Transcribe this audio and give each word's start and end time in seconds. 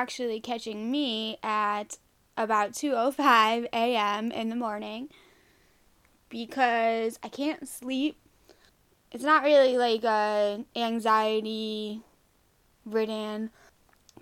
Actually 0.00 0.40
catching 0.40 0.90
me 0.90 1.36
at 1.42 1.98
about 2.34 2.72
2:05 2.72 3.68
a.m. 3.70 4.32
in 4.32 4.48
the 4.48 4.56
morning 4.56 5.10
because 6.30 7.18
I 7.22 7.28
can't 7.28 7.68
sleep. 7.68 8.16
It's 9.12 9.22
not 9.22 9.44
really 9.44 9.76
like 9.76 10.02
a 10.04 10.64
anxiety 10.74 12.00
ridden 12.86 13.50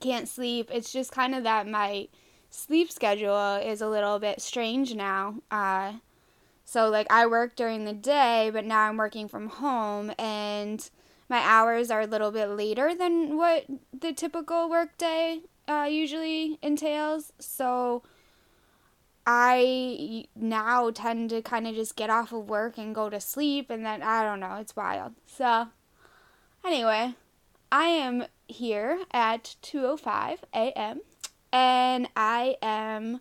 can't 0.01 0.29
sleep. 0.29 0.69
It's 0.73 0.93
just 0.93 1.13
kind 1.13 1.33
of 1.33 1.45
that 1.45 1.69
my 1.69 2.09
sleep 2.51 2.91
schedule 2.91 3.55
is 3.65 3.81
a 3.81 3.89
little 3.89 4.19
bit 4.19 4.43
strange 4.43 4.97
now. 4.97 5.37
Uh, 5.49 5.93
so 6.65 6.89
like 6.89 7.07
I 7.09 7.25
work 7.27 7.55
during 7.55 7.85
the 7.85 7.93
day, 7.93 8.51
but 8.53 8.65
now 8.65 8.89
I'm 8.89 8.97
working 8.97 9.29
from 9.29 9.49
home 9.49 10.11
and 10.19 10.91
my 11.29 11.39
hours 11.39 11.89
are 11.93 12.01
a 12.01 12.07
little 12.09 12.33
bit 12.33 12.49
later 12.49 12.97
than 12.97 13.37
what 13.37 13.67
the 13.97 14.13
typical 14.13 14.69
workday 14.69 15.43
uh, 15.69 15.85
usually 15.85 16.59
entails. 16.63 17.33
So 17.39 18.03
I 19.27 20.25
now 20.35 20.91
tend 20.91 21.31
to 21.31 21.43
kind 21.43 21.67
of 21.67 21.75
just 21.75 21.97
get 21.97 22.09
off 22.09 22.33
of 22.33 22.49
work 22.49 22.79
and 22.79 22.95
go 22.95 23.11
to 23.11 23.21
sleep, 23.21 23.69
and 23.69 23.85
then 23.85 24.03
I 24.03 24.23
don't 24.23 24.41
know, 24.41 24.57
it's 24.57 24.75
wild. 24.75 25.13
So, 25.27 25.69
anyway, 26.65 27.15
I 27.71 27.85
am 27.89 28.25
here 28.47 29.05
at 29.13 29.57
2:05 29.63 30.39
a.m. 30.55 31.01
and 31.53 32.09
I 32.17 32.57
am 32.63 33.21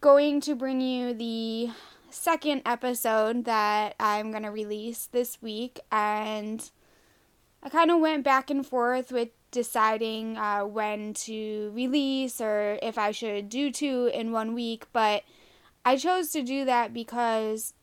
going 0.00 0.40
to 0.42 0.54
bring 0.54 0.80
you 0.80 1.12
the 1.12 1.70
second 2.10 2.62
episode 2.64 3.44
that 3.44 3.96
I'm 3.98 4.30
going 4.30 4.44
to 4.44 4.50
release 4.50 5.06
this 5.06 5.42
week 5.42 5.80
and 5.90 6.70
I 7.62 7.68
kind 7.68 7.90
of 7.90 8.00
went 8.00 8.24
back 8.24 8.50
and 8.50 8.66
forth 8.66 9.12
with 9.12 9.28
deciding 9.50 10.36
uh, 10.36 10.64
when 10.64 11.14
to 11.14 11.72
release 11.74 12.40
or 12.40 12.78
if 12.82 12.98
I 12.98 13.10
should 13.10 13.48
do 13.48 13.70
two 13.70 14.10
in 14.12 14.32
one 14.32 14.54
week, 14.54 14.86
but 14.92 15.22
I 15.84 15.96
chose 15.96 16.30
to 16.30 16.42
do 16.42 16.64
that 16.64 16.92
because 16.92 17.74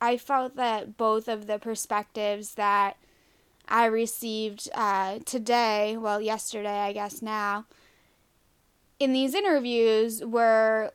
I 0.00 0.16
felt 0.16 0.56
that 0.56 0.96
both 0.96 1.28
of 1.28 1.46
the 1.46 1.58
perspectives 1.58 2.54
that 2.54 2.96
I 3.68 3.86
received 3.86 4.68
uh, 4.74 5.20
today, 5.24 5.96
well, 5.96 6.20
yesterday, 6.20 6.78
I 6.80 6.92
guess 6.92 7.22
now, 7.22 7.66
in 8.98 9.12
these 9.12 9.34
interviews 9.34 10.24
were 10.24 10.92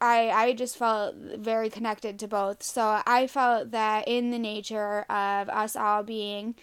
I 0.00 0.30
I 0.30 0.52
just 0.52 0.76
felt 0.76 1.14
very 1.16 1.70
connected 1.70 2.18
to 2.18 2.28
both. 2.28 2.62
So 2.62 3.00
I 3.06 3.26
felt 3.26 3.70
that 3.70 4.06
in 4.06 4.30
the 4.30 4.38
nature 4.38 5.02
of 5.10 5.48
us 5.48 5.74
all 5.74 6.02
being 6.02 6.54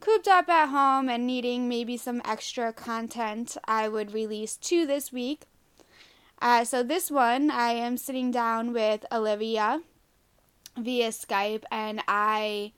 cooped 0.00 0.28
up 0.28 0.48
at 0.48 0.68
home 0.68 1.08
and 1.08 1.26
needing 1.26 1.68
maybe 1.68 1.96
some 1.96 2.22
extra 2.24 2.72
content, 2.72 3.56
I 3.64 3.88
would 3.88 4.12
release 4.12 4.56
two 4.56 4.86
this 4.86 5.12
week. 5.12 5.42
Uh, 6.40 6.64
so 6.64 6.82
this 6.82 7.10
one, 7.10 7.50
I 7.50 7.70
am 7.70 7.96
sitting 7.96 8.30
down 8.30 8.72
with 8.72 9.06
Olivia 9.10 9.80
via 10.76 11.08
Skype, 11.08 11.64
and 11.70 12.02
I 12.06 12.72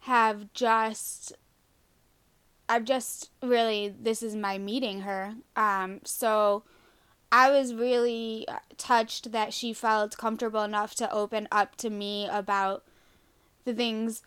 have 0.00 0.52
just 0.52 1.32
I've 2.68 2.84
just 2.84 3.30
really 3.42 3.94
this 3.98 4.22
is 4.22 4.36
my 4.36 4.58
meeting 4.58 5.00
her. 5.00 5.34
Um, 5.56 6.00
so 6.04 6.64
I 7.32 7.50
was 7.50 7.74
really 7.74 8.46
touched 8.76 9.32
that 9.32 9.52
she 9.52 9.72
felt 9.72 10.16
comfortable 10.16 10.62
enough 10.62 10.94
to 10.96 11.10
open 11.12 11.48
up 11.50 11.76
to 11.76 11.90
me 11.90 12.28
about 12.30 12.84
the 13.64 13.74
things 13.74 14.22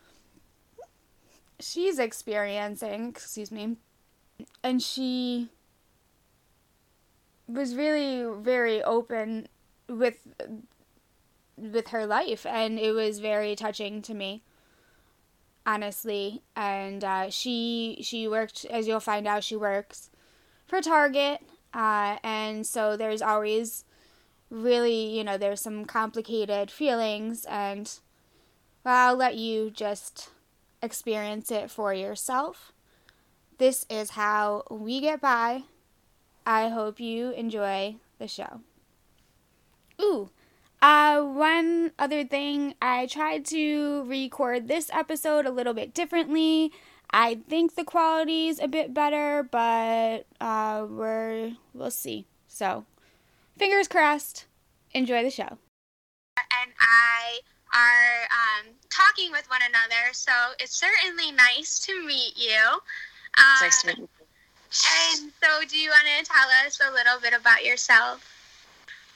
she's 1.61 1.99
experiencing, 1.99 3.09
excuse 3.09 3.51
me. 3.51 3.77
And 4.63 4.81
she 4.81 5.49
was 7.47 7.75
really 7.75 8.25
very 8.41 8.83
open 8.83 9.47
with 9.87 10.27
with 11.57 11.89
her 11.89 12.05
life 12.07 12.45
and 12.45 12.79
it 12.79 12.91
was 12.91 13.19
very 13.19 13.55
touching 13.55 14.01
to 14.01 14.13
me 14.13 14.41
honestly. 15.65 16.41
And 16.55 17.03
uh, 17.03 17.29
she 17.29 17.99
she 18.01 18.27
worked, 18.27 18.65
as 18.65 18.87
you'll 18.87 18.99
find 18.99 19.27
out, 19.27 19.43
she 19.43 19.55
works 19.55 20.09
for 20.65 20.81
Target, 20.81 21.41
uh, 21.73 22.17
and 22.23 22.65
so 22.65 22.95
there's 22.97 23.21
always 23.21 23.85
really, 24.49 25.17
you 25.17 25.23
know, 25.23 25.37
there's 25.37 25.61
some 25.61 25.85
complicated 25.85 26.71
feelings, 26.71 27.45
and 27.45 27.99
well, 28.83 29.09
I'll 29.09 29.15
let 29.15 29.35
you 29.35 29.71
just 29.71 30.29
experience 30.81 31.51
it 31.51 31.69
for 31.69 31.93
yourself. 31.93 32.73
This 33.57 33.85
is 33.89 34.11
how 34.11 34.63
we 34.69 35.01
get 35.01 35.21
by. 35.21 35.63
I 36.45 36.69
hope 36.69 36.99
you 36.99 37.31
enjoy 37.31 37.95
the 38.17 38.27
show. 38.27 38.61
Ooh, 40.01 40.31
uh, 40.81 41.21
one 41.21 41.91
other 41.99 42.23
thing, 42.23 42.73
I 42.81 43.05
tried 43.05 43.45
to 43.47 44.03
record 44.05 44.67
this 44.67 44.89
episode 44.91 45.45
a 45.45 45.51
little 45.51 45.75
bit 45.75 45.93
differently. 45.93 46.71
I 47.11 47.39
think 47.47 47.75
the 47.75 47.83
quality's 47.83 48.59
a 48.59 48.67
bit 48.67 48.93
better, 48.93 49.47
but 49.51 50.25
uh, 50.39 50.87
we're 50.89 51.51
we'll 51.73 51.91
see. 51.91 52.25
So, 52.47 52.85
fingers 53.57 53.87
crossed. 53.87 54.45
Enjoy 54.93 55.21
the 55.23 55.29
show. 55.29 55.57
And 56.37 56.71
I 56.79 57.41
are 57.73 58.23
um, 58.29 58.73
talking 58.89 59.31
with 59.31 59.49
one 59.49 59.61
another, 59.67 60.13
so 60.13 60.31
it's 60.59 60.75
certainly 60.75 61.31
nice 61.31 61.79
to 61.79 62.05
meet 62.05 62.33
you. 62.35 62.59
Uh, 63.37 63.57
nice 63.61 63.81
to 63.81 63.87
meet 63.87 63.97
you. 63.97 64.09
And 64.71 65.31
so, 65.43 65.67
do 65.67 65.77
you 65.77 65.89
want 65.89 66.03
to 66.19 66.25
tell 66.25 66.47
us 66.65 66.79
a 66.79 66.93
little 66.93 67.19
bit 67.21 67.33
about 67.33 67.65
yourself? 67.65 68.25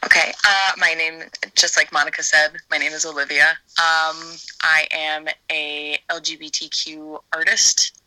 Okay, 0.06 0.34
uh, 0.46 0.72
my 0.78 0.94
name, 0.94 1.24
just 1.56 1.78
like 1.78 1.92
Monica 1.92 2.22
said, 2.22 2.52
my 2.70 2.78
name 2.78 2.92
is 2.92 3.06
Olivia. 3.06 3.50
Um, 3.80 4.18
I 4.62 4.86
am 4.92 5.28
a 5.52 5.98
LGBTQ 6.12 7.20
artist, 7.34 8.02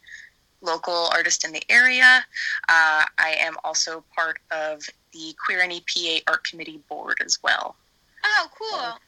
local 0.60 1.08
artist 1.12 1.44
in 1.44 1.52
the 1.52 1.62
area. 1.68 2.24
Uh, 2.68 3.04
I 3.18 3.34
am 3.40 3.56
also 3.64 4.04
part 4.14 4.38
of 4.50 4.82
the 5.12 5.34
Queer 5.44 5.66
NEPA 5.66 6.20
Art 6.28 6.44
Committee 6.44 6.80
board 6.88 7.20
as 7.24 7.38
well. 7.42 7.74
Oh, 8.24 8.48
cool. 8.56 8.98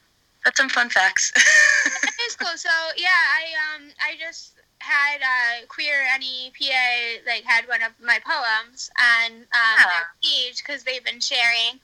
That's 0.43 0.57
some 0.57 0.69
fun 0.69 0.89
facts. 0.89 1.31
that 2.01 2.11
is 2.27 2.35
cool. 2.35 2.55
So 2.55 2.69
yeah, 2.97 3.07
I 3.09 3.75
um 3.75 3.89
I 3.99 4.15
just 4.19 4.53
had 4.81 5.21
uh, 5.21 5.65
Queer 5.67 6.05
NEPA 6.19 7.23
like 7.27 7.43
had 7.43 7.67
one 7.67 7.81
of 7.83 7.91
my 8.03 8.19
poems 8.25 8.89
on 8.99 9.31
um, 9.31 9.45
yeah. 9.53 9.85
their 9.85 10.07
page 10.23 10.57
because 10.57 10.83
they've 10.83 11.05
been 11.05 11.19
sharing 11.19 11.79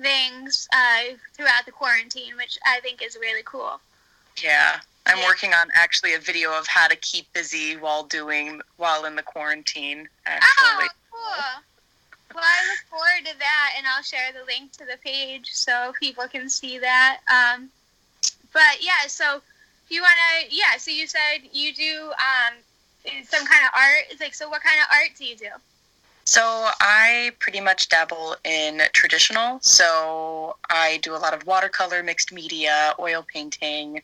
things 0.00 0.68
uh, 0.74 1.16
throughout 1.34 1.64
the 1.66 1.72
quarantine, 1.72 2.36
which 2.36 2.58
I 2.66 2.80
think 2.80 3.02
is 3.02 3.16
really 3.20 3.42
cool. 3.44 3.80
Yeah, 4.42 4.80
I'm 5.06 5.18
yeah. 5.18 5.26
working 5.26 5.52
on 5.54 5.68
actually 5.74 6.14
a 6.14 6.18
video 6.18 6.52
of 6.52 6.66
how 6.66 6.88
to 6.88 6.96
keep 6.96 7.32
busy 7.32 7.76
while 7.76 8.04
doing 8.04 8.60
while 8.76 9.04
in 9.04 9.16
the 9.16 9.22
quarantine. 9.22 10.08
Actually. 10.26 10.48
Oh, 10.60 10.88
cool. 11.10 11.62
Well, 12.34 12.44
I 12.44 12.68
look 12.68 12.78
forward 12.88 13.30
to 13.30 13.38
that, 13.38 13.74
and 13.76 13.86
I'll 13.86 14.02
share 14.02 14.32
the 14.32 14.44
link 14.46 14.72
to 14.72 14.84
the 14.84 14.96
page 15.04 15.50
so 15.52 15.92
people 16.00 16.24
can 16.28 16.48
see 16.48 16.78
that. 16.78 17.18
Um, 17.30 17.70
but 18.52 18.78
yeah, 18.80 19.06
so 19.08 19.36
if 19.36 19.90
you 19.90 20.02
want 20.02 20.14
to, 20.14 20.54
yeah, 20.54 20.76
so 20.78 20.90
you 20.90 21.06
said 21.06 21.38
you 21.52 21.72
do 21.72 22.12
um, 22.12 22.54
some 23.24 23.46
kind 23.46 23.64
of 23.64 23.70
art. 23.74 24.04
It's 24.10 24.20
like, 24.20 24.34
so 24.34 24.48
what 24.48 24.62
kind 24.62 24.78
of 24.80 24.86
art 24.92 25.10
do 25.18 25.24
you 25.24 25.36
do? 25.36 25.48
So 26.24 26.68
I 26.80 27.32
pretty 27.40 27.60
much 27.60 27.88
dabble 27.88 28.36
in 28.44 28.82
traditional. 28.92 29.58
So 29.60 30.56
I 30.70 30.98
do 31.02 31.16
a 31.16 31.18
lot 31.18 31.34
of 31.34 31.44
watercolor, 31.46 32.02
mixed 32.02 32.32
media, 32.32 32.94
oil 32.98 33.26
painting. 33.32 34.02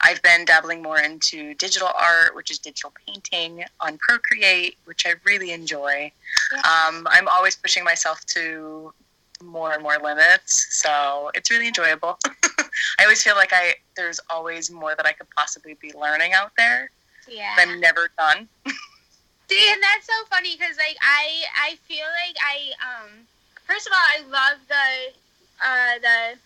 I've 0.00 0.22
been 0.22 0.44
dabbling 0.44 0.82
more 0.82 0.98
into 0.98 1.54
digital 1.54 1.88
art, 1.88 2.34
which 2.34 2.50
is 2.50 2.58
digital 2.58 2.92
painting 3.06 3.64
on 3.80 3.98
Procreate, 3.98 4.76
which 4.84 5.04
I 5.06 5.14
really 5.24 5.50
enjoy. 5.52 6.10
Yeah. 6.52 6.58
Um, 6.58 7.06
I'm 7.10 7.28
always 7.28 7.56
pushing 7.56 7.84
myself 7.84 8.24
to 8.26 8.92
more 9.42 9.72
and 9.72 9.82
more 9.82 9.98
limits, 10.02 10.68
so 10.70 11.30
it's 11.34 11.50
really 11.50 11.68
enjoyable. 11.68 12.18
I 12.98 13.04
always 13.04 13.22
feel 13.22 13.36
like 13.36 13.52
I 13.52 13.74
there's 13.96 14.20
always 14.30 14.70
more 14.70 14.94
that 14.94 15.06
I 15.06 15.12
could 15.12 15.28
possibly 15.36 15.74
be 15.74 15.92
learning 15.92 16.32
out 16.32 16.52
there. 16.56 16.90
Yeah, 17.28 17.54
I'm 17.58 17.80
never 17.80 18.10
done. 18.16 18.48
See, 19.48 19.72
and 19.72 19.82
that's 19.82 20.06
so 20.06 20.24
funny 20.30 20.56
because 20.58 20.76
like 20.76 20.96
I 21.00 21.44
I 21.56 21.76
feel 21.86 22.06
like 22.26 22.36
I 22.40 22.72
um 22.84 23.10
first 23.66 23.86
of 23.86 23.92
all 23.92 23.98
I 23.98 24.20
love 24.30 24.58
the 24.68 25.64
uh 25.64 25.98
the 26.00 26.38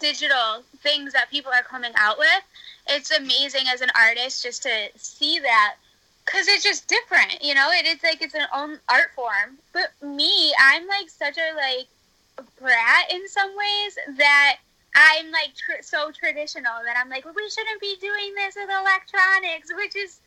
digital 0.00 0.62
things 0.82 1.12
that 1.12 1.30
people 1.30 1.52
are 1.52 1.62
coming 1.62 1.92
out 1.96 2.18
with. 2.18 2.42
It's 2.88 3.10
amazing 3.10 3.66
as 3.72 3.80
an 3.80 3.90
artist 3.98 4.42
just 4.42 4.62
to 4.64 4.88
see 4.96 5.38
that 5.40 5.76
because 6.24 6.48
it's 6.48 6.62
just 6.62 6.86
different, 6.88 7.42
you 7.42 7.54
know. 7.54 7.70
It 7.70 7.86
is 7.86 8.02
like 8.02 8.22
it's 8.22 8.34
an 8.34 8.46
own 8.54 8.78
art 8.88 9.10
form. 9.14 9.58
But 9.72 9.92
me, 10.02 10.52
I'm 10.60 10.86
like 10.86 11.08
such 11.08 11.38
a 11.38 11.56
like 11.56 11.86
brat 12.60 13.10
in 13.10 13.26
some 13.28 13.50
ways 13.56 13.98
that 14.18 14.58
I'm 14.94 15.30
like 15.30 15.54
tr- 15.54 15.82
so 15.82 16.10
traditional 16.12 16.72
that 16.84 16.96
I'm 16.96 17.08
like 17.08 17.24
we 17.24 17.50
shouldn't 17.50 17.80
be 17.80 17.96
doing 18.00 18.34
this 18.36 18.54
with 18.54 18.70
electronics, 18.70 19.70
which 19.74 19.96
is 19.96 20.20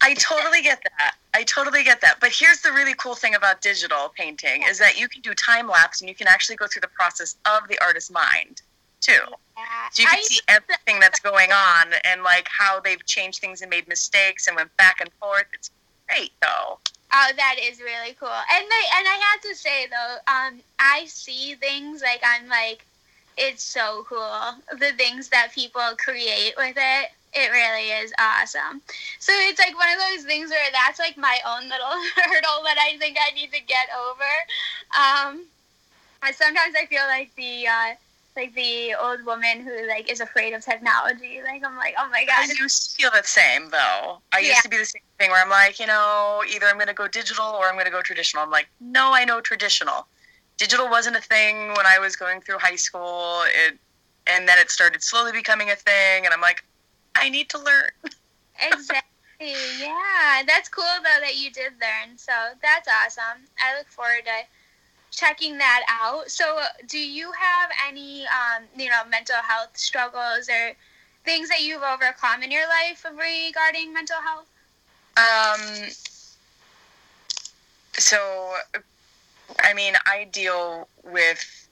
I 0.00 0.14
totally 0.14 0.62
get 0.62 0.82
that. 0.98 1.16
I 1.34 1.42
totally 1.42 1.82
get 1.82 2.00
that. 2.00 2.16
But 2.20 2.30
here's 2.32 2.60
the 2.60 2.72
really 2.72 2.94
cool 2.94 3.14
thing 3.14 3.34
about 3.34 3.60
digital 3.60 4.12
painting 4.16 4.62
is 4.62 4.78
that 4.78 4.98
you 4.98 5.08
can 5.08 5.20
do 5.22 5.34
time 5.34 5.68
lapse 5.68 6.00
and 6.00 6.08
you 6.08 6.14
can 6.14 6.28
actually 6.28 6.56
go 6.56 6.66
through 6.66 6.80
the 6.80 6.88
process 6.88 7.36
of 7.46 7.68
the 7.68 7.78
artist's 7.80 8.10
mind 8.10 8.62
too. 9.00 9.12
Yeah. 9.56 9.64
So 9.92 10.02
you 10.02 10.08
can 10.08 10.18
I- 10.18 10.22
see 10.22 10.40
everything 10.48 11.00
that's 11.00 11.20
going 11.20 11.50
on 11.52 11.92
and 12.04 12.22
like 12.22 12.48
how 12.48 12.80
they've 12.80 13.04
changed 13.06 13.40
things 13.40 13.60
and 13.60 13.70
made 13.70 13.88
mistakes 13.88 14.46
and 14.46 14.56
went 14.56 14.74
back 14.76 15.00
and 15.00 15.10
forth. 15.20 15.46
It's 15.52 15.70
great 16.08 16.32
though. 16.40 16.78
Oh, 17.10 17.30
that 17.36 17.56
is 17.60 17.80
really 17.80 18.14
cool. 18.20 18.28
And 18.28 18.64
they, 18.64 18.84
and 18.96 19.08
I 19.08 19.18
have 19.32 19.40
to 19.42 19.54
say 19.54 19.86
though, 19.86 20.16
um, 20.32 20.60
I 20.78 21.06
see 21.06 21.54
things 21.54 22.02
like 22.02 22.22
I'm 22.22 22.48
like, 22.48 22.84
it's 23.38 23.62
so 23.62 24.04
cool. 24.08 24.54
The 24.78 24.92
things 24.96 25.28
that 25.28 25.52
people 25.54 25.82
create 25.98 26.54
with 26.56 26.76
it, 26.76 27.10
it 27.34 27.50
really 27.50 27.90
is 28.02 28.12
awesome. 28.18 28.82
So 29.18 29.32
it's 29.34 29.58
like 29.58 29.76
one 29.76 29.88
of 29.90 29.98
those 30.10 30.24
things 30.24 30.50
where 30.50 30.70
that's 30.72 30.98
like 30.98 31.16
my 31.16 31.38
own 31.46 31.64
little 31.68 31.94
hurdle 32.16 32.64
that 32.64 32.78
I 32.82 32.98
think 32.98 33.16
I 33.18 33.34
need 33.34 33.52
to 33.52 33.60
get 33.62 33.88
over. 33.94 34.32
Um, 34.98 35.44
sometimes 36.32 36.74
I 36.80 36.86
feel 36.86 37.06
like 37.08 37.34
the 37.36 37.66
uh, 37.68 37.94
like 38.36 38.54
the 38.54 38.94
old 38.94 39.24
woman 39.24 39.60
who 39.60 39.86
like 39.88 40.10
is 40.10 40.20
afraid 40.20 40.52
of 40.54 40.64
technology. 40.64 41.40
Like 41.44 41.64
I'm 41.64 41.76
like, 41.76 41.94
oh 41.98 42.08
my 42.10 42.24
god. 42.24 42.34
I 42.38 42.54
used 42.62 42.92
to 42.96 43.02
feel 43.02 43.10
the 43.10 43.22
same 43.26 43.70
though. 43.70 44.18
I 44.32 44.40
Yeah. 44.40 44.50
used 44.50 44.62
to 44.62 44.68
be 44.68 44.78
the 44.78 44.84
same 44.84 45.02
thing 45.18 45.30
where 45.30 45.42
I'm 45.42 45.50
like, 45.50 45.80
you 45.80 45.86
know, 45.86 46.42
either 46.48 46.66
I'm 46.66 46.76
going 46.76 46.88
to 46.88 46.94
go 46.94 47.08
digital 47.08 47.46
or 47.46 47.66
I'm 47.66 47.74
going 47.74 47.86
to 47.86 47.90
go 47.90 48.02
traditional. 48.02 48.42
I'm 48.42 48.50
like, 48.50 48.68
no, 48.80 49.12
I 49.12 49.24
know 49.24 49.40
traditional. 49.40 50.06
Digital 50.58 50.88
wasn't 50.88 51.16
a 51.16 51.20
thing 51.20 51.68
when 51.68 51.86
I 51.86 51.98
was 51.98 52.16
going 52.16 52.40
through 52.40 52.58
high 52.58 52.76
school. 52.76 53.42
It, 53.46 53.78
and 54.26 54.46
then 54.46 54.58
it 54.58 54.70
started 54.70 55.02
slowly 55.02 55.32
becoming 55.32 55.70
a 55.70 55.76
thing, 55.76 56.24
and 56.24 56.34
I'm 56.34 56.40
like, 56.40 56.64
I 57.14 57.28
need 57.28 57.48
to 57.50 57.58
learn. 57.58 57.90
Exactly. 58.60 59.54
Yeah, 59.78 60.42
that's 60.44 60.68
cool 60.68 60.82
though 60.96 61.20
that 61.20 61.36
you 61.36 61.52
did 61.52 61.74
learn. 61.80 62.18
So 62.18 62.32
that's 62.60 62.88
awesome. 62.88 63.46
I 63.60 63.78
look 63.78 63.86
forward 63.86 64.24
to 64.24 64.46
checking 65.10 65.58
that 65.58 65.82
out. 65.88 66.30
So, 66.30 66.60
do 66.86 66.98
you 66.98 67.30
have 67.32 67.70
any, 67.88 68.24
um, 68.26 68.64
you 68.76 68.88
know, 68.88 69.02
mental 69.08 69.36
health 69.36 69.76
struggles 69.76 70.48
or 70.48 70.72
things 71.24 71.48
that 71.48 71.62
you've 71.62 71.82
overcome 71.82 72.42
in 72.42 72.50
your 72.50 72.66
life 72.68 73.04
regarding 73.04 73.92
mental 73.92 74.16
health? 74.16 74.46
Um, 75.16 75.88
so, 77.92 78.54
I 79.62 79.74
mean, 79.74 79.94
I 80.06 80.24
deal 80.32 80.88
with 81.04 81.68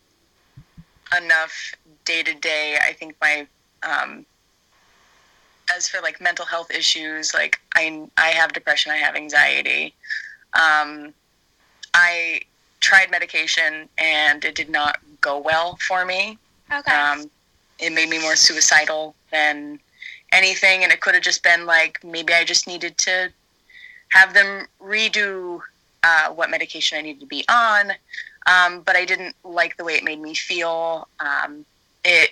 enough 1.17 1.75
day 2.05 2.23
to 2.23 2.35
day. 2.35 2.77
I 2.83 2.93
think 2.93 3.15
my, 3.21 3.47
um, 3.83 4.25
as 5.75 5.89
for 5.89 6.01
like 6.01 6.21
mental 6.21 6.45
health 6.45 6.71
issues, 6.71 7.35
like 7.35 7.59
I, 7.75 8.09
I 8.17 8.29
have 8.29 8.53
depression, 8.53 8.93
I 8.93 8.97
have 8.97 9.15
anxiety. 9.15 9.95
Um, 10.55 11.13
I 11.95 12.43
tried 12.81 13.11
medication 13.11 13.89
and 13.99 14.45
it 14.45 14.55
did 14.55 14.69
not 14.69 14.99
go 15.21 15.39
well 15.39 15.79
for 15.87 16.05
me. 16.05 16.39
Okay. 16.73 16.95
Um, 16.95 17.31
it 17.79 17.93
made 17.93 18.09
me 18.09 18.21
more 18.21 18.37
suicidal 18.37 19.15
than 19.31 19.79
anything, 20.33 20.83
and 20.83 20.93
it 20.93 21.01
could 21.01 21.15
have 21.15 21.23
just 21.23 21.43
been 21.43 21.67
like 21.67 22.03
maybe 22.05 22.33
I 22.33 22.45
just 22.45 22.67
needed 22.67 22.97
to 22.99 23.31
have 24.11 24.35
them 24.35 24.67
redo 24.83 25.61
uh, 26.03 26.31
what 26.31 26.51
medication 26.51 26.99
I 26.99 27.03
needed 27.03 27.21
to 27.21 27.27
be 27.27 27.45
on. 27.49 27.93
Um, 28.47 28.81
but 28.83 28.95
I 28.97 29.05
didn't 29.05 29.35
like 29.45 29.77
the 29.77 29.85
way 29.85 29.95
it 29.95 30.05
made 30.05 30.21
me 30.21 30.35
feel. 30.35 31.09
Um, 31.21 31.65
it 32.05 32.31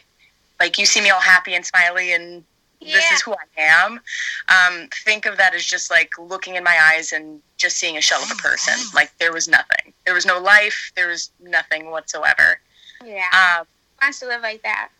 like 0.60 0.78
you 0.78 0.86
see 0.86 1.00
me 1.00 1.10
all 1.10 1.20
happy 1.20 1.54
and 1.54 1.64
smiley, 1.66 2.12
and 2.12 2.44
this 2.80 3.10
is 3.12 3.20
who 3.22 3.32
I 3.32 3.60
am. 3.60 4.00
Um, 4.48 4.88
think 5.04 5.26
of 5.26 5.36
that 5.38 5.54
as 5.54 5.64
just 5.64 5.90
like 5.90 6.10
looking 6.18 6.54
in 6.54 6.62
my 6.62 6.78
eyes 6.92 7.12
and 7.12 7.40
just 7.56 7.76
seeing 7.78 7.96
a 7.96 8.00
shell 8.00 8.22
of 8.22 8.30
a 8.30 8.34
person. 8.36 8.74
Like 8.94 9.10
there 9.18 9.32
was 9.32 9.48
nothing. 9.48 9.92
There 10.04 10.14
was 10.14 10.24
no 10.26 10.38
life. 10.38 10.92
There 10.94 11.08
was 11.08 11.30
nothing 11.40 11.90
whatsoever. 11.90 12.60
yeah. 13.04 13.24
Um, 13.58 13.66
wants 14.00 14.20
to 14.20 14.26
live 14.26 14.42
like 14.42 14.62
that. 14.62 14.90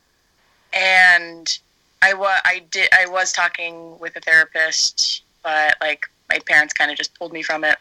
and 0.73 1.59
I 2.03 2.15
wa- 2.15 2.41
I 2.45 2.63
did 2.71 2.89
I 2.93 3.07
was 3.07 3.33
talking 3.33 3.99
with 3.99 4.17
a 4.17 4.21
therapist, 4.21 5.23
but 5.43 5.77
like 5.81 6.07
my 6.29 6.39
parents 6.41 6.73
kind 6.75 6.91
of 6.91 6.97
just 6.97 7.17
pulled 7.19 7.33
me 7.33 7.43
from 7.43 7.65
it, 7.65 7.77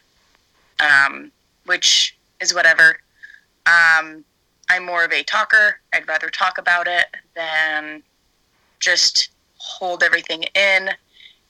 um, 0.84 1.32
which 1.66 2.18
is 2.40 2.54
whatever. 2.54 3.00
Um, 3.66 4.24
I'm 4.70 4.86
more 4.86 5.04
of 5.04 5.12
a 5.12 5.24
talker. 5.24 5.80
I'd 5.94 6.08
rather 6.08 6.30
talk 6.30 6.58
about 6.58 6.88
it 6.88 7.06
than 7.36 8.04
just 8.80 9.30
hold 9.58 10.04
everything 10.04 10.44
in. 10.44 10.90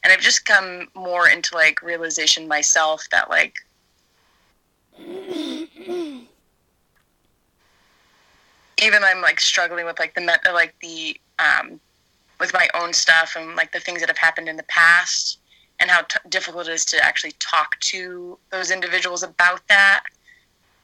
And 0.04 0.12
I've 0.12 0.20
just 0.20 0.46
come 0.46 0.88
more 0.96 1.30
into 1.30 1.56
like 1.56 1.82
realization 1.82 2.48
myself 2.48 3.06
that 3.12 3.30
like 3.30 3.56
even 8.84 9.04
I'm 9.04 9.22
like 9.22 9.40
struggling 9.40 9.86
with 9.86 9.98
like 10.00 10.14
the 10.14 10.22
met 10.22 10.42
like 10.54 10.76
the 10.82 11.18
um, 11.40 11.80
with 12.40 12.54
my 12.54 12.68
own 12.74 12.94
stuff 12.94 13.36
and 13.38 13.56
like 13.56 13.72
the 13.72 13.80
things 13.80 14.02
that 14.02 14.10
have 14.10 14.18
happened 14.18 14.50
in 14.50 14.58
the 14.58 14.64
past 14.64 15.40
and 15.84 15.92
how 15.92 16.02
t- 16.04 16.18
difficult 16.30 16.70
it 16.70 16.72
is 16.72 16.86
to 16.86 17.04
actually 17.04 17.34
talk 17.40 17.78
to 17.82 18.38
those 18.52 18.72
individuals 18.72 19.22
about 19.22 19.68
that. 19.68 20.06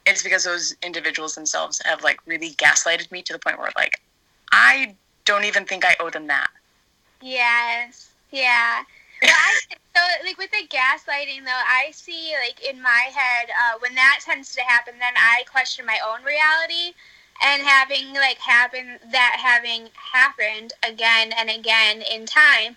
It's 0.05 0.21
because 0.21 0.43
those 0.43 0.75
individuals 0.83 1.35
themselves 1.35 1.81
have 1.85 2.03
like 2.03 2.19
really 2.27 2.51
gaslighted 2.55 3.09
me 3.09 3.21
to 3.21 3.31
the 3.31 3.39
point 3.39 3.59
where 3.59 3.71
like 3.77 4.01
I 4.51 4.97
don't 5.23 5.45
even 5.45 5.63
think 5.63 5.85
I 5.85 5.95
owe 6.01 6.09
them 6.09 6.27
that. 6.27 6.49
Yes. 7.21 8.09
Yeah. 8.31 8.83
Well, 9.21 9.31
I, 9.33 9.59
so 9.95 10.25
like 10.25 10.37
with 10.37 10.51
the 10.51 10.67
gaslighting 10.67 11.45
though, 11.45 11.63
I 11.65 11.91
see 11.93 12.33
like 12.45 12.61
in 12.69 12.81
my 12.81 13.09
head 13.13 13.47
uh, 13.51 13.79
when 13.79 13.95
that 13.95 14.19
tends 14.25 14.53
to 14.55 14.61
happen, 14.63 14.95
then 14.99 15.13
I 15.15 15.43
question 15.49 15.85
my 15.85 15.99
own 16.05 16.25
reality, 16.25 16.93
and 17.41 17.61
having 17.61 18.13
like 18.15 18.37
happen 18.39 18.99
that 19.13 19.37
having 19.41 19.87
happened 19.93 20.73
again 20.85 21.31
and 21.37 21.49
again 21.49 22.01
in 22.01 22.25
time, 22.25 22.75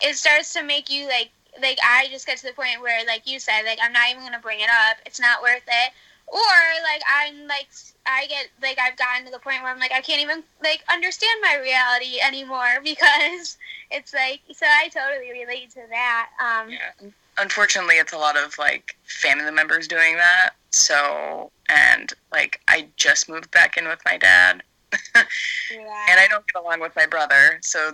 it 0.00 0.16
starts 0.16 0.52
to 0.54 0.64
make 0.64 0.90
you 0.90 1.06
like 1.06 1.30
like 1.60 1.78
I 1.82 2.08
just 2.10 2.26
get 2.26 2.38
to 2.38 2.46
the 2.46 2.52
point 2.52 2.80
where 2.80 3.04
like 3.06 3.22
you 3.26 3.38
said 3.40 3.62
like 3.64 3.78
I'm 3.82 3.92
not 3.92 4.10
even 4.10 4.22
gonna 4.22 4.40
bring 4.40 4.60
it 4.60 4.70
up. 4.70 4.98
It's 5.06 5.20
not 5.20 5.42
worth 5.42 5.62
it. 5.66 5.92
Or 6.26 6.38
like 6.84 7.02
I'm 7.08 7.46
like 7.48 7.68
I 8.06 8.26
get 8.26 8.48
like 8.62 8.78
I've 8.78 8.96
gotten 8.96 9.24
to 9.26 9.32
the 9.32 9.38
point 9.38 9.62
where 9.62 9.72
I'm 9.72 9.80
like 9.80 9.92
I 9.92 10.00
can't 10.00 10.22
even 10.22 10.42
like 10.62 10.82
understand 10.92 11.40
my 11.42 11.56
reality 11.60 12.20
anymore 12.24 12.78
because 12.84 13.58
it's 13.90 14.14
like 14.14 14.40
so 14.52 14.66
I 14.66 14.88
totally 14.88 15.32
relate 15.32 15.70
to 15.72 15.80
that. 15.90 16.28
Um, 16.40 16.70
Yeah. 16.70 17.10
Unfortunately, 17.38 17.94
it's 17.94 18.12
a 18.12 18.18
lot 18.18 18.36
of 18.36 18.58
like 18.58 18.96
family 19.04 19.50
members 19.50 19.88
doing 19.88 20.16
that. 20.16 20.50
So, 20.72 21.50
and 21.68 22.12
like 22.32 22.60
I 22.68 22.88
just 22.96 23.28
moved 23.28 23.50
back 23.50 23.76
in 23.76 23.88
with 23.88 24.00
my 24.04 24.18
dad, 24.18 24.62
yeah. 25.14 26.06
and 26.10 26.20
I 26.20 26.26
don't 26.28 26.46
get 26.46 26.62
along 26.62 26.80
with 26.80 26.94
my 26.96 27.06
brother. 27.06 27.58
So, 27.62 27.92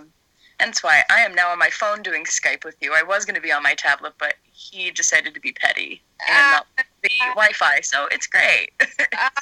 that's 0.59 0.83
why 0.83 1.03
I 1.09 1.19
am 1.19 1.35
now 1.35 1.49
on 1.49 1.59
my 1.59 1.69
phone 1.69 2.01
doing 2.01 2.23
Skype 2.23 2.63
with 2.63 2.75
you. 2.81 2.93
I 2.95 3.03
was 3.03 3.25
going 3.25 3.35
to 3.35 3.41
be 3.41 3.51
on 3.51 3.63
my 3.63 3.75
tablet, 3.75 4.13
but 4.17 4.35
he 4.51 4.91
decided 4.91 5.33
to 5.33 5.39
be 5.39 5.51
petty 5.51 6.01
and 6.27 6.37
Uh, 6.37 6.51
not 6.51 6.67
the 7.03 7.09
Wi-Fi. 7.35 7.81
So 7.81 8.07
it's 8.11 8.27
great. 8.27 8.71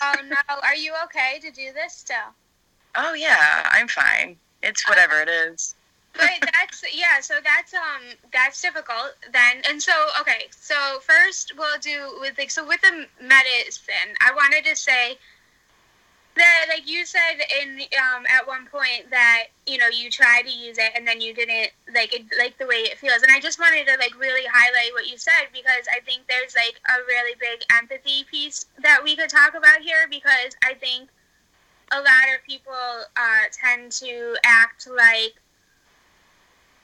oh 0.01 0.15
no, 0.27 0.55
are 0.61 0.75
you 0.75 0.93
okay 1.05 1.39
to 1.39 1.51
do 1.51 1.71
this 1.73 1.93
still? 1.93 2.33
oh 2.95 3.13
yeah, 3.13 3.67
I'm 3.71 3.87
fine. 3.87 4.37
It's 4.63 4.87
whatever 4.87 5.21
it 5.21 5.29
is. 5.29 5.75
Right, 6.17 6.39
that's 6.53 6.83
yeah. 6.93 7.19
So 7.21 7.35
that's 7.43 7.73
um 7.73 8.15
that's 8.31 8.61
difficult 8.61 9.15
then. 9.31 9.61
And 9.69 9.81
so 9.81 9.93
okay, 10.21 10.47
so 10.51 10.75
first 11.01 11.53
we'll 11.57 11.79
do 11.79 12.17
with 12.19 12.37
like 12.37 12.51
so 12.51 12.65
with 12.65 12.81
the 12.81 13.07
medicine. 13.21 14.15
I 14.21 14.31
wanted 14.35 14.65
to 14.65 14.75
say 14.75 15.17
that 16.35 16.65
like 16.69 16.89
you 16.89 17.05
said 17.05 17.35
in 17.61 17.79
um 17.79 18.25
at 18.27 18.45
one 18.45 18.65
point 18.67 19.09
that 19.09 19.45
you 19.65 19.77
know 19.77 19.87
you 19.87 20.09
tried 20.09 20.43
to 20.43 20.51
use 20.51 20.77
it 20.77 20.91
and 20.95 21.07
then 21.07 21.21
you 21.21 21.33
didn't 21.33 21.71
like 21.93 22.13
it 22.13 22.25
like 22.37 22.57
the 22.57 22.65
way 22.65 22.83
it 22.87 22.97
feels. 22.97 23.21
And 23.21 23.31
I 23.31 23.39
just 23.39 23.59
wanted 23.59 23.87
to 23.87 23.97
like 23.97 24.17
really 24.19 24.45
highlight 24.51 24.93
what 24.93 25.09
you 25.09 25.17
said 25.17 25.47
because 25.53 25.87
I 25.89 25.99
think 26.01 26.23
there's 26.27 26.55
like 26.55 26.79
a 26.89 27.03
really 27.07 27.35
big 27.39 27.61
empathy 27.71 28.25
piece 28.29 28.65
that 28.81 29.01
we 29.03 29.15
could 29.15 29.29
talk 29.29 29.55
about 29.55 29.81
here 29.81 30.07
because 30.09 30.55
I 30.63 30.73
think 30.73 31.09
a 31.91 31.97
lot 31.97 32.33
of 32.35 32.43
people 32.47 32.73
uh, 33.15 33.45
tend 33.51 33.91
to 33.93 34.35
act 34.43 34.87
like 34.87 35.35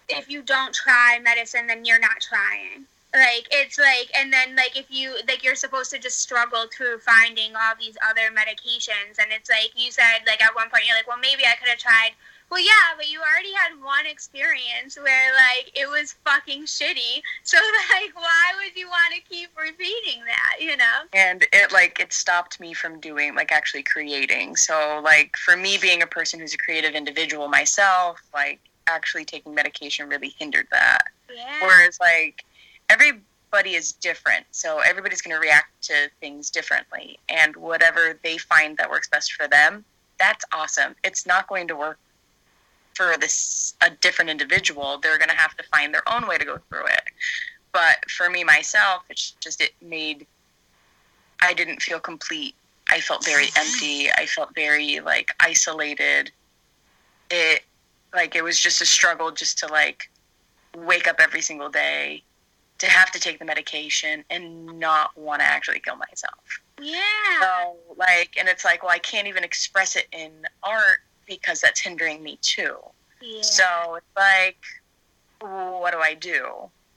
if 0.10 0.30
you 0.30 0.42
don't 0.42 0.74
try 0.74 1.20
medicine, 1.24 1.68
then 1.68 1.86
you're 1.86 2.00
not 2.00 2.20
trying. 2.22 2.86
Like 3.14 3.48
it's 3.52 3.78
like, 3.78 4.10
and 4.18 4.32
then 4.32 4.56
like 4.56 4.78
if 4.78 4.86
you 4.90 5.16
like 5.28 5.44
you're 5.44 5.56
supposed 5.56 5.92
to 5.92 6.00
just 6.00 6.20
struggle 6.20 6.66
through 6.76 7.00
finding 7.00 7.56
all 7.56 7.74
these 7.80 7.98
other 8.10 8.32
medications, 8.32 9.20
and 9.20 9.32
it's 9.32 9.50
like 9.50 9.72
you 9.76 9.92
said 9.92 10.20
like 10.26 10.42
at 10.42 10.56
one 10.56 10.70
point 10.70 10.86
you're 10.88 10.96
like, 10.96 11.08
well 11.08 11.18
maybe 11.18 11.44
I 11.44 11.56
could 11.60 11.68
have 11.68 11.80
tried. 11.80 12.12
Well, 12.50 12.60
yeah, 12.60 12.96
but 12.98 13.10
you 13.10 13.20
already 13.22 13.54
had 13.54 13.82
one 13.82 14.06
experience 14.06 14.98
where 14.98 15.34
like 15.34 15.72
it 15.74 15.90
was 15.90 16.16
fucking 16.26 16.64
shitty. 16.66 17.22
So 17.44 17.58
like, 17.92 18.16
why 18.16 18.54
would 18.64 18.76
you 18.78 18.88
want 18.88 19.14
to 19.16 19.22
keep 19.30 19.50
repeating 19.58 20.24
that? 20.26 20.56
You 20.62 20.78
know? 20.78 21.08
and 21.14 21.46
it 21.52 21.72
like 21.74 22.00
it 22.00 22.14
stopped 22.14 22.60
me 22.62 22.74
from 22.74 23.00
doing 23.02 23.36
like 23.36 23.52
actually 23.52 23.84
creating 23.84 24.56
so 24.56 25.02
like 25.04 25.36
for 25.38 25.58
me 25.58 25.78
being 25.82 26.02
a 26.02 26.08
person 26.08 26.40
who's 26.40 26.54
a 26.54 26.58
creative 26.58 26.94
individual 26.94 27.48
myself 27.50 28.22
like 28.34 28.60
actually 28.88 29.26
taking 29.26 29.54
medication 29.54 30.08
really 30.08 30.30
hindered 30.40 30.68
that 30.72 31.04
Yeah. 31.34 31.60
whereas 31.62 32.00
like 32.00 32.46
everybody 32.92 33.76
is 33.76 33.94
different. 33.94 34.46
So 34.52 34.80
everybody's 34.80 35.22
going 35.22 35.36
to 35.36 35.40
react 35.40 35.82
to 35.84 36.10
things 36.20 36.50
differently. 36.50 37.18
And 37.30 37.56
whatever 37.56 38.20
they 38.24 38.38
find 38.38 38.78
that 38.78 38.90
works 38.90 39.08
best 39.08 39.34
for 39.34 39.48
them, 39.48 39.86
that's 40.20 40.46
awesome. 40.54 40.96
It's 41.04 41.26
not 41.26 41.48
going 41.48 41.68
to 41.70 41.76
work 41.76 41.98
for 42.94 43.16
this 43.20 43.76
a 43.82 43.90
different 43.90 44.30
individual. 44.30 44.98
They're 44.98 45.18
going 45.18 45.30
to 45.30 45.36
have 45.36 45.56
to 45.58 45.64
find 45.64 45.94
their 45.94 46.08
own 46.12 46.28
way 46.28 46.38
to 46.38 46.46
go 46.46 46.60
through 46.70 46.86
it. 46.88 47.04
But 47.72 48.10
for 48.10 48.30
me 48.30 48.44
myself, 48.44 49.04
it's 49.10 49.32
just 49.40 49.62
it 49.62 49.72
made 49.82 50.28
I 51.42 51.54
didn't 51.54 51.82
feel 51.82 52.00
complete. 52.00 52.54
I 52.90 53.00
felt 53.00 53.26
very 53.26 53.48
mm-hmm. 53.48 53.60
empty. 53.60 54.12
I 54.12 54.26
felt 54.26 54.54
very 54.54 55.00
like 55.00 55.32
isolated. 55.40 56.32
It 57.32 57.64
like 58.14 58.36
it 58.36 58.44
was 58.44 58.60
just 58.60 58.82
a 58.82 58.86
struggle 58.86 59.32
just 59.32 59.58
to 59.60 59.68
like 59.68 60.12
wake 60.76 61.08
up 61.08 61.16
every 61.20 61.42
single 61.42 61.70
day 61.70 62.24
to 62.82 62.90
have 62.90 63.12
to 63.12 63.20
take 63.20 63.38
the 63.38 63.46
medication 63.46 64.26
and 64.32 64.66
not 64.80 65.16
want 65.16 65.40
to 65.40 65.48
actually 65.48 65.80
kill 65.80 65.98
myself. 65.98 66.34
Yeah. 66.82 67.00
So 67.40 67.76
like 67.96 68.32
and 68.40 68.50
it's 68.50 68.66
like 68.66 68.82
well 68.82 68.92
I 68.92 68.98
can't 68.98 69.28
even 69.28 69.44
express 69.44 69.96
it 69.96 70.08
in 70.12 70.32
art 70.64 71.02
because 71.28 71.62
that's 71.62 71.80
hindering 71.80 72.24
me 72.24 72.40
too. 72.42 72.76
Yeah. 73.22 73.44
So 73.44 73.96
it's 73.96 74.06
like 74.18 74.58
what 75.40 75.92
do 75.92 76.00
I 76.00 76.16
do? 76.16 76.48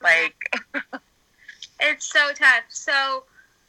Like 0.01 0.35
it's 1.79 2.11
so 2.11 2.31
tough. 2.33 2.63
So 2.69 3.23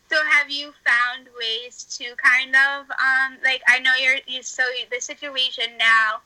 so 0.09 0.17
have 0.31 0.51
you 0.51 0.73
found 0.87 1.29
ways 1.39 1.85
to 1.99 2.17
kind 2.17 2.57
of 2.57 2.91
um 2.93 3.37
like 3.45 3.61
I 3.69 3.79
know 3.81 3.93
you're 4.01 4.17
you 4.27 4.43
so 4.43 4.63
the 4.91 5.03
situation 5.03 5.77
now 5.79 6.23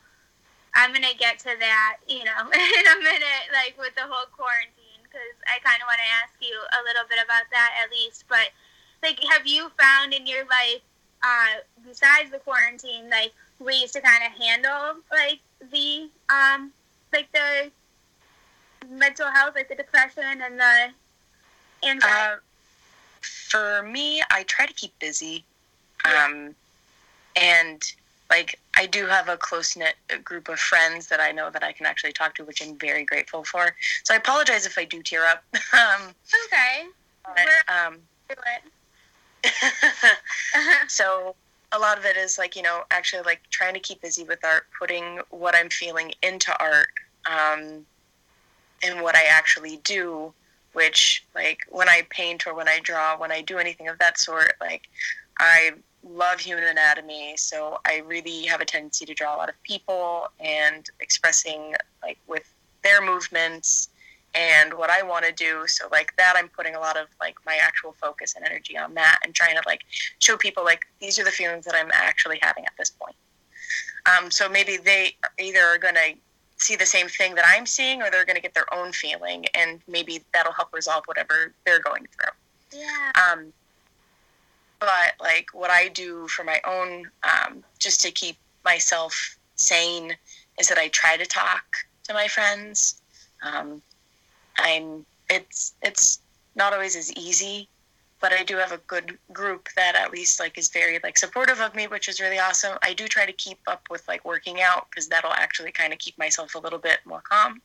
I'm 0.72 0.92
gonna 0.92 1.14
get 1.18 1.40
to 1.40 1.50
that 1.58 1.96
you 2.06 2.22
know 2.22 2.38
in 2.42 2.86
a 2.86 3.02
minute 3.02 3.46
like 3.52 3.74
with 3.76 3.96
the 3.96 4.02
whole 4.02 4.26
quarantine 4.36 4.79
because 5.10 5.34
I 5.46 5.58
kind 5.66 5.82
of 5.82 5.86
want 5.86 5.98
to 5.98 6.10
ask 6.22 6.34
you 6.40 6.54
a 6.54 6.80
little 6.86 7.04
bit 7.08 7.18
about 7.22 7.44
that 7.50 7.74
at 7.82 7.90
least 7.90 8.24
but 8.28 8.54
like 9.02 9.18
have 9.30 9.46
you 9.46 9.70
found 9.78 10.14
in 10.14 10.26
your 10.26 10.44
life 10.46 10.82
uh 11.22 11.60
besides 11.84 12.30
the 12.30 12.38
quarantine 12.38 13.10
like 13.10 13.32
ways 13.58 13.92
to 13.92 14.00
kind 14.00 14.22
of 14.24 14.32
handle 14.40 15.02
like 15.10 15.40
the 15.70 16.08
um 16.30 16.72
like 17.12 17.30
the 17.32 17.70
mental 18.88 19.28
health 19.28 19.54
like 19.54 19.68
the 19.68 19.74
depression 19.74 20.40
and 20.42 20.58
the 20.58 20.90
anxiety 21.82 22.34
uh, 22.34 22.36
for 23.50 23.82
me, 23.82 24.22
I 24.30 24.44
try 24.44 24.66
to 24.66 24.72
keep 24.72 24.98
busy. 24.98 25.44
Um, 26.04 26.54
and 27.36 27.82
like 28.30 28.58
I 28.80 28.86
do 28.86 29.04
have 29.04 29.28
a 29.28 29.36
close 29.36 29.76
knit 29.76 29.96
group 30.24 30.48
of 30.48 30.58
friends 30.58 31.08
that 31.08 31.20
I 31.20 31.32
know 31.32 31.50
that 31.50 31.62
I 31.62 31.70
can 31.70 31.84
actually 31.84 32.12
talk 32.12 32.34
to, 32.36 32.44
which 32.44 32.62
I'm 32.62 32.78
very 32.78 33.04
grateful 33.04 33.44
for. 33.44 33.76
So 34.04 34.14
I 34.14 34.16
apologize 34.16 34.64
if 34.64 34.78
I 34.78 34.86
do 34.86 35.02
tear 35.02 35.26
up. 35.26 35.44
um, 35.74 36.14
okay 36.46 36.86
but, 37.24 37.46
um, 37.68 37.98
so 40.88 41.34
a 41.72 41.78
lot 41.78 41.98
of 41.98 42.06
it 42.06 42.16
is 42.16 42.38
like 42.38 42.56
you 42.56 42.62
know 42.62 42.84
actually 42.90 43.22
like 43.22 43.42
trying 43.50 43.74
to 43.74 43.80
keep 43.80 44.00
busy 44.00 44.24
with 44.24 44.42
art, 44.44 44.64
putting 44.78 45.20
what 45.28 45.54
I'm 45.54 45.68
feeling 45.68 46.12
into 46.22 46.58
art, 46.58 46.88
um, 47.26 47.84
and 48.82 49.02
what 49.02 49.14
I 49.14 49.24
actually 49.28 49.76
do 49.84 50.32
which 50.72 51.24
like 51.34 51.66
when 51.68 51.88
I 51.88 52.06
paint 52.10 52.46
or 52.46 52.54
when 52.54 52.68
I 52.68 52.78
draw, 52.80 53.18
when 53.18 53.32
I 53.32 53.42
do 53.42 53.58
anything 53.58 53.88
of 53.88 53.98
that 53.98 54.18
sort, 54.18 54.54
like 54.60 54.88
I 55.38 55.72
love 56.02 56.40
human 56.40 56.64
anatomy, 56.64 57.34
so 57.36 57.80
I 57.84 58.02
really 58.06 58.44
have 58.46 58.60
a 58.60 58.64
tendency 58.64 59.04
to 59.06 59.14
draw 59.14 59.36
a 59.36 59.38
lot 59.38 59.48
of 59.48 59.62
people 59.62 60.28
and 60.38 60.88
expressing 61.00 61.74
like 62.02 62.18
with 62.26 62.52
their 62.82 63.04
movements 63.04 63.88
and 64.34 64.72
what 64.74 64.90
I 64.90 65.02
want 65.02 65.24
to 65.24 65.32
do. 65.32 65.64
So 65.66 65.88
like 65.90 66.14
that, 66.16 66.34
I'm 66.36 66.48
putting 66.48 66.74
a 66.74 66.80
lot 66.80 66.96
of 66.96 67.08
like 67.20 67.36
my 67.44 67.58
actual 67.60 67.92
focus 68.00 68.34
and 68.36 68.46
energy 68.46 68.78
on 68.78 68.94
that 68.94 69.18
and 69.24 69.34
trying 69.34 69.56
to 69.56 69.62
like 69.66 69.82
show 70.20 70.36
people 70.36 70.64
like 70.64 70.86
these 71.00 71.18
are 71.18 71.24
the 71.24 71.30
feelings 71.30 71.64
that 71.64 71.74
I'm 71.74 71.90
actually 71.92 72.38
having 72.40 72.64
at 72.64 72.72
this 72.78 72.90
point. 72.90 73.16
Um, 74.06 74.30
so 74.30 74.48
maybe 74.48 74.76
they 74.76 75.16
either 75.38 75.60
are 75.60 75.78
going 75.78 75.94
to 75.94 76.14
see 76.56 76.76
the 76.76 76.86
same 76.86 77.08
thing 77.08 77.34
that 77.34 77.44
I'm 77.48 77.66
seeing, 77.66 78.02
or 78.02 78.10
they're 78.10 78.24
going 78.24 78.36
to 78.36 78.42
get 78.42 78.54
their 78.54 78.72
own 78.72 78.92
feeling, 78.92 79.46
and 79.54 79.80
maybe 79.88 80.22
that'll 80.32 80.52
help 80.52 80.72
resolve 80.72 81.04
whatever 81.06 81.52
they're 81.64 81.80
going 81.80 82.06
through. 82.12 82.80
Yeah. 82.80 83.12
Um, 83.32 83.52
but 84.80 85.14
like 85.20 85.48
what 85.52 85.70
I 85.70 85.88
do 85.88 86.26
for 86.28 86.44
my 86.44 86.60
own, 86.66 87.08
um, 87.22 87.62
just 87.78 88.00
to 88.02 88.10
keep 88.10 88.36
myself 88.64 89.36
sane, 89.54 90.16
is 90.58 90.68
that 90.68 90.78
I 90.78 90.88
try 90.88 91.16
to 91.16 91.26
talk 91.26 91.64
to 92.04 92.14
my 92.14 92.26
friends. 92.26 93.00
Um, 93.42 93.82
I'm 94.58 95.06
it's 95.28 95.74
it's 95.82 96.20
not 96.56 96.72
always 96.72 96.96
as 96.96 97.12
easy 97.12 97.68
but 98.20 98.32
I 98.32 98.42
do 98.42 98.56
have 98.56 98.72
a 98.72 98.78
good 98.86 99.18
group 99.32 99.68
that 99.76 99.96
at 99.96 100.12
least 100.12 100.38
like 100.38 100.58
is 100.58 100.68
very 100.68 101.00
like 101.02 101.18
supportive 101.18 101.60
of 101.60 101.74
me, 101.74 101.86
which 101.86 102.08
is 102.08 102.20
really 102.20 102.38
awesome. 102.38 102.76
I 102.82 102.92
do 102.92 103.08
try 103.08 103.24
to 103.24 103.32
keep 103.32 103.58
up 103.66 103.82
with 103.90 104.06
like 104.06 104.24
working 104.24 104.60
out 104.60 104.88
because 104.90 105.08
that'll 105.08 105.32
actually 105.32 105.72
kind 105.72 105.92
of 105.92 105.98
keep 105.98 106.16
myself 106.18 106.54
a 106.54 106.58
little 106.58 106.78
bit 106.78 106.98
more 107.06 107.22
calm. 107.22 107.62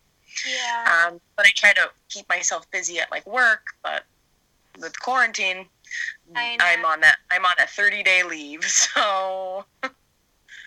Yeah. 0.47 1.07
Um, 1.07 1.19
but 1.35 1.45
I 1.45 1.49
try 1.55 1.73
to 1.73 1.89
keep 2.09 2.27
myself 2.29 2.69
busy 2.71 2.99
at 2.99 3.11
like 3.11 3.27
work, 3.27 3.75
but 3.83 4.03
with 4.79 4.99
quarantine. 4.99 5.65
I'm 6.35 6.85
on 6.85 7.01
that. 7.01 7.17
I'm 7.31 7.45
on 7.45 7.55
a 7.59 7.67
30 7.67 8.03
day 8.03 8.23
leave, 8.23 8.63
so 8.65 9.65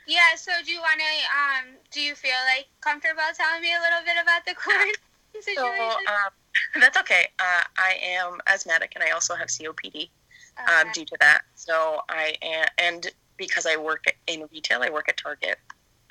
yeah. 0.07 0.35
So 0.37 0.53
do 0.65 0.73
you 0.73 0.81
want 0.81 1.01
to? 1.01 1.69
Um. 1.69 1.77
Do 1.91 2.01
you 2.01 2.15
feel 2.15 2.39
like 2.55 2.67
comfortable 2.81 3.23
telling 3.37 3.63
me 3.63 3.73
a 3.75 3.81
little 3.81 4.05
bit 4.05 4.23
about 4.23 4.45
the 4.45 4.55
quarantine 4.63 4.95
situation? 5.41 5.57
so 5.57 6.13
um, 6.13 6.81
that's 6.81 6.99
okay. 6.99 7.29
Uh, 7.39 7.65
I 7.77 7.97
am 8.03 8.39
asthmatic 8.47 8.93
and 8.95 9.05
I 9.05 9.11
also 9.11 9.35
have 9.35 9.49
COPD 9.49 10.11
um, 10.59 10.89
due 10.93 11.05
to 11.05 11.17
that. 11.21 11.43
So 11.55 12.01
I 12.09 12.35
am, 12.43 12.67
and 12.79 13.07
because 13.37 13.67
I 13.67 13.77
work 13.77 14.05
in 14.27 14.45
retail, 14.53 14.83
I 14.83 14.91
work 14.91 15.09
at 15.09 15.17
Target. 15.17 15.59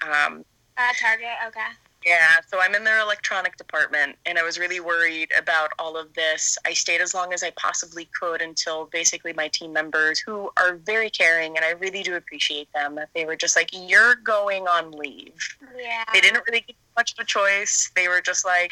Um, 0.01 0.45
Uh, 0.77 0.93
Target. 0.99 1.35
Okay. 1.47 1.67
Yeah, 2.05 2.35
so 2.47 2.59
I'm 2.61 2.75
in 2.75 2.83
their 2.83 2.99
electronic 2.99 3.57
department, 3.57 4.15
and 4.25 4.37
I 4.37 4.43
was 4.43 4.57
really 4.57 4.79
worried 4.79 5.29
about 5.37 5.71
all 5.79 5.97
of 5.97 6.13
this. 6.13 6.57
I 6.65 6.73
stayed 6.73 7.01
as 7.01 7.13
long 7.13 7.33
as 7.33 7.43
I 7.43 7.51
possibly 7.51 8.07
could 8.17 8.41
until 8.41 8.85
basically 8.85 9.33
my 9.33 9.47
team 9.47 9.73
members, 9.73 10.19
who 10.19 10.51
are 10.57 10.75
very 10.75 11.09
caring, 11.09 11.57
and 11.57 11.65
I 11.65 11.71
really 11.71 12.03
do 12.03 12.15
appreciate 12.15 12.71
them, 12.73 12.95
that 12.95 13.09
they 13.13 13.25
were 13.25 13.35
just 13.35 13.55
like, 13.55 13.69
"You're 13.73 14.15
going 14.15 14.67
on 14.67 14.91
leave." 14.91 15.57
Yeah. 15.77 16.03
They 16.13 16.21
didn't 16.21 16.43
really 16.47 16.61
give 16.61 16.75
much 16.95 17.13
of 17.13 17.19
a 17.19 17.25
choice. 17.25 17.91
They 17.95 18.07
were 18.07 18.21
just 18.21 18.45
like, 18.45 18.71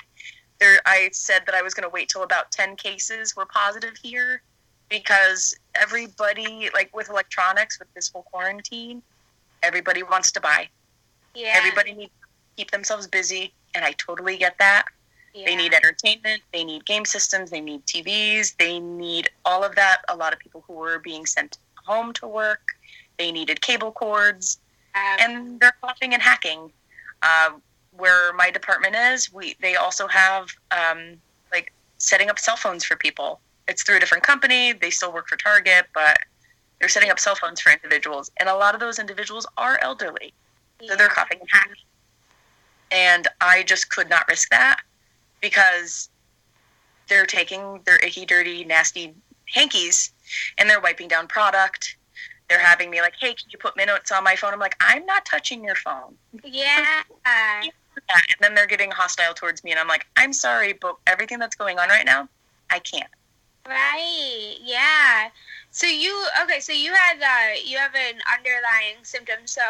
there. 0.60 0.79
I 0.86 1.10
said 1.12 1.41
that 1.48 1.55
I 1.55 1.62
was 1.62 1.74
going 1.74 1.84
to 1.89 1.94
wait 1.94 2.10
till 2.10 2.24
about 2.24 2.51
ten 2.51 2.75
cases 2.75 3.36
were 3.36 3.48
positive 3.48 3.98
here, 4.01 4.44
because 4.88 5.58
everybody, 5.74 6.70
like 6.74 6.96
with 6.96 7.10
electronics, 7.10 7.79
with 7.79 7.91
this 7.96 8.10
whole 8.10 8.24
quarantine, 8.24 9.01
everybody 9.63 10.03
wants 10.03 10.32
to 10.34 10.39
buy. 10.39 10.70
Yeah. 11.34 11.53
Everybody 11.58 11.94
needs 11.94 12.12
keep 12.55 12.71
themselves 12.71 13.07
busy, 13.07 13.53
and 13.74 13.83
I 13.83 13.93
totally 13.93 14.38
get 14.38 14.57
that. 14.59 14.85
Yeah. 15.33 15.47
They 15.47 15.55
need 15.55 15.74
entertainment, 15.74 16.41
they 16.53 16.63
need 16.63 16.85
game 16.85 17.05
systems, 17.05 17.51
they 17.51 17.62
need 17.62 17.85
TVs, 17.85 18.55
they 18.57 18.79
need 18.79 19.29
all 19.43 19.63
of 19.63 19.75
that. 19.75 19.97
A 20.07 20.15
lot 20.15 20.33
of 20.33 20.39
people 20.39 20.63
who 20.65 20.74
were 20.74 21.00
being 21.00 21.25
sent 21.25 21.57
home 21.75 22.13
to 22.13 22.27
work, 22.27 22.62
they 23.17 23.31
needed 23.31 23.62
cable 23.62 23.91
cords, 23.91 24.59
Um, 24.95 25.17
and 25.19 25.59
they're 25.59 25.75
coughing 25.81 26.13
and 26.13 26.21
hacking. 26.21 26.71
Uh, 27.21 27.51
where 27.97 28.33
my 28.33 28.51
department 28.51 28.95
is, 28.95 29.31
we 29.31 29.55
they 29.62 29.75
also 29.75 30.07
have 30.07 30.47
um, 30.71 31.15
like 31.51 31.71
setting 31.97 32.29
up 32.29 32.39
cell 32.39 32.57
phones 32.57 32.83
for 32.83 32.95
people. 32.95 33.39
It's 33.67 33.83
through 33.83 33.97
a 33.97 34.00
different 34.00 34.24
company. 34.24 34.74
They 34.74 34.89
still 34.89 35.12
work 35.12 35.27
for 35.27 35.38
Target, 35.38 35.88
but 35.93 36.17
they're 36.79 36.89
setting 36.89 37.09
up 37.09 37.19
cell 37.19 37.35
phones 37.35 37.59
for 37.59 37.71
individuals, 37.71 38.31
and 38.38 38.47
a 38.47 38.55
lot 38.55 38.74
of 38.74 38.79
those 38.79 39.00
individuals 39.00 39.45
are 39.57 39.79
elderly 39.81 40.33
so 40.83 40.95
they're 40.95 41.07
coughing 41.07 41.39
and 41.39 41.50
hacking. 41.51 41.83
And 42.92 43.27
I 43.42 43.63
just 43.63 43.89
could 43.89 44.10
not 44.10 44.27
risk 44.27 44.50
that 44.50 44.82
because 45.42 46.10
they're 47.08 47.25
taking 47.25 47.82
their 47.86 47.98
icky, 47.98 48.25
dirty, 48.25 48.63
nasty 48.63 49.13
hankies 49.48 50.12
and 50.58 50.70
they're 50.70 50.82
wiping 50.82 51.08
down 51.08 51.27
product. 51.27 51.98
They're 52.50 52.60
having 52.60 52.89
me 52.89 53.01
like, 53.01 53.13
hey, 53.20 53.34
can 53.34 53.48
you 53.50 53.58
put 53.58 53.75
minutes 53.75 54.12
on 54.12 54.24
my 54.24 54.36
phone? 54.36 54.54
I'm 54.54 54.60
like, 54.60 54.75
I'm 54.80 55.06
not 55.06 55.25
touching 55.25 55.63
your 55.63 55.75
phone. 55.75 56.15
Yeah. 56.44 57.01
And 57.25 57.72
then 58.39 58.54
they're 58.54 58.68
getting 58.68 58.92
hostile 58.92 59.34
towards 59.34 59.63
me, 59.63 59.72
and 59.72 59.80
I'm 59.80 59.88
like, 59.88 60.06
I'm 60.18 60.34
sorry, 60.34 60.74
but 60.74 60.98
everything 61.08 61.39
that's 61.39 61.56
going 61.56 61.80
on 61.80 61.89
right 61.89 62.06
now, 62.06 62.27
I 62.70 62.80
can't. 62.80 63.10
Right. 63.68 64.58
Yeah. 64.63 65.30
So 65.72 65.88
you 65.88 66.25
okay? 66.44 66.60
So 66.60 66.72
you 66.72 66.94
had 66.94 67.22
uh, 67.22 67.60
you 67.63 67.77
have 67.77 67.96
an 67.96 68.15
underlying 68.32 68.98
symptom. 69.04 69.39
So 69.46 69.62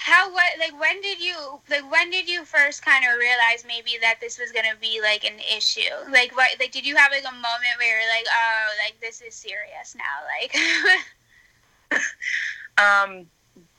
how 0.00 0.32
what 0.32 0.50
like 0.58 0.78
when 0.80 1.00
did 1.02 1.20
you 1.20 1.60
like 1.68 1.90
when 1.90 2.10
did 2.10 2.28
you 2.28 2.44
first 2.44 2.84
kind 2.84 3.04
of 3.04 3.18
realize 3.18 3.64
maybe 3.66 3.98
that 4.00 4.16
this 4.20 4.38
was 4.38 4.50
gonna 4.50 4.76
be 4.80 5.00
like 5.02 5.24
an 5.24 5.38
issue? 5.56 5.92
Like 6.10 6.34
what 6.36 6.50
like 6.58 6.72
did 6.72 6.86
you 6.86 6.96
have 6.96 7.12
like 7.12 7.24
a 7.28 7.32
moment 7.32 7.76
where 7.78 8.00
you're 8.00 8.10
like 8.10 8.26
oh 8.32 8.66
like 8.84 9.00
this 9.00 9.20
is 9.20 9.34
serious 9.34 9.94
now 9.96 10.24
like 10.40 10.54
Um, 12.80 13.26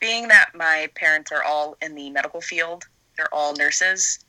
being 0.00 0.28
that 0.28 0.50
my 0.54 0.88
parents 0.94 1.32
are 1.32 1.42
all 1.42 1.76
in 1.82 1.94
the 1.94 2.10
medical 2.10 2.40
field, 2.40 2.84
they're 3.16 3.32
all 3.32 3.54
nurses. 3.54 4.20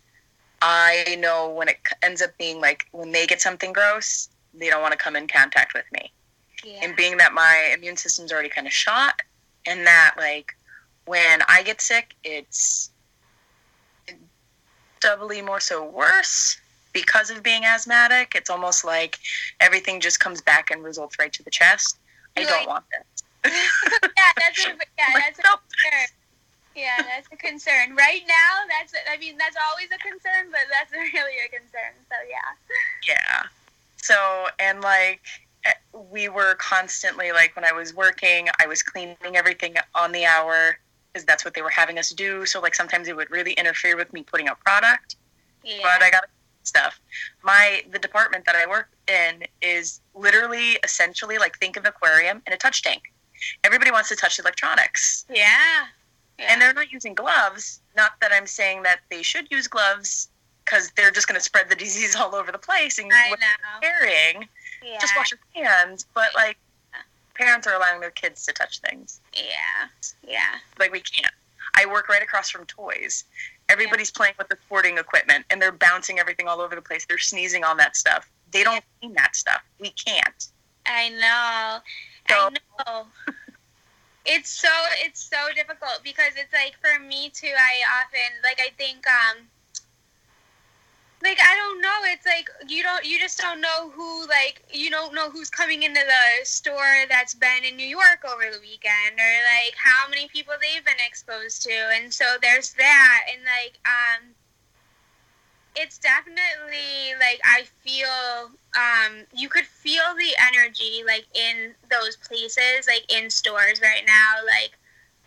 I 0.61 1.17
know 1.19 1.49
when 1.49 1.67
it 1.67 1.77
ends 2.01 2.21
up 2.21 2.31
being 2.37 2.61
like 2.61 2.87
when 2.91 3.11
they 3.11 3.27
get 3.27 3.41
something 3.41 3.73
gross, 3.73 4.29
they 4.53 4.69
don't 4.69 4.81
want 4.81 4.93
to 4.93 4.97
come 4.97 5.15
in 5.15 5.27
contact 5.27 5.73
with 5.73 5.85
me. 5.91 6.11
Yeah. 6.63 6.79
And 6.81 6.95
being 6.95 7.17
that 7.17 7.33
my 7.33 7.73
immune 7.75 7.97
system's 7.97 8.31
already 8.31 8.49
kind 8.49 8.65
of 8.65 8.73
shot, 8.73 9.21
and 9.65 9.85
that 9.85 10.15
like 10.17 10.55
when 11.05 11.41
I 11.47 11.63
get 11.63 11.81
sick, 11.81 12.15
it's 12.23 12.89
doubly 14.99 15.41
more 15.41 15.59
so 15.59 15.85
worse 15.85 16.57
because 16.93 17.29
of 17.29 17.43
being 17.43 17.65
asthmatic. 17.65 18.33
It's 18.35 18.49
almost 18.49 18.85
like 18.85 19.19
everything 19.59 19.99
just 19.99 20.19
comes 20.19 20.41
back 20.41 20.71
and 20.71 20.83
results 20.83 21.19
right 21.19 21.33
to 21.33 21.43
the 21.43 21.51
chest. 21.51 21.97
I 22.37 22.43
don't 22.43 22.51
like- 22.51 22.67
want 22.67 22.85
that. 22.91 23.05
yeah, 23.45 24.31
that's 24.37 24.65
a, 24.65 24.69
yeah, 24.69 25.05
that's 25.13 25.39
a 25.39 25.41
concern. 25.41 26.07
Yeah, 26.75 26.97
that's 26.97 27.27
a 27.31 27.35
concern. 27.35 27.95
Right 27.95 28.21
now, 28.25 28.65
that's 28.69 28.93
I 29.11 29.17
mean 29.17 29.37
that's 29.37 29.57
always 29.69 29.89
a 29.93 29.99
concern, 29.99 30.49
but 30.49 30.61
that's 30.71 30.91
really 31.13 31.33
a 31.45 31.49
concern. 31.49 31.93
So 32.09 32.15
yeah. 32.29 33.13
Yeah. 33.13 33.43
So, 33.97 34.47
and 34.59 34.81
like, 34.81 35.21
eh, 35.65 35.71
we 36.11 36.27
were 36.27 36.55
constantly, 36.55 37.31
like, 37.31 37.55
when 37.55 37.63
I 37.63 37.71
was 37.71 37.93
working, 37.93 38.49
I 38.59 38.67
was 38.67 38.83
cleaning 38.83 39.15
everything 39.33 39.75
on 39.95 40.11
the 40.11 40.25
hour 40.25 40.77
because 41.13 41.25
that's 41.25 41.45
what 41.45 41.53
they 41.53 41.61
were 41.61 41.69
having 41.69 41.99
us 41.99 42.09
do. 42.09 42.45
So, 42.45 42.59
like, 42.59 42.73
sometimes 42.75 43.07
it 43.07 43.15
would 43.15 43.29
really 43.29 43.53
interfere 43.53 43.95
with 43.95 44.11
me 44.13 44.23
putting 44.23 44.47
out 44.47 44.59
product, 44.61 45.15
Yeah. 45.63 45.77
but 45.83 46.01
I 46.01 46.09
got 46.09 46.25
stuff. 46.63 46.99
My, 47.43 47.83
the 47.91 47.99
department 47.99 48.45
that 48.45 48.55
I 48.55 48.65
work 48.67 48.89
in 49.07 49.43
is 49.61 50.01
literally 50.15 50.79
essentially 50.83 51.37
like, 51.37 51.57
think 51.59 51.77
of 51.77 51.83
an 51.83 51.89
aquarium 51.89 52.41
and 52.45 52.53
a 52.53 52.57
touch 52.57 52.81
tank. 52.81 53.03
Everybody 53.63 53.91
wants 53.91 54.09
to 54.09 54.15
touch 54.15 54.39
electronics. 54.39 55.25
yeah. 55.29 55.85
Yeah. 56.39 56.51
And 56.51 56.59
they're 56.59 56.73
not 56.73 56.91
using 56.91 57.13
gloves. 57.13 57.79
Not 57.95 58.13
that 58.21 58.31
I'm 58.33 58.47
saying 58.47 58.81
that 58.83 59.01
they 59.11 59.21
should 59.21 59.51
use 59.51 59.67
gloves 59.67 60.29
because 60.65 60.89
they're 60.95 61.11
just 61.11 61.27
going 61.27 61.39
to 61.39 61.43
spread 61.43 61.69
the 61.69 61.75
disease 61.85 62.15
all 62.15 62.33
over 62.33 62.51
the 62.51 62.57
place 62.57 62.97
and 62.97 63.11
I 63.13 63.29
what 63.29 63.39
know. 63.39 63.79
carrying 63.81 64.47
Yeah. 64.83 64.97
just 64.99 65.15
wash 65.15 65.31
your 65.31 65.63
hands. 65.63 66.07
But 66.15 66.33
like, 66.33 66.57
parents 67.35 67.67
are 67.67 67.73
allowing 67.75 67.99
their 67.99 68.11
kids 68.11 68.45
to 68.45 68.53
touch 68.53 68.79
things. 68.79 69.19
Yeah. 69.33 69.87
Yeah. 70.27 70.55
Like 70.79 70.91
we 70.91 70.99
can't. 71.01 71.33
I 71.75 71.85
work 71.85 72.07
right 72.09 72.21
across 72.21 72.49
from 72.49 72.65
toys. 72.65 73.23
Everybody's 73.69 74.11
playing 74.11 74.35
with 74.37 74.47
the 74.49 74.57
sporting 74.65 74.97
equipment 74.97 75.45
and 75.49 75.61
they're 75.61 75.71
bouncing 75.71 76.19
everything 76.19 76.47
all 76.47 76.61
over 76.61 76.75
the 76.75 76.81
place. 76.81 77.05
They're 77.05 77.17
sneezing 77.17 77.63
on 77.63 77.77
that 77.77 77.95
stuff. 77.95 78.29
They 78.51 78.63
don't 78.63 78.83
clean 78.99 79.13
that 79.15 79.35
stuff. 79.35 79.61
We 79.79 79.89
can't. 79.91 80.47
I 80.85 81.09
know. 81.09 81.79
So- 82.29 82.49
I 82.49 82.93
know. 82.93 83.05
It's 84.25 84.49
so 84.49 84.69
it's 84.99 85.21
so 85.21 85.53
difficult 85.53 85.99
because 86.01 86.31
it's 86.37 86.53
like 86.53 86.75
for 86.79 86.97
me 87.03 87.29
too. 87.29 87.51
I 87.53 88.03
often 88.05 88.39
like 88.41 88.57
I 88.61 88.69
think 88.77 89.05
um 89.05 89.37
like 91.23 91.39
I 91.41 91.55
don't 91.55 91.81
know. 91.81 91.99
It's 92.11 92.25
like 92.25 92.49
you 92.67 92.83
don't 92.83 93.05
you 93.05 93.17
just 93.17 93.39
don't 93.39 93.61
know 93.61 93.89
who 93.91 94.27
like 94.27 94.63
you 94.71 94.89
don't 94.89 95.13
know 95.13 95.29
who's 95.29 95.49
coming 95.49 95.83
into 95.83 96.01
the 96.01 96.45
store 96.45 97.05
that's 97.09 97.33
been 97.33 97.63
in 97.63 97.77
New 97.77 97.87
York 97.87 98.23
over 98.25 98.51
the 98.51 98.59
weekend 98.59 99.17
or 99.17 99.33
like 99.55 99.73
how 99.77 100.09
many 100.09 100.27
people 100.27 100.53
they've 100.61 100.83
been 100.85 101.05
exposed 101.05 101.63
to, 101.63 101.73
and 101.95 102.13
so 102.13 102.25
there's 102.41 102.73
that. 102.73 103.21
And 103.33 103.41
like 103.45 103.79
um 103.85 104.35
it's 105.75 105.97
definitely 105.97 107.15
like 107.19 107.39
I 107.43 107.63
feel 107.83 108.51
um 108.77 109.25
you 109.33 109.49
could 109.49 109.65
feel 109.65 110.13
the 110.17 110.35
energy 110.53 111.03
like 111.05 111.25
in 111.33 111.73
those 111.89 112.17
places 112.17 112.87
like 112.87 113.11
in 113.11 113.29
stores 113.29 113.81
right 113.81 114.03
now 114.05 114.45
like 114.45 114.77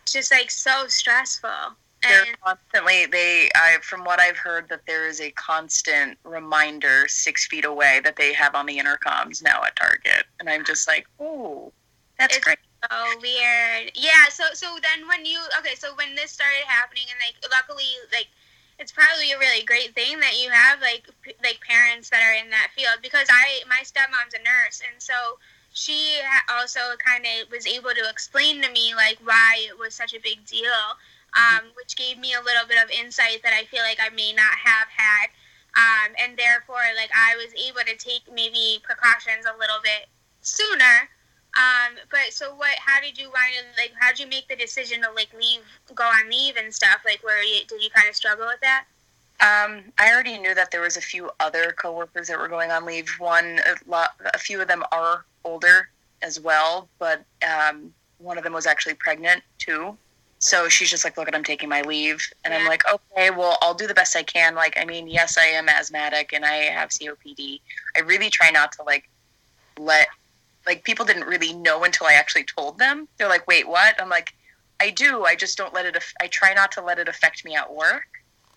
just 0.05 0.31
like 0.31 0.49
so 0.49 0.87
stressful 0.87 1.75
They're 2.09 2.35
constantly 2.43 3.05
they 3.05 3.49
I 3.55 3.77
from 3.81 4.03
what 4.03 4.19
I've 4.19 4.37
heard 4.37 4.69
that 4.69 4.81
there 4.87 5.07
is 5.07 5.19
a 5.21 5.31
constant 5.31 6.17
reminder 6.23 7.07
six 7.07 7.45
feet 7.47 7.65
away 7.65 7.99
that 8.03 8.15
they 8.15 8.33
have 8.33 8.55
on 8.55 8.65
the 8.65 8.77
intercoms 8.77 9.43
now 9.43 9.63
at 9.63 9.75
Target. 9.75 10.25
And 10.39 10.49
I'm 10.49 10.63
just 10.65 10.87
like, 10.87 11.05
oh 11.19 11.71
that's 12.19 12.35
It's- 12.37 12.43
great. 12.43 12.57
so 12.91 13.19
weird 13.21 13.91
yeah 13.95 14.25
so 14.29 14.43
so 14.53 14.77
then 14.81 15.07
when 15.07 15.25
you 15.25 15.39
okay 15.59 15.75
so 15.75 15.93
when 15.95 16.13
this 16.15 16.31
started 16.31 16.63
happening 16.67 17.03
and 17.09 17.19
like 17.25 17.35
luckily 17.51 17.89
like 18.13 18.27
it's 18.79 18.91
probably 18.91 19.31
a 19.31 19.39
really 19.39 19.63
great 19.65 19.95
thing 19.95 20.19
that 20.19 20.37
you 20.39 20.49
have 20.51 20.79
like 20.79 21.07
p- 21.23 21.33
like 21.43 21.59
parents 21.67 22.09
that 22.11 22.21
are 22.21 22.33
in 22.33 22.49
that 22.51 22.69
field 22.75 22.99
because 23.01 23.27
I 23.31 23.61
my 23.67 23.81
stepmom's 23.83 24.35
a 24.35 24.43
nurse 24.43 24.81
and 24.85 25.01
so 25.01 25.13
she 25.73 26.19
also 26.49 26.79
kind 27.03 27.25
of 27.25 27.51
was 27.51 27.65
able 27.67 27.89
to 27.91 28.09
explain 28.09 28.61
to 28.61 28.71
me 28.71 28.93
like 28.95 29.17
why 29.23 29.57
it 29.67 29.77
was 29.77 29.93
such 29.95 30.13
a 30.13 30.19
big 30.19 30.45
deal 30.45 30.77
um, 31.35 31.67
which 31.75 31.95
gave 31.95 32.17
me 32.17 32.33
a 32.33 32.43
little 32.43 32.67
bit 32.67 32.81
of 32.81 32.89
insight 32.91 33.41
that 33.43 33.53
I 33.53 33.65
feel 33.65 33.83
like 33.83 33.99
I 33.99 34.13
may 34.13 34.33
not 34.33 34.55
have 34.55 34.87
had 34.87 35.27
um, 35.75 36.15
and 36.21 36.37
therefore 36.37 36.83
like 36.95 37.11
I 37.15 37.35
was 37.35 37.53
able 37.55 37.81
to 37.85 37.95
take 37.97 38.23
maybe 38.33 38.79
precautions 38.83 39.45
a 39.45 39.57
little 39.57 39.81
bit 39.83 40.07
sooner 40.41 41.09
um, 41.57 41.95
but 42.11 42.31
so 42.31 42.53
what? 42.55 42.77
How 42.77 43.01
did 43.01 43.17
you 43.17 43.25
wind 43.25 43.57
up, 43.59 43.77
like? 43.77 43.91
How 43.99 44.09
did 44.09 44.19
you 44.19 44.27
make 44.27 44.47
the 44.47 44.55
decision 44.55 45.01
to 45.01 45.11
like 45.15 45.29
leave, 45.33 45.61
go 45.95 46.03
on 46.03 46.29
leave 46.29 46.55
and 46.55 46.73
stuff? 46.73 46.99
Like, 47.03 47.23
where 47.23 47.41
you, 47.41 47.61
did 47.67 47.81
you 47.81 47.89
kind 47.89 48.07
of 48.07 48.15
struggle 48.15 48.45
with 48.45 48.59
that? 48.61 48.85
Um, 49.39 49.91
I 49.97 50.11
already 50.11 50.37
knew 50.37 50.53
that 50.53 50.71
there 50.71 50.81
was 50.81 50.97
a 50.97 51.01
few 51.01 51.31
other 51.39 51.71
coworkers 51.71 52.27
that 52.27 52.37
were 52.37 52.47
going 52.47 52.71
on 52.71 52.85
leave. 52.85 53.09
One, 53.17 53.59
a, 53.59 53.89
lot, 53.89 54.11
a 54.33 54.37
few 54.37 54.61
of 54.61 54.67
them 54.67 54.83
are 54.91 55.25
older 55.45 55.89
as 56.21 56.39
well, 56.39 56.89
but 56.99 57.23
um, 57.47 57.93
one 58.19 58.37
of 58.37 58.43
them 58.43 58.53
was 58.53 58.67
actually 58.67 58.95
pregnant 58.95 59.41
too. 59.57 59.97
So 60.39 60.69
she's 60.69 60.89
just 60.89 61.03
like, 61.03 61.17
"Look, 61.17 61.27
at 61.27 61.35
I'm 61.35 61.43
taking 61.43 61.67
my 61.67 61.81
leave," 61.81 62.21
and 62.43 62.53
I'm 62.53 62.67
like, 62.67 62.83
"Okay, 62.87 63.31
well, 63.31 63.57
I'll 63.61 63.73
do 63.73 63.87
the 63.87 63.93
best 63.93 64.15
I 64.15 64.23
can." 64.23 64.53
Like, 64.53 64.77
I 64.79 64.85
mean, 64.85 65.07
yes, 65.07 65.37
I 65.37 65.45
am 65.45 65.67
asthmatic 65.67 66.31
and 66.31 66.45
I 66.45 66.55
have 66.65 66.89
COPD. 66.89 67.59
I 67.95 68.01
really 68.01 68.29
try 68.29 68.51
not 68.51 68.71
to 68.73 68.83
like 68.83 69.09
let 69.79 70.07
like 70.65 70.83
people 70.83 71.05
didn't 71.05 71.25
really 71.25 71.53
know 71.53 71.83
until 71.83 72.07
I 72.07 72.13
actually 72.13 72.43
told 72.43 72.77
them. 72.77 73.07
They're 73.17 73.29
like, 73.29 73.47
"Wait, 73.47 73.67
what?" 73.67 73.99
I'm 73.99 74.09
like, 74.09 74.35
"I 74.79 74.91
do. 74.91 75.25
I 75.25 75.35
just 75.35 75.57
don't 75.57 75.73
let 75.73 75.85
it. 75.85 75.95
Aff- 75.95 76.13
I 76.21 76.27
try 76.27 76.53
not 76.53 76.71
to 76.73 76.81
let 76.81 76.99
it 76.99 77.07
affect 77.07 77.43
me 77.43 77.55
at 77.55 77.73
work." 77.73 78.05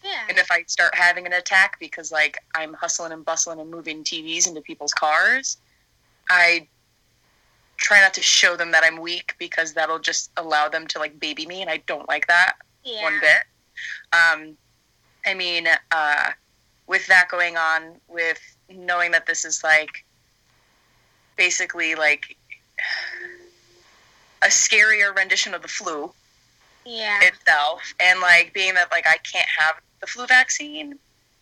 Yeah. 0.04 0.26
And 0.28 0.38
if 0.38 0.50
I 0.50 0.64
start 0.66 0.94
having 0.94 1.26
an 1.26 1.32
attack 1.32 1.78
because 1.78 2.10
like 2.12 2.38
I'm 2.54 2.74
hustling 2.74 3.12
and 3.12 3.24
bustling 3.24 3.60
and 3.60 3.70
moving 3.70 4.04
TVs 4.04 4.46
into 4.46 4.60
people's 4.60 4.94
cars, 4.94 5.58
I 6.28 6.68
try 7.80 8.00
not 8.00 8.14
to 8.14 8.22
show 8.22 8.56
them 8.56 8.70
that 8.72 8.84
I'm 8.84 9.00
weak 9.00 9.34
because 9.38 9.72
that'll 9.72 9.98
just 9.98 10.30
allow 10.36 10.68
them 10.68 10.86
to 10.88 10.98
like 10.98 11.18
baby 11.18 11.46
me, 11.46 11.60
and 11.62 11.70
I 11.70 11.78
don't 11.86 12.08
like 12.08 12.26
that 12.28 12.54
yeah. 12.84 13.02
one 13.02 13.18
bit. 13.20 13.42
Um, 14.12 14.56
I 15.26 15.34
mean, 15.34 15.66
uh, 15.90 16.30
with 16.86 17.06
that 17.08 17.28
going 17.30 17.56
on, 17.56 17.94
with 18.08 18.38
knowing 18.68 19.10
that 19.12 19.26
this 19.26 19.44
is 19.44 19.64
like 19.64 20.04
basically 21.36 21.94
like 21.94 22.36
a 24.42 24.46
scarier 24.46 25.14
rendition 25.16 25.54
of 25.54 25.62
the 25.62 25.68
flu 25.68 26.12
Yeah. 26.84 27.18
itself 27.22 27.94
and 28.00 28.20
like 28.20 28.52
being 28.54 28.74
that 28.74 28.90
like 28.90 29.06
I 29.06 29.16
can't 29.18 29.48
have 29.58 29.76
the 30.00 30.06
flu 30.06 30.26
vaccine, 30.26 30.98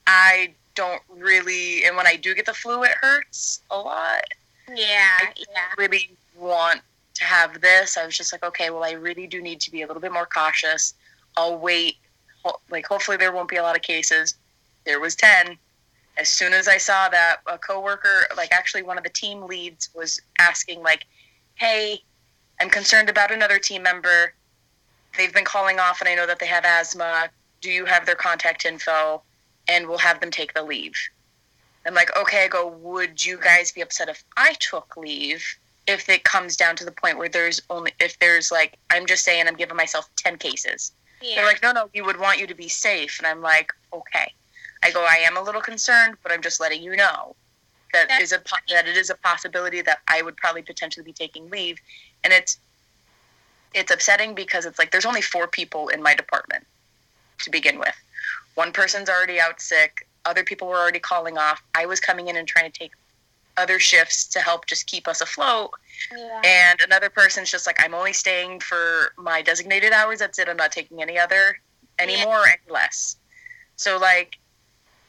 I 0.07 0.53
don't 0.75 1.03
really 1.11 1.85
and 1.85 1.97
when 1.97 2.07
I 2.07 2.17
do 2.17 2.35
get 2.35 2.47
the 2.47 2.55
flu 2.55 2.83
it 2.85 2.93
hurts 3.01 3.61
a 3.71 3.79
lot. 3.79 4.23
yeah. 4.73 5.19
I 5.21 5.33
Yeah. 5.37 5.69
really 5.77 6.11
want 6.39 6.81
to 7.15 7.25
have 7.25 7.61
this. 7.61 7.97
I 7.97 8.07
was 8.07 8.17
just 8.17 8.33
like, 8.33 8.45
okay, 8.45 8.71
well 8.71 8.85
I 8.85 8.93
really 8.93 9.27
do 9.27 9.43
need 9.43 9.61
to 9.61 9.71
be 9.71 9.83
a 9.83 9.87
little 9.87 10.01
bit 10.01 10.13
more 10.13 10.27
cautious. 10.27 10.95
I'll 11.37 11.59
wait. 11.59 11.97
Like 12.71 12.87
hopefully 12.87 13.17
there 13.17 13.33
won't 13.33 13.49
be 13.49 13.57
a 13.57 13.63
lot 13.63 13.77
of 13.77 13.83
cases. 13.83 14.37
There 14.85 15.01
was 15.01 15.17
10. 15.17 15.59
As 16.17 16.29
soon 16.29 16.53
as 16.53 16.67
I 16.67 16.79
saw 16.79 17.09
that 17.09 17.39
a 17.47 17.59
coworker, 17.59 18.27
like 18.37 18.53
actually 18.53 18.83
one 18.83 18.99
of 18.99 19.05
the 19.05 19.11
team 19.11 19.43
leads 19.43 19.91
was 19.95 20.21
asking 20.39 20.83
like, 20.83 21.07
"Hey, 21.55 22.03
I'm 22.61 22.71
concerned 22.71 23.09
about 23.09 23.31
another 23.31 23.59
team 23.59 23.83
member. 23.83 24.33
They've 25.17 25.33
been 25.33 25.45
calling 25.45 25.79
off 25.79 26.01
and 26.01 26.09
I 26.09 26.15
know 26.15 26.27
that 26.27 26.39
they 26.39 26.47
have 26.47 26.65
asthma. 26.65 27.31
Do 27.61 27.71
you 27.71 27.85
have 27.85 28.07
their 28.07 28.17
contact 28.17 28.65
info 28.65 29.23
and 29.69 29.87
we'll 29.87 29.99
have 29.99 30.21
them 30.21 30.31
take 30.31 30.55
the 30.55 30.63
leave?" 30.63 30.97
I'm 31.87 31.95
like, 31.95 32.17
"Okay, 32.17 32.45
I 32.45 32.49
go, 32.49 32.67
would 32.67 33.25
you 33.25 33.39
guys 33.39 33.73
be 33.73 33.81
upset 33.81 34.09
if 34.09 34.25
I 34.37 34.55
took 34.55 34.97
leave?" 34.97 35.45
If 35.89 36.09
it 36.09 36.25
comes 36.25 36.57
down 36.57 36.77
to 36.77 36.85
the 36.85 36.93
point 36.93 37.19
where 37.19 37.29
there's 37.29 37.61
only 37.71 37.93
if 37.99 38.19
there's 38.19 38.53
like 38.53 38.77
I'm 38.91 39.07
just 39.07 39.25
saying 39.25 39.49
I'm 39.49 39.57
giving 39.57 39.77
myself 39.77 40.09
10 40.17 40.39
cases. 40.39 40.93
Yeah. 41.21 41.37
They're 41.37 41.47
like, 41.47 41.63
no, 41.63 41.73
no, 41.73 41.89
we 41.93 42.01
would 42.01 42.21
want 42.21 42.39
you 42.39 42.47
to 42.47 42.55
be 42.55 42.69
safe. 42.69 43.19
And 43.19 43.27
I'm 43.27 43.43
like, 43.43 43.73
okay. 43.93 44.33
I 44.83 44.93
go, 44.93 45.05
I 45.05 45.17
am 45.17 45.37
a 45.37 45.43
little 45.43 45.61
concerned, 45.61 46.17
but 46.23 46.31
I'm 46.31 46.43
just 46.43 46.61
letting 46.61 46.83
you 46.83 46.95
know 46.95 47.35
that 47.93 48.09
That's 48.09 48.25
is 48.25 48.33
a 48.33 48.39
po- 48.39 48.57
that 48.69 48.87
it 48.87 48.97
is 48.97 49.11
a 49.11 49.15
possibility 49.17 49.81
that 49.83 49.99
I 50.09 50.23
would 50.23 50.37
probably 50.37 50.63
potentially 50.63 51.05
be 51.05 51.13
taking 51.13 51.49
leave, 51.51 51.81
and 52.25 52.33
it's 52.33 52.59
it's 53.75 53.91
upsetting 53.91 54.35
because 54.35 54.67
it's 54.67 54.79
like 54.79 54.91
there's 54.91 55.07
only 55.07 55.23
four 55.23 55.47
people 55.47 55.89
in 55.89 56.03
my 56.03 56.15
department 56.15 56.67
to 57.41 57.51
begin 57.51 57.79
with. 57.79 57.95
One 58.55 58.73
person's 58.73 59.09
already 59.09 59.41
out 59.41 59.61
sick. 59.61 60.07
Other 60.25 60.45
people 60.45 60.69
were 60.69 60.77
already 60.77 60.99
calling 60.99 61.39
off. 61.39 61.63
I 61.75 61.87
was 61.87 62.01
coming 62.01 62.29
in 62.29 62.37
and 62.37 62.47
trying 62.47 62.71
to 62.71 62.79
take 62.79 62.93
other 63.59 63.79
shifts 63.79 64.27
to 64.27 64.41
help 64.41 64.67
just 64.67 64.87
keep 64.87 65.07
us 65.09 65.21
afloat 65.21 65.71
yeah. 66.17 66.41
and 66.45 66.81
another 66.81 67.11
person's 67.11 67.51
just 67.51 67.67
like 67.67 67.77
i'm 67.85 67.95
only 67.95 68.13
staying 68.13 68.61
for 68.61 69.13
my 69.19 69.43
designated 69.43 69.93
hours 69.93 70.21
that's 70.21 70.39
it 70.39 70.49
i'm 70.49 70.57
not 70.57 70.73
taking 70.73 71.03
any 71.03 71.19
other 71.19 71.59
anymore 71.99 72.39
or 72.39 72.47
any 72.47 72.73
less 72.73 73.17
so 73.77 73.99
like 73.99 74.39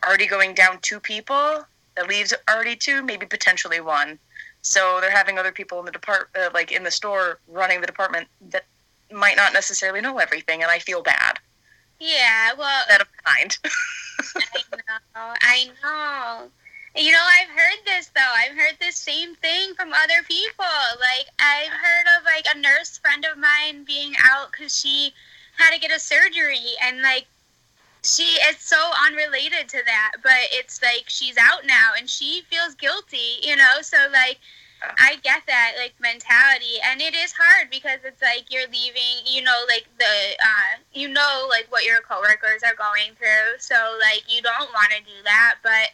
already 0.06 0.28
going 0.28 0.54
down 0.54 0.80
two 0.82 1.00
people. 1.00 1.66
That 1.96 2.08
leaves 2.08 2.34
already 2.50 2.76
two, 2.76 3.04
maybe 3.04 3.26
potentially 3.26 3.82
one. 3.82 4.20
So 4.62 5.00
they're 5.02 5.12
having 5.12 5.38
other 5.38 5.52
people 5.52 5.80
in 5.80 5.86
the 5.86 5.92
depart, 5.92 6.30
uh, 6.40 6.50
like 6.54 6.72
in 6.72 6.84
the 6.84 6.92
store, 6.92 7.40
running 7.48 7.82
the 7.82 7.88
department 7.88 8.28
that 8.50 8.66
might 9.12 9.36
not 9.36 9.54
necessarily 9.54 10.02
know 10.02 10.18
everything, 10.18 10.62
and 10.62 10.72
I 10.72 10.80
feel 10.80 11.02
bad. 11.02 11.40
Yeah, 12.00 12.54
well, 12.58 12.86
That 12.88 13.02
of 13.02 13.08
kind. 13.24 13.58
I 14.36 14.86
know, 15.16 15.34
I 15.42 15.70
know. 15.84 16.52
You 17.00 17.14
know, 17.14 17.24
I've 17.40 17.48
heard 17.48 17.80
this 17.86 18.12
though. 18.14 18.34
I've 18.36 18.58
heard 18.58 18.76
this 18.82 18.98
same 18.98 19.34
thing 19.36 19.74
from 19.74 19.94
other 19.94 20.22
people. 20.28 20.66
Like, 21.00 21.28
I've 21.40 21.72
heard 21.72 22.08
of 22.18 22.26
like 22.26 22.46
a 22.54 22.60
nurse 22.60 22.98
friend 22.98 23.26
of 23.26 23.38
mine 23.38 23.86
being 23.86 24.16
out 24.30 24.52
because 24.52 24.78
she 24.78 25.14
had 25.58 25.74
to 25.74 25.80
get 25.80 25.96
a 25.96 26.00
surgery, 26.00 26.76
and 26.84 27.02
like, 27.02 27.26
she 28.04 28.24
it's 28.42 28.68
so 28.68 28.92
unrelated 29.08 29.70
to 29.70 29.82
that, 29.86 30.12
but 30.24 30.52
it's 30.52 30.82
like 30.82 31.06
she's 31.08 31.38
out 31.38 31.66
now 31.66 31.92
and 31.98 32.10
she 32.10 32.42
feels 32.50 32.76
guilty. 32.76 33.40
You 33.44 33.56
know, 33.56 33.82
so 33.82 33.98
like. 34.12 34.40
I 34.82 35.18
get 35.24 35.44
that 35.48 35.74
like 35.78 35.92
mentality, 36.00 36.80
and 36.86 37.02
it 37.02 37.14
is 37.14 37.34
hard 37.34 37.70
because 37.70 38.00
it's 38.06 38.22
like 38.22 38.46
you're 38.50 38.72
leaving. 38.72 39.28
You 39.28 39.42
know, 39.44 39.66
like 39.68 39.86
the 40.00 40.06
uh, 40.40 40.80
you 40.94 41.10
know 41.10 41.48
like 41.50 41.68
what 41.70 41.84
your 41.84 42.00
coworkers 42.00 42.64
are 42.64 42.76
going 42.76 43.12
through, 43.18 43.60
so 43.60 43.76
like 44.00 44.24
you 44.34 44.42
don't 44.42 44.72
want 44.72 44.94
to 44.96 45.04
do 45.04 45.20
that, 45.26 45.56
but 45.64 45.92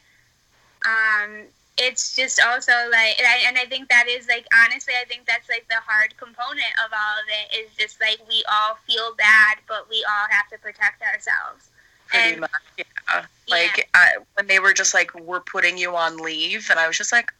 um, 0.85 1.41
it's 1.77 2.15
just 2.15 2.41
also 2.41 2.71
like, 2.91 3.19
and 3.19 3.27
I, 3.27 3.43
and 3.47 3.57
I 3.57 3.65
think 3.65 3.89
that 3.89 4.07
is 4.07 4.27
like 4.27 4.45
honestly, 4.65 4.93
I 4.99 5.05
think 5.05 5.25
that's 5.25 5.49
like 5.49 5.67
the 5.67 5.75
hard 5.85 6.15
component 6.17 6.71
of 6.85 6.91
all 6.93 7.19
of 7.19 7.25
it 7.27 7.55
is 7.57 7.75
just 7.75 7.99
like 7.99 8.19
we 8.29 8.43
all 8.51 8.77
feel 8.87 9.13
bad, 9.17 9.57
but 9.67 9.89
we 9.89 10.05
all 10.09 10.27
have 10.29 10.47
to 10.49 10.57
protect 10.57 11.01
ourselves. 11.01 11.69
Pretty 12.07 12.31
And- 12.33 12.41
much, 12.41 12.51
yeah. 12.77 13.25
Like 13.47 13.89
I, 13.93 14.13
when 14.35 14.47
they 14.47 14.59
were 14.59 14.73
just 14.73 14.93
like, 14.93 15.13
"We're 15.13 15.41
putting 15.41 15.77
you 15.77 15.95
on 15.95 16.17
leave," 16.17 16.69
and 16.71 16.79
I 16.79 16.87
was 16.87 16.97
just 16.97 17.11
like, 17.11 17.31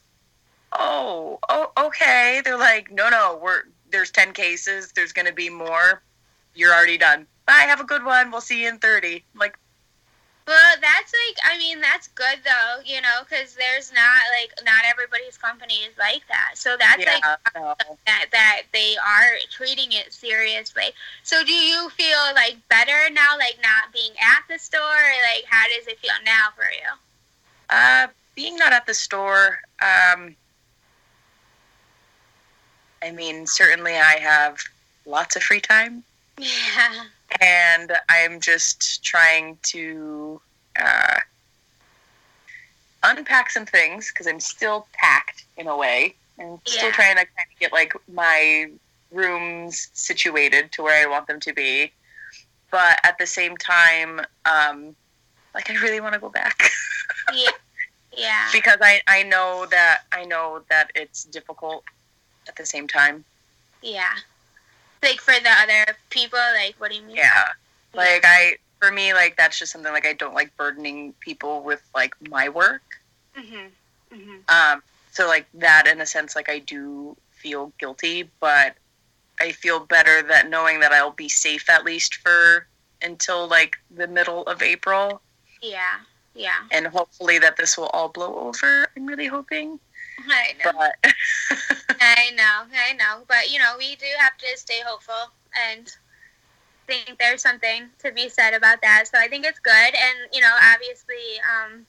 "Oh, 0.74 1.40
oh, 1.50 1.72
okay." 1.78 2.42
They're 2.44 2.58
like, 2.58 2.92
"No, 2.92 3.10
no, 3.10 3.40
we're 3.42 3.64
there's 3.92 4.12
ten 4.12 4.34
cases. 4.34 4.92
There's 4.92 5.12
going 5.14 5.26
to 5.28 5.34
be 5.34 5.50
more. 5.50 6.02
You're 6.54 6.74
already 6.74 6.98
done. 6.98 7.26
Bye. 7.46 7.66
Have 7.68 7.80
a 7.80 7.86
good 7.86 8.04
one. 8.04 8.32
We'll 8.32 8.42
see 8.42 8.64
you 8.64 8.70
in 8.70 8.78
30. 8.80 9.24
I'm 9.34 9.40
like, 9.40 9.58
Well, 10.48 10.76
that's 10.80 11.12
like, 11.12 11.38
I 11.44 11.58
mean, 11.58 11.82
that's 11.82 12.08
good 12.10 12.40
though, 12.44 12.82
you 12.86 13.02
know, 13.02 13.24
because 13.28 13.56
there's 13.56 13.92
not 13.92 14.22
like 14.32 14.54
not 14.64 14.86
everybody's 14.88 15.38
company 15.38 15.74
is 15.90 15.98
like 15.98 16.22
that. 16.28 16.52
So 16.54 16.76
that's 16.78 17.00
like 17.00 17.24
yeah, 17.24 17.36
no. 17.56 17.74
that 18.06 18.26
that 18.32 18.62
they 18.72 18.96
are 18.98 19.38
treating 19.50 19.92
it 19.92 20.14
seriously. 20.14 20.92
So 21.24 21.44
do 21.44 21.52
you 21.52 21.90
feel 21.90 22.20
like 22.36 22.58
better 22.70 23.10
now, 23.12 23.38
like 23.40 23.58
not 23.64 23.92
being 23.92 24.12
at 24.22 24.44
the 24.48 24.60
store? 24.60 24.82
Or, 24.82 25.34
like 25.34 25.46
how 25.50 25.68
does 25.68 25.88
it 25.88 25.98
feel 26.00 26.12
now 26.24 26.50
for 26.56 26.66
you? 26.66 26.92
Uh, 27.72 28.08
being 28.36 28.56
not 28.56 28.72
at 28.72 28.86
the 28.86 28.94
store, 28.94 29.60
um, 29.82 30.36
I 33.02 33.10
mean, 33.12 33.48
certainly 33.48 33.94
I 33.94 34.20
have 34.20 34.60
lots 35.08 35.36
of 35.36 35.42
free 35.42 35.62
time, 35.62 36.04
Yeah. 36.38 37.06
And 37.42 37.92
I'm 38.10 38.40
just 38.40 39.04
trying 39.04 39.58
to 39.64 40.42
uh, 40.80 41.20
unpack 43.04 43.50
some 43.52 43.66
things 43.66 44.12
because 44.12 44.28
I'm 44.28 44.40
still 44.40 44.88
packed 44.94 45.46
in 45.58 45.68
a 45.68 45.76
way. 45.78 46.16
I'm 46.40 46.60
still 46.66 46.90
Yeah. 46.90 46.96
trying 46.96 47.16
to 47.16 47.26
kind 47.26 47.48
of 47.54 47.60
get 47.60 47.72
like 47.72 47.94
my 48.12 48.70
rooms 49.12 49.90
situated 49.94 50.72
to 50.74 50.84
where 50.84 51.06
I 51.08 51.10
want 51.10 51.28
them 51.28 51.40
to 51.42 51.54
be, 51.54 51.92
but 52.72 53.00
at 53.04 53.18
the 53.18 53.26
same 53.28 53.56
time, 53.58 54.22
um, 54.46 54.96
like 55.54 55.70
I 55.70 55.76
really 55.76 56.00
want 56.02 56.14
to 56.14 56.20
go 56.20 56.30
back. 56.30 56.70
Yeah. 57.34 57.50
Yeah. 58.16 58.50
because 58.54 58.78
I, 58.82 59.02
I 59.08 59.24
know 59.24 59.66
that 59.72 60.04
I 60.12 60.26
know 60.26 60.62
that 60.70 60.92
it's 60.96 61.24
difficult 61.24 61.84
at 62.48 62.56
the 62.56 62.66
same 62.66 62.88
time. 62.88 63.26
Yeah. 63.82 64.14
Like 65.04 65.22
for 65.22 65.34
the 65.42 65.50
other 65.50 65.96
people, 66.10 66.40
like 66.54 66.76
what 66.78 66.92
do 66.92 66.98
you 66.98 67.04
mean? 67.04 67.16
Yeah. 67.18 67.46
Like 67.94 68.24
I 68.26 68.56
for 68.80 68.92
me 68.92 69.14
like 69.14 69.38
that's 69.38 69.58
just 69.60 69.72
something 69.72 69.92
like 69.92 70.06
I 70.06 70.14
don't 70.14 70.34
like 70.34 70.56
burdening 70.58 71.14
people 71.20 71.64
with 71.64 71.82
like 71.94 72.14
my 72.30 72.50
work. 72.50 72.84
Mhm. 73.38 73.70
Mhm. 74.14 74.50
Um 74.50 74.82
so 75.12 75.28
like 75.28 75.46
that 75.56 75.88
in 75.88 76.02
a 76.02 76.06
sense 76.06 76.36
like 76.36 76.50
I 76.50 76.60
do 76.60 77.16
feel 77.32 77.72
guilty, 77.80 78.30
but 78.40 78.76
I 79.40 79.52
feel 79.52 79.80
better 79.80 80.24
that 80.24 80.50
knowing 80.50 80.80
that 80.80 80.92
I'll 80.92 81.12
be 81.12 81.30
safe 81.30 81.70
at 81.70 81.86
least 81.86 82.16
for 82.16 82.68
until 83.02 83.48
like 83.48 83.78
the 83.96 84.08
middle 84.08 84.44
of 84.44 84.62
April 84.62 85.22
Yeah. 85.62 86.00
Yeah. 86.34 86.64
and 86.72 86.88
hopefully 86.88 87.38
that 87.40 87.56
this 87.58 87.78
will 87.78 87.88
all 87.88 88.10
blow 88.10 88.36
over. 88.36 88.88
I'm 88.98 89.06
really 89.06 89.28
hoping. 89.28 89.80
I 90.30 90.54
know. 90.64 90.72
But 90.78 90.96
I 92.02 92.32
know. 92.36 92.64
I 92.74 92.94
know. 92.94 93.24
But 93.28 93.52
you 93.52 93.60
know, 93.60 93.76
we 93.78 93.96
do 93.96 94.06
have 94.20 94.38
to 94.38 94.58
stay 94.58 94.82
hopeful 94.86 95.32
and 95.70 95.92
think 96.88 97.18
there's 97.18 97.42
something 97.42 97.90
to 98.00 98.12
be 98.12 98.30
said 98.30 98.54
about 98.54 98.82
that. 98.82 99.06
So 99.12 99.18
I 99.20 99.28
think 99.28 99.46
it's 99.46 99.60
good 99.60 99.72
and 99.72 100.34
you 100.34 100.42
know, 100.42 100.56
obviously 100.74 101.40
um 101.44 101.86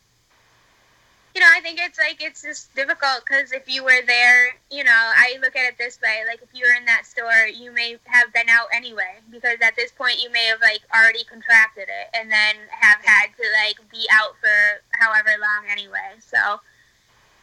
you 1.37 1.41
know, 1.41 1.53
I 1.55 1.61
think 1.61 1.79
it's 1.79 1.99
like 1.99 2.25
it's 2.25 2.41
just 2.41 2.75
difficult 2.75 3.21
because 3.29 3.53
if 3.53 3.69
you 3.69 3.85
were 3.85 4.01
there, 4.07 4.57
you 4.71 4.83
know, 4.83 5.13
I 5.15 5.37
look 5.43 5.55
at 5.55 5.69
it 5.69 5.77
this 5.77 6.01
way: 6.01 6.25
like 6.27 6.41
if 6.41 6.49
you 6.55 6.65
were 6.65 6.75
in 6.75 6.87
that 6.87 7.05
store, 7.05 7.45
you 7.53 7.71
may 7.73 7.99
have 8.05 8.33
been 8.33 8.49
out 8.49 8.69
anyway 8.73 9.21
because 9.31 9.59
at 9.61 9.77
this 9.77 9.93
point 9.93 10.17
you 10.23 10.33
may 10.33 10.47
have 10.47 10.63
like 10.63 10.81
already 10.95 11.25
contracted 11.25 11.93
it 11.93 12.09
and 12.17 12.33
then 12.33 12.57
have 12.71 13.05
had 13.05 13.37
to 13.37 13.45
like 13.61 13.77
be 13.93 14.09
out 14.15 14.33
for 14.41 14.81
however 14.99 15.29
long 15.39 15.69
anyway. 15.71 16.17
So 16.21 16.59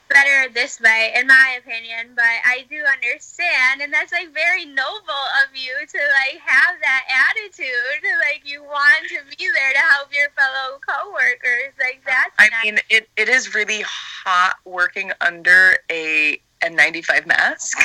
better 0.09 0.51
this 0.53 0.79
way, 0.79 1.13
in 1.15 1.27
my 1.27 1.59
opinion. 1.59 2.13
But 2.15 2.25
I 2.45 2.65
do 2.69 2.83
understand, 2.83 3.81
and 3.81 3.93
that's 3.93 4.11
like 4.11 4.33
very 4.33 4.65
noble 4.65 5.25
of 5.43 5.55
you 5.55 5.73
to 5.73 5.97
like 5.97 6.41
have 6.41 6.75
that 6.81 7.03
attitude. 7.29 8.03
Like 8.19 8.41
you 8.45 8.63
want 8.63 9.05
to 9.09 9.37
be 9.37 9.49
there 9.53 9.73
to 9.73 9.79
help 9.79 10.09
your 10.13 10.29
fellow 10.31 10.79
coworkers. 10.87 11.73
Like 11.79 12.01
that's 12.05 12.35
I 12.39 12.49
nice. 12.49 12.63
mean, 12.63 12.79
it, 12.89 13.09
it 13.17 13.29
is 13.29 13.53
really 13.53 13.83
hot 13.85 14.55
working 14.65 15.11
under 15.21 15.77
a 15.91 16.39
N95 16.61 17.25
mask 17.25 17.77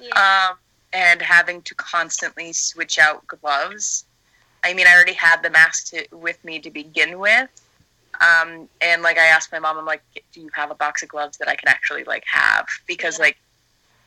yeah. 0.00 0.48
um, 0.50 0.56
and 0.92 1.22
having 1.22 1.62
to 1.62 1.74
constantly 1.74 2.52
switch 2.52 2.98
out 2.98 3.26
gloves. 3.26 4.04
I 4.62 4.72
mean, 4.74 4.86
I 4.86 4.94
already 4.94 5.12
had 5.12 5.42
the 5.42 5.50
mask 5.50 5.88
to, 5.88 6.06
with 6.12 6.42
me 6.44 6.58
to 6.60 6.70
begin 6.70 7.18
with. 7.18 7.50
Um, 8.20 8.68
and 8.80 9.02
like 9.02 9.18
I 9.18 9.26
asked 9.26 9.50
my 9.52 9.58
mom, 9.58 9.76
I'm 9.78 9.84
like, 9.86 10.02
do 10.32 10.40
you 10.40 10.50
have 10.54 10.70
a 10.70 10.74
box 10.74 11.02
of 11.02 11.08
gloves 11.08 11.38
that 11.38 11.48
I 11.48 11.54
can 11.56 11.68
actually 11.68 12.04
like 12.04 12.24
have? 12.26 12.66
Because 12.86 13.18
Yeah. 13.18 13.24
like 13.26 13.36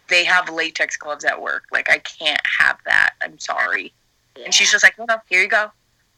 they 0.08 0.24
have 0.24 0.50
latex 0.50 0.96
gloves 0.96 1.26
at 1.26 1.42
work. 1.42 1.64
Like 1.72 1.90
I 1.90 2.00
can't 2.00 2.42
have 2.60 2.78
that. 2.86 3.16
I'm 3.22 3.38
sorry. 3.40 3.94
And 4.44 4.54
she's 4.54 4.72
just 4.72 4.84
like, 4.84 4.98
no, 4.98 5.06
no, 5.10 5.18
here 5.30 5.42
you 5.42 5.48
go. 5.50 5.72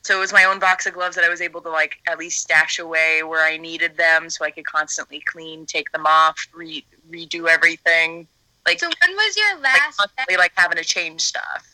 So 0.04 0.16
it 0.16 0.20
was 0.20 0.32
my 0.34 0.46
own 0.46 0.60
box 0.60 0.86
of 0.86 0.94
gloves 0.94 1.16
that 1.16 1.26
I 1.26 1.30
was 1.30 1.42
able 1.42 1.62
to 1.62 1.70
like 1.70 1.98
at 2.08 2.20
least 2.20 2.40
stash 2.42 2.80
away 2.80 3.22
where 3.24 3.44
I 3.46 3.58
needed 3.58 3.98
them, 3.98 4.30
so 4.30 4.46
I 4.46 4.52
could 4.52 4.66
constantly 4.66 5.22
clean, 5.26 5.66
take 5.66 5.92
them 5.92 6.06
off, 6.06 6.38
re- 6.54 6.86
redo 7.12 7.48
everything. 7.50 8.28
Like, 8.66 8.80
So 8.80 8.88
when 8.88 9.16
was 9.16 9.36
your 9.38 9.56
like 9.56 9.64
last? 9.76 9.98
constantly 9.98 10.38
like 10.38 10.52
having 10.56 10.78
to 10.78 10.84
change 10.84 11.22
stuff. 11.22 11.66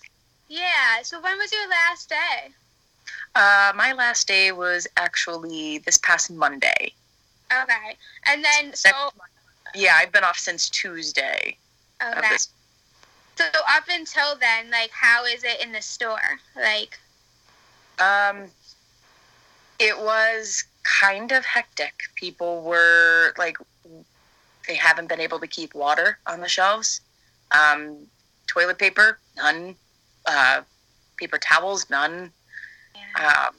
yeah. 0.48 1.02
So 1.04 1.22
when 1.22 1.38
was 1.38 1.52
your 1.52 1.68
last 1.70 2.10
day? 2.10 2.52
Uh, 3.36 3.74
my 3.76 3.92
last 3.92 4.28
day 4.28 4.52
was 4.52 4.88
actually 4.98 5.80
this 5.80 5.98
past 5.98 6.32
Monday. 6.32 6.94
Okay. 7.52 7.98
And 8.26 8.44
then 8.44 8.74
so 8.74 8.90
Yeah, 9.74 9.96
I've 9.96 10.12
been 10.12 10.24
off 10.24 10.38
since 10.38 10.70
Tuesday 10.70 11.58
okay. 12.02 12.30
this. 12.30 12.50
So 13.36 13.46
up 13.68 13.84
until 13.90 14.38
then, 14.40 14.72
like, 14.72 14.92
how 14.92 15.26
is 15.26 15.44
it 15.44 15.62
in 15.62 15.74
the 15.74 15.82
store? 15.82 16.40
Like, 16.56 16.98
Um, 18.00 18.50
it 19.80 19.98
was 20.00 20.64
kind 20.84 21.32
of 21.34 21.44
hectic. 21.44 21.94
People 22.16 22.62
were 22.62 23.34
like, 23.38 23.58
they 24.68 24.76
haven't 24.76 25.08
been 25.08 25.20
able 25.20 25.40
to 25.40 25.48
keep 25.48 25.76
water 25.76 26.18
on 26.26 26.40
the 26.40 26.48
shelves. 26.48 27.02
Um, 27.52 28.08
toilet 28.48 28.78
paper, 28.78 29.20
none. 29.36 29.76
Uh, 30.26 30.62
paper 31.18 31.38
towels, 31.38 31.90
none. 31.90 32.32
Yeah. 33.18 33.48
Um, 33.48 33.56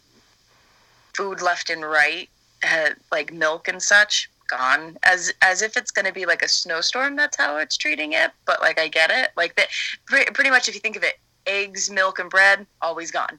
food 1.15 1.41
left 1.41 1.71
and 1.71 1.83
right, 1.83 2.29
uh, 2.63 2.91
like 3.11 3.33
milk 3.33 3.69
and 3.69 3.83
such, 3.83 4.29
gone. 4.49 4.99
As 5.03 5.33
as 5.43 5.63
if 5.63 5.77
it's 5.77 5.91
going 5.91 6.07
to 6.07 6.13
be 6.13 6.27
like 6.27 6.43
a 6.43 6.49
snowstorm. 6.49 7.17
That's 7.17 7.37
how 7.37 7.57
it's 7.57 7.77
treating 7.77 8.13
it. 8.13 8.31
But 8.45 8.61
like, 8.61 8.79
I 8.79 8.89
get 8.89 9.11
it. 9.11 9.31
Like 9.37 9.57
that. 9.57 9.69
Pretty, 10.07 10.31
pretty 10.33 10.51
much, 10.51 10.69
if 10.69 10.75
you 10.75 10.81
think 10.81 10.97
of 10.97 11.03
it, 11.03 11.19
eggs, 11.47 11.91
milk, 11.91 12.19
and 12.19 12.31
bread, 12.31 12.67
always 12.83 13.11
gone. 13.11 13.39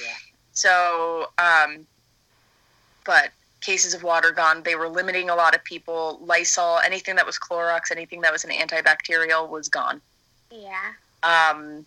Yeah. 0.00 0.14
So, 0.52 1.28
um, 1.38 1.86
but 3.04 3.30
cases 3.60 3.94
of 3.94 4.02
water 4.02 4.32
gone. 4.32 4.62
They 4.62 4.74
were 4.74 4.88
limiting 4.88 5.30
a 5.30 5.34
lot 5.34 5.54
of 5.54 5.62
people. 5.64 6.18
Lysol, 6.24 6.78
anything 6.84 7.14
that 7.16 7.24
was 7.24 7.38
Clorox, 7.38 7.90
anything 7.90 8.20
that 8.22 8.32
was 8.32 8.44
an 8.44 8.50
antibacterial 8.50 9.48
was 9.48 9.68
gone. 9.68 10.00
yeah. 10.50 10.92
Um, 11.22 11.86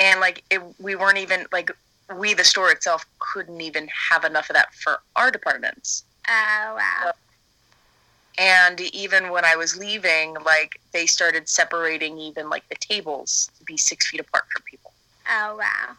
and 0.00 0.20
like 0.20 0.42
it, 0.50 0.60
we 0.80 0.96
weren't 0.96 1.18
even 1.18 1.46
like 1.52 1.70
we 2.16 2.34
the 2.34 2.44
store 2.44 2.70
itself 2.70 3.06
couldn't 3.18 3.60
even 3.60 3.88
have 3.88 4.24
enough 4.24 4.48
of 4.50 4.54
that 4.54 4.74
for 4.74 5.00
our 5.16 5.30
departments. 5.30 6.04
Oh 6.28 6.74
wow. 6.76 7.12
And 8.38 8.80
even 8.80 9.30
when 9.30 9.44
I 9.44 9.56
was 9.56 9.76
leaving, 9.76 10.34
like 10.44 10.80
they 10.92 11.06
started 11.06 11.48
separating 11.48 12.18
even 12.18 12.48
like 12.48 12.68
the 12.68 12.76
tables 12.76 13.50
to 13.58 13.64
be 13.64 13.76
six 13.76 14.08
feet 14.08 14.20
apart 14.20 14.44
from 14.52 14.62
people. 14.62 14.92
Oh 15.28 15.56
wow. 15.56 15.96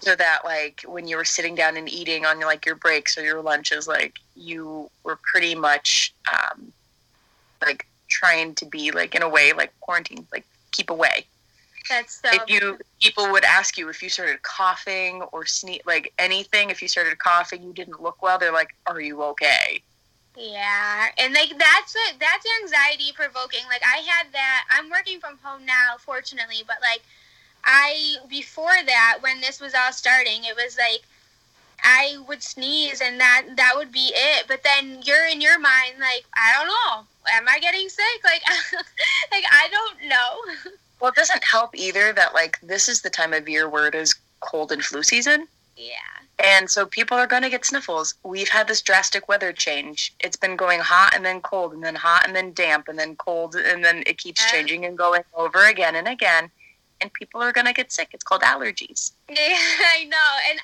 So 0.00 0.16
that 0.16 0.40
like 0.44 0.82
when 0.86 1.06
you 1.06 1.16
were 1.16 1.24
sitting 1.24 1.54
down 1.54 1.76
and 1.76 1.88
eating 1.88 2.24
on 2.24 2.40
like 2.40 2.66
your 2.66 2.74
breaks 2.74 3.16
or 3.16 3.22
your 3.22 3.42
lunches, 3.42 3.86
like 3.86 4.18
you 4.34 4.90
were 5.02 5.18
pretty 5.22 5.54
much 5.54 6.14
um, 6.32 6.72
like 7.62 7.86
trying 8.08 8.54
to 8.56 8.66
be 8.66 8.90
like 8.90 9.14
in 9.14 9.22
a 9.22 9.28
way 9.28 9.52
like 9.52 9.72
quarantine, 9.80 10.26
like 10.32 10.44
keep 10.72 10.90
away. 10.90 11.26
That's 11.88 12.20
so. 12.20 12.30
if 12.32 12.48
you 12.48 12.78
people 13.00 13.30
would 13.30 13.44
ask 13.44 13.76
you 13.76 13.88
if 13.88 14.02
you 14.02 14.08
started 14.08 14.42
coughing 14.42 15.22
or 15.32 15.44
sneeze 15.44 15.82
like 15.84 16.12
anything 16.18 16.70
if 16.70 16.80
you 16.80 16.88
started 16.88 17.18
coughing 17.18 17.62
you 17.62 17.72
didn't 17.72 18.00
look 18.00 18.22
well 18.22 18.38
they're 18.38 18.52
like 18.52 18.74
are 18.86 19.00
you 19.00 19.22
okay 19.22 19.82
Yeah, 20.36 21.08
and 21.18 21.34
like 21.34 21.50
that's 21.50 21.94
a, 21.94 22.18
that's 22.18 22.46
anxiety 22.62 23.12
provoking. 23.14 23.60
Like 23.68 23.82
I 23.84 23.98
had 23.98 24.32
that. 24.32 24.64
I'm 24.70 24.90
working 24.90 25.20
from 25.20 25.38
home 25.42 25.64
now, 25.64 25.96
fortunately, 25.98 26.64
but 26.66 26.78
like 26.80 27.02
I 27.64 28.16
before 28.28 28.82
that, 28.86 29.18
when 29.20 29.40
this 29.40 29.60
was 29.60 29.74
all 29.74 29.92
starting, 29.92 30.44
it 30.44 30.56
was 30.56 30.76
like 30.76 31.02
I 31.82 32.16
would 32.26 32.42
sneeze 32.42 33.00
and 33.00 33.20
that 33.20 33.42
that 33.56 33.74
would 33.76 33.92
be 33.92 34.10
it. 34.12 34.46
But 34.48 34.62
then 34.64 35.02
you're 35.04 35.26
in 35.26 35.40
your 35.40 35.58
mind 35.58 36.00
like 36.00 36.24
I 36.34 36.54
don't 36.56 36.66
know, 36.66 37.06
am 37.30 37.48
I 37.48 37.60
getting 37.60 37.88
sick? 37.88 38.24
Like 38.24 38.42
like 39.30 39.44
I 39.52 39.68
don't 39.70 40.08
know. 40.08 40.70
well 41.00 41.10
it 41.10 41.14
doesn't 41.16 41.44
help 41.44 41.76
either 41.76 42.12
that 42.12 42.34
like 42.34 42.58
this 42.62 42.88
is 42.88 43.02
the 43.02 43.10
time 43.10 43.32
of 43.32 43.48
year 43.48 43.68
where 43.68 43.86
it 43.86 43.94
is 43.94 44.14
cold 44.40 44.72
and 44.72 44.82
flu 44.84 45.02
season. 45.02 45.46
Yeah. 45.76 45.94
and 46.38 46.70
so 46.70 46.86
people 46.86 47.16
are 47.16 47.26
going 47.26 47.42
to 47.42 47.50
get 47.50 47.64
sniffles. 47.64 48.14
We've 48.22 48.48
had 48.48 48.68
this 48.68 48.80
drastic 48.80 49.28
weather 49.28 49.52
change. 49.52 50.14
It's 50.20 50.36
been 50.36 50.56
going 50.56 50.80
hot 50.80 51.12
and 51.16 51.24
then 51.24 51.40
cold 51.40 51.72
and 51.72 51.82
then 51.82 51.94
hot 51.96 52.26
and 52.26 52.34
then 52.36 52.52
damp 52.52 52.86
and 52.88 52.96
then 52.98 53.16
cold 53.16 53.56
and 53.56 53.84
then 53.84 54.02
it 54.06 54.18
keeps 54.18 54.48
changing 54.52 54.84
and 54.84 54.96
going 54.96 55.22
over 55.34 55.66
again 55.66 55.96
and 55.96 56.06
again. 56.06 56.50
And 57.00 57.12
people 57.12 57.42
are 57.42 57.52
going 57.52 57.66
to 57.66 57.72
get 57.72 57.90
sick. 57.92 58.08
It's 58.12 58.22
called 58.22 58.42
allergies. 58.42 59.12
Yeah, 59.28 59.36
I 59.96 60.04
know, 60.04 60.30
and 60.50 60.60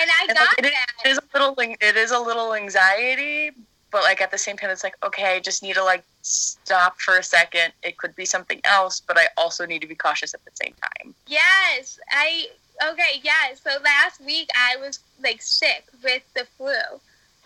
and 0.00 0.10
I 0.10 0.24
And, 0.28 0.36
got 0.38 0.46
like, 0.48 0.58
it, 0.58 0.64
is, 0.66 0.70
that. 0.72 0.86
it 1.04 1.08
is 1.10 1.18
a 1.18 1.38
little 1.38 1.54
it 1.58 1.96
is 1.96 2.10
a 2.10 2.18
little 2.18 2.54
anxiety 2.54 3.50
but 3.90 4.02
like 4.02 4.20
at 4.20 4.30
the 4.30 4.38
same 4.38 4.56
time 4.56 4.70
it's 4.70 4.82
like 4.82 4.94
okay 5.04 5.36
i 5.36 5.40
just 5.40 5.62
need 5.62 5.74
to 5.74 5.84
like 5.84 6.02
stop 6.26 6.98
for 7.00 7.18
a 7.18 7.22
second 7.22 7.72
it 7.82 7.98
could 7.98 8.14
be 8.16 8.24
something 8.24 8.60
else 8.64 9.00
but 9.06 9.18
i 9.18 9.26
also 9.36 9.66
need 9.66 9.80
to 9.80 9.86
be 9.86 9.94
cautious 9.94 10.32
at 10.34 10.44
the 10.44 10.50
same 10.54 10.74
time 10.82 11.14
Yes, 11.26 11.98
I 12.10 12.46
okay. 12.92 13.20
Yes, 13.22 13.60
so 13.62 13.70
last 13.82 14.20
week 14.20 14.48
I 14.54 14.76
was 14.76 15.00
like 15.22 15.40
sick 15.40 15.84
with 16.02 16.22
the 16.34 16.46
flu. 16.56 16.74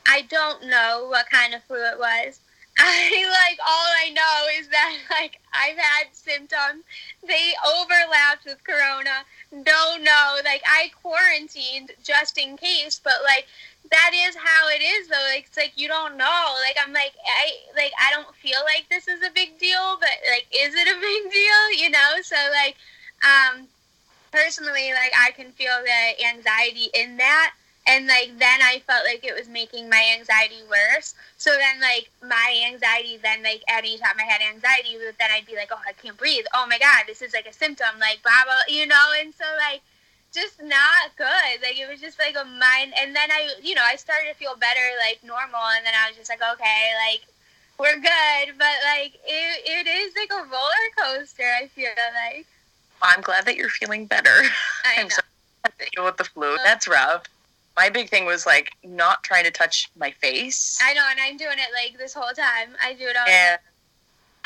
I 0.06 0.22
don't 0.22 0.66
know 0.68 1.06
what 1.08 1.28
kind 1.30 1.54
of 1.54 1.62
flu 1.64 1.76
it 1.76 1.98
was. 1.98 2.40
I 2.78 3.26
like 3.48 3.58
all 3.66 3.90
I 4.04 4.10
know 4.10 4.60
is 4.60 4.68
that 4.68 4.96
like 5.10 5.38
I've 5.52 5.76
had 5.76 6.06
symptoms. 6.12 6.84
They 7.26 7.52
overlapped 7.76 8.46
with 8.46 8.62
corona. 8.64 9.24
Don't 9.50 10.02
know. 10.02 10.36
Like 10.44 10.62
I 10.66 10.90
quarantined 11.02 11.92
just 12.02 12.38
in 12.38 12.56
case, 12.56 13.00
but 13.02 13.14
like 13.24 13.46
that 13.90 14.12
is 14.14 14.36
how 14.36 14.68
it 14.68 14.82
is 14.82 15.08
though. 15.08 15.26
Like 15.32 15.46
it's 15.46 15.56
like 15.56 15.72
you 15.76 15.88
don't 15.88 16.16
know. 16.16 16.56
Like 16.66 16.76
I'm 16.84 16.92
like 16.92 17.12
I 17.24 17.52
like 17.76 17.92
I 18.00 18.10
don't 18.12 18.34
feel 18.36 18.60
like 18.64 18.86
this 18.90 19.08
is 19.08 19.22
a 19.22 19.30
big 19.30 19.58
deal, 19.58 19.96
but 20.00 20.10
like 20.30 20.46
is 20.52 20.74
it 20.74 20.88
a 20.88 21.00
big 21.00 21.32
deal? 21.32 21.84
You 21.84 21.90
know? 21.90 22.22
So 22.22 22.36
like 22.52 22.76
um 23.24 23.68
personally 24.30 24.92
like 24.92 25.12
I 25.16 25.30
can 25.32 25.52
feel 25.52 25.72
the 25.82 26.26
anxiety 26.26 26.90
in 26.94 27.16
that 27.16 27.54
and 27.86 28.06
like 28.06 28.38
then 28.38 28.60
I 28.60 28.82
felt 28.86 29.04
like 29.06 29.24
it 29.24 29.34
was 29.34 29.48
making 29.48 29.88
my 29.88 30.14
anxiety 30.18 30.60
worse. 30.68 31.14
So 31.38 31.50
then 31.50 31.80
like 31.80 32.10
my 32.22 32.62
anxiety 32.66 33.18
then 33.22 33.42
like 33.42 33.62
anytime 33.68 34.16
I 34.18 34.24
had 34.24 34.42
anxiety 34.42 34.98
then 35.18 35.30
I'd 35.30 35.46
be 35.46 35.56
like, 35.56 35.70
Oh, 35.72 35.80
I 35.86 35.92
can't 35.92 36.16
breathe. 36.16 36.44
Oh 36.54 36.66
my 36.68 36.78
god, 36.78 37.04
this 37.06 37.22
is 37.22 37.32
like 37.32 37.46
a 37.46 37.52
symptom, 37.52 37.98
like 37.98 38.22
blah 38.22 38.44
blah 38.44 38.68
you 38.68 38.86
know, 38.86 39.06
and 39.20 39.32
so 39.34 39.44
like 39.70 39.80
just 40.38 40.62
not 40.62 41.10
good. 41.16 41.54
Like 41.62 41.78
it 41.78 41.88
was 41.90 42.00
just 42.00 42.18
like 42.18 42.36
a 42.38 42.44
mind 42.44 42.94
and 43.00 43.14
then 43.14 43.30
I 43.30 43.50
you 43.62 43.74
know, 43.74 43.82
I 43.84 43.96
started 43.96 44.28
to 44.30 44.34
feel 44.34 44.54
better 44.56 44.86
like 45.06 45.18
normal 45.24 45.60
and 45.76 45.84
then 45.84 45.94
I 45.98 46.08
was 46.08 46.16
just 46.16 46.30
like, 46.30 46.40
Okay, 46.54 46.92
like 47.10 47.22
we're 47.78 47.98
good, 48.00 48.58
but 48.58 48.76
like 48.94 49.14
it, 49.26 49.62
it 49.66 49.86
is 49.86 50.14
like 50.16 50.30
a 50.32 50.42
roller 50.46 50.86
coaster, 50.98 51.44
I 51.62 51.66
feel 51.68 51.90
like. 52.26 52.46
i'm 53.02 53.20
glad 53.22 53.44
that 53.46 53.54
you're 53.56 53.68
feeling 53.68 54.06
better 54.06 54.42
I 54.84 55.00
I'm 55.00 55.06
know. 55.08 55.14
sorry 55.18 55.74
to 55.78 55.90
deal 55.94 56.04
with 56.04 56.16
the 56.16 56.24
flu 56.24 56.54
uh, 56.54 56.58
that's 56.64 56.88
rough 56.88 57.22
my 57.76 57.88
big 57.88 58.08
thing 58.10 58.24
was 58.26 58.44
like 58.44 58.72
not 58.82 59.22
trying 59.22 59.44
to 59.44 59.52
touch 59.52 59.88
my 59.96 60.10
face 60.10 60.78
I 60.82 60.94
know, 60.94 61.04
and 61.10 61.20
I'm 61.22 61.36
doing 61.36 61.58
it 61.58 61.70
like 61.72 61.96
this 61.96 62.12
whole 62.12 62.32
time. 62.34 62.70
I 62.82 62.94
do 62.94 63.04
it 63.06 63.16
all. 63.16 63.24
the 63.26 63.30
and 63.32 63.58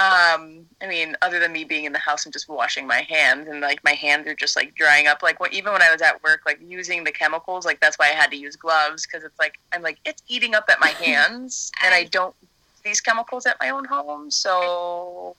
um 0.03 0.65
i 0.81 0.87
mean 0.88 1.15
other 1.23 1.38
than 1.38 1.53
me 1.53 1.65
being 1.65 1.85
in 1.85 1.93
the 1.93 1.99
house 1.99 2.25
and 2.25 2.33
just 2.33 2.49
washing 2.49 2.87
my 2.87 3.03
hands 3.03 3.47
and 3.47 3.61
like 3.61 3.83
my 3.85 3.93
hands 3.93 4.27
are 4.27 4.35
just 4.35 4.57
like 4.57 4.75
drying 4.75 5.07
up 5.07 5.23
like 5.23 5.38
what, 5.38 5.53
even 5.53 5.73
when 5.73 5.83
i 5.83 5.91
was 5.93 6.03
at 6.03 6.23
work 6.25 6.41
like 6.47 6.59
using 6.67 7.05
the 7.05 7.12
chemicals 7.12 7.65
like 7.65 7.79
that's 7.81 7.99
why 7.99 8.07
i 8.07 8.15
had 8.15 8.31
to 8.31 8.37
use 8.37 8.57
gloves 8.57 9.07
because 9.07 9.23
it's 9.23 9.38
like 9.38 9.59
i'm 9.73 9.83
like 9.83 9.99
it's 10.05 10.23
eating 10.29 10.55
up 10.55 10.65
at 10.69 10.81
my 10.81 10.88
hands 11.05 11.71
and 11.85 11.95
i 11.95 12.05
don't 12.05 12.35
use 12.41 12.51
these 12.85 13.01
chemicals 13.01 13.47
at 13.47 13.57
my 13.61 13.71
own 13.71 13.85
home 13.85 14.31
so 14.31 15.37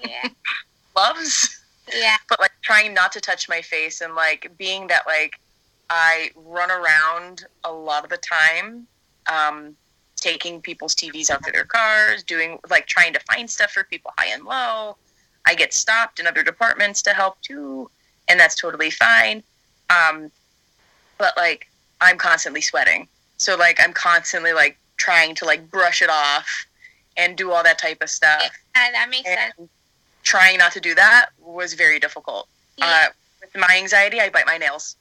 Yeah. 0.00 0.28
gloves 0.94 1.58
yeah. 1.92 2.16
but 2.28 2.38
like 2.40 2.52
trying 2.62 2.94
not 2.94 3.10
to 3.12 3.20
touch 3.20 3.48
my 3.48 3.62
face 3.62 4.00
and 4.00 4.14
like 4.14 4.52
being 4.58 4.86
that 4.88 5.02
like 5.06 5.40
I 5.90 6.30
run 6.36 6.70
around 6.70 7.46
a 7.64 7.72
lot 7.72 8.04
of 8.04 8.10
the 8.10 8.18
time, 8.18 8.86
um, 9.26 9.74
taking 10.20 10.60
people's 10.60 10.94
TVs 10.94 11.30
out 11.30 11.42
to 11.44 11.52
their 11.52 11.64
cars, 11.64 12.22
doing 12.22 12.58
like 12.70 12.86
trying 12.86 13.12
to 13.12 13.20
find 13.20 13.48
stuff 13.48 13.70
for 13.72 13.84
people 13.84 14.12
high 14.18 14.32
and 14.32 14.44
low. 14.44 14.96
I 15.46 15.54
get 15.54 15.72
stopped 15.72 16.20
in 16.20 16.26
other 16.26 16.42
departments 16.42 17.02
to 17.02 17.10
help 17.10 17.40
too, 17.42 17.90
and 18.28 18.38
that's 18.38 18.54
totally 18.54 18.90
fine. 18.90 19.42
Um, 19.90 20.30
but 21.16 21.36
like 21.36 21.68
I'm 22.00 22.18
constantly 22.18 22.60
sweating, 22.60 23.08
so 23.36 23.56
like 23.56 23.80
I'm 23.80 23.92
constantly 23.92 24.52
like 24.52 24.78
trying 24.96 25.34
to 25.36 25.44
like 25.44 25.70
brush 25.70 26.02
it 26.02 26.10
off 26.10 26.66
and 27.16 27.36
do 27.36 27.50
all 27.52 27.62
that 27.62 27.78
type 27.78 28.02
of 28.02 28.10
stuff. 28.10 28.50
Uh, 28.74 28.90
that 28.92 29.08
makes 29.10 29.28
sense. 29.28 29.70
Trying 30.22 30.58
not 30.58 30.72
to 30.72 30.80
do 30.80 30.94
that 30.94 31.30
was 31.40 31.74
very 31.74 31.98
difficult. 31.98 32.48
Yeah. 32.76 32.86
Uh, 32.86 33.08
with 33.40 33.56
my 33.56 33.76
anxiety, 33.76 34.20
I 34.20 34.28
bite 34.28 34.46
my 34.46 34.58
nails. 34.58 34.96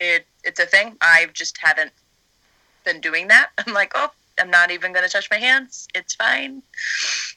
It 0.00 0.26
it's 0.42 0.60
a 0.60 0.66
thing. 0.66 0.96
I 1.00 1.26
just 1.32 1.58
haven't 1.58 1.92
been 2.84 3.00
doing 3.00 3.28
that. 3.28 3.50
I'm 3.66 3.72
like, 3.72 3.92
oh, 3.94 4.10
I'm 4.38 4.50
not 4.50 4.70
even 4.70 4.92
gonna 4.92 5.08
touch 5.08 5.30
my 5.30 5.38
hands. 5.38 5.86
It's 5.94 6.14
fine. 6.14 6.62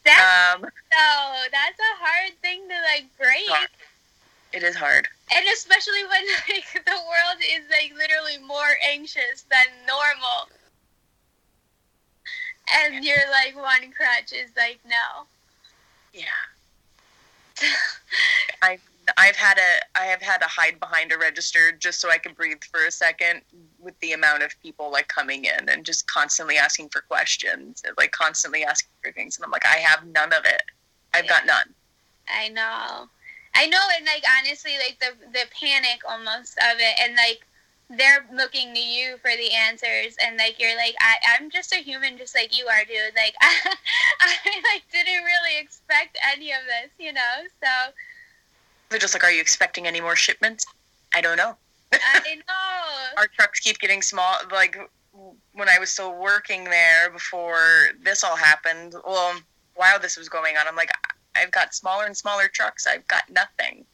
that's 0.04 0.56
Um, 0.56 0.62
so. 0.64 1.50
That's 1.52 1.80
a 1.80 1.94
hard 2.04 2.34
thing 2.42 2.62
to 2.68 2.76
like 2.94 3.06
break, 3.18 3.48
Hard. 3.50 3.70
it 4.54 4.64
is 4.64 4.76
hard. 4.76 5.08
and 5.36 5.46
especially 5.54 6.04
when 6.06 6.26
like 6.50 6.86
the 6.86 6.92
world 6.92 7.40
is 7.42 7.66
like 7.70 7.94
literally 7.98 8.38
more 8.46 8.78
anxious 8.90 9.44
than 9.50 9.68
normal, 9.88 10.50
and 12.74 13.04
you're 13.04 13.30
like 13.32 13.56
one 13.56 13.92
crutch 13.92 14.34
is 14.34 14.50
like 14.58 14.80
no. 14.86 15.26
Yeah. 16.14 16.26
I 18.62 18.80
I've 19.18 19.36
had 19.36 19.56
to 19.56 20.00
I 20.00 20.06
have 20.06 20.22
had 20.22 20.40
to 20.40 20.48
hide 20.48 20.80
behind 20.80 21.12
a 21.12 21.18
register 21.18 21.72
just 21.72 22.00
so 22.00 22.10
I 22.10 22.18
can 22.18 22.34
breathe 22.34 22.64
for 22.72 22.86
a 22.86 22.92
second 22.92 23.42
with 23.80 23.98
the 24.00 24.14
amount 24.14 24.44
of 24.44 24.52
people 24.62 24.92
like 24.92 25.08
coming 25.08 25.46
in 25.46 25.70
and 25.70 25.86
just 25.86 26.08
constantly 26.08 26.58
asking 26.58 26.90
for 26.90 27.02
questions 27.02 27.84
and 27.86 27.96
like 27.98 28.12
constantly 28.12 28.64
asking 28.64 28.90
for 29.02 29.12
things 29.12 29.38
and 29.38 29.46
I'm 29.46 29.52
like 29.52 29.66
I 29.66 29.78
have 29.78 30.06
none 30.08 30.34
of 30.34 30.46
it. 30.46 30.64
I've 31.14 31.28
got 31.28 31.46
none. 31.46 31.74
I 32.30 32.50
know. 32.50 33.08
I 33.56 33.66
know 33.68 33.82
and 33.98 34.06
like 34.06 34.24
honestly 34.40 34.74
like 34.78 35.00
the 35.00 35.16
the 35.32 35.46
panic 35.60 36.02
almost 36.08 36.58
of 36.58 36.80
it 36.80 37.00
and 37.02 37.16
like 37.16 37.46
they're 37.90 38.28
looking 38.34 38.74
to 38.74 38.82
you 38.82 39.18
for 39.18 39.32
the 39.32 39.52
answers 39.54 40.16
and 40.22 40.38
like 40.38 40.60
you're 40.60 40.76
like 40.76 40.96
I, 41.00 41.16
I'm 41.40 41.50
just 41.50 41.72
a 41.72 41.78
human 41.78 42.18
just 42.18 42.36
like 42.36 42.58
you 42.58 42.68
are 42.68 42.84
dude 42.84 43.16
like 43.16 43.34
I, 43.40 43.54
I 44.22 44.34
like 44.74 44.84
didn't 44.92 45.24
really 45.24 45.60
expect 45.60 46.18
any 46.34 46.52
of 46.52 46.60
this 46.68 46.92
you 47.00 47.14
know 47.14 47.48
so 47.64 47.94
They're 48.90 49.00
just 49.00 49.14
like, 49.14 49.24
are 49.24 49.32
you 49.32 49.42
expecting 49.42 49.88
any 49.88 50.02
more 50.02 50.16
shipments? 50.16 50.66
I 51.14 51.22
don't 51.22 51.38
know. 51.38 51.56
I 51.92 52.36
know 52.48 53.18
Our 53.18 53.28
trucks 53.28 53.60
keep 53.60 53.80
getting 53.80 54.02
small. 54.02 54.36
Like 54.52 54.78
when 55.54 55.70
I 55.70 55.80
was 55.80 55.90
still 55.90 56.16
working 56.16 56.66
there 56.66 57.10
before 57.12 57.90
this 58.02 58.24
all 58.24 58.36
happened. 58.36 58.96
Well, 59.06 59.40
while 59.76 60.00
this 60.00 60.18
was 60.18 60.30
going 60.30 60.58
on, 60.58 60.68
I'm 60.68 60.76
like, 60.76 60.92
I've 61.36 61.52
got 61.52 61.74
smaller 61.74 62.06
and 62.06 62.16
smaller 62.16 62.48
trucks. 62.48 62.88
I've 62.88 63.08
got 63.08 63.30
nothing. 63.30 63.86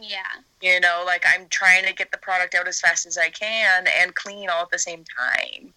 yeah 0.00 0.42
You 0.60 0.80
know, 0.80 1.02
like 1.06 1.24
I'm 1.26 1.48
trying 1.48 1.84
to 1.86 1.92
get 1.92 2.10
the 2.10 2.18
product 2.18 2.54
out 2.54 2.68
as 2.68 2.80
fast 2.80 3.06
as 3.06 3.18
I 3.18 3.30
can 3.30 3.86
and 4.00 4.14
clean 4.14 4.48
all 4.48 4.62
at 4.62 4.70
the 4.70 4.78
same 4.78 5.04
time. 5.04 5.72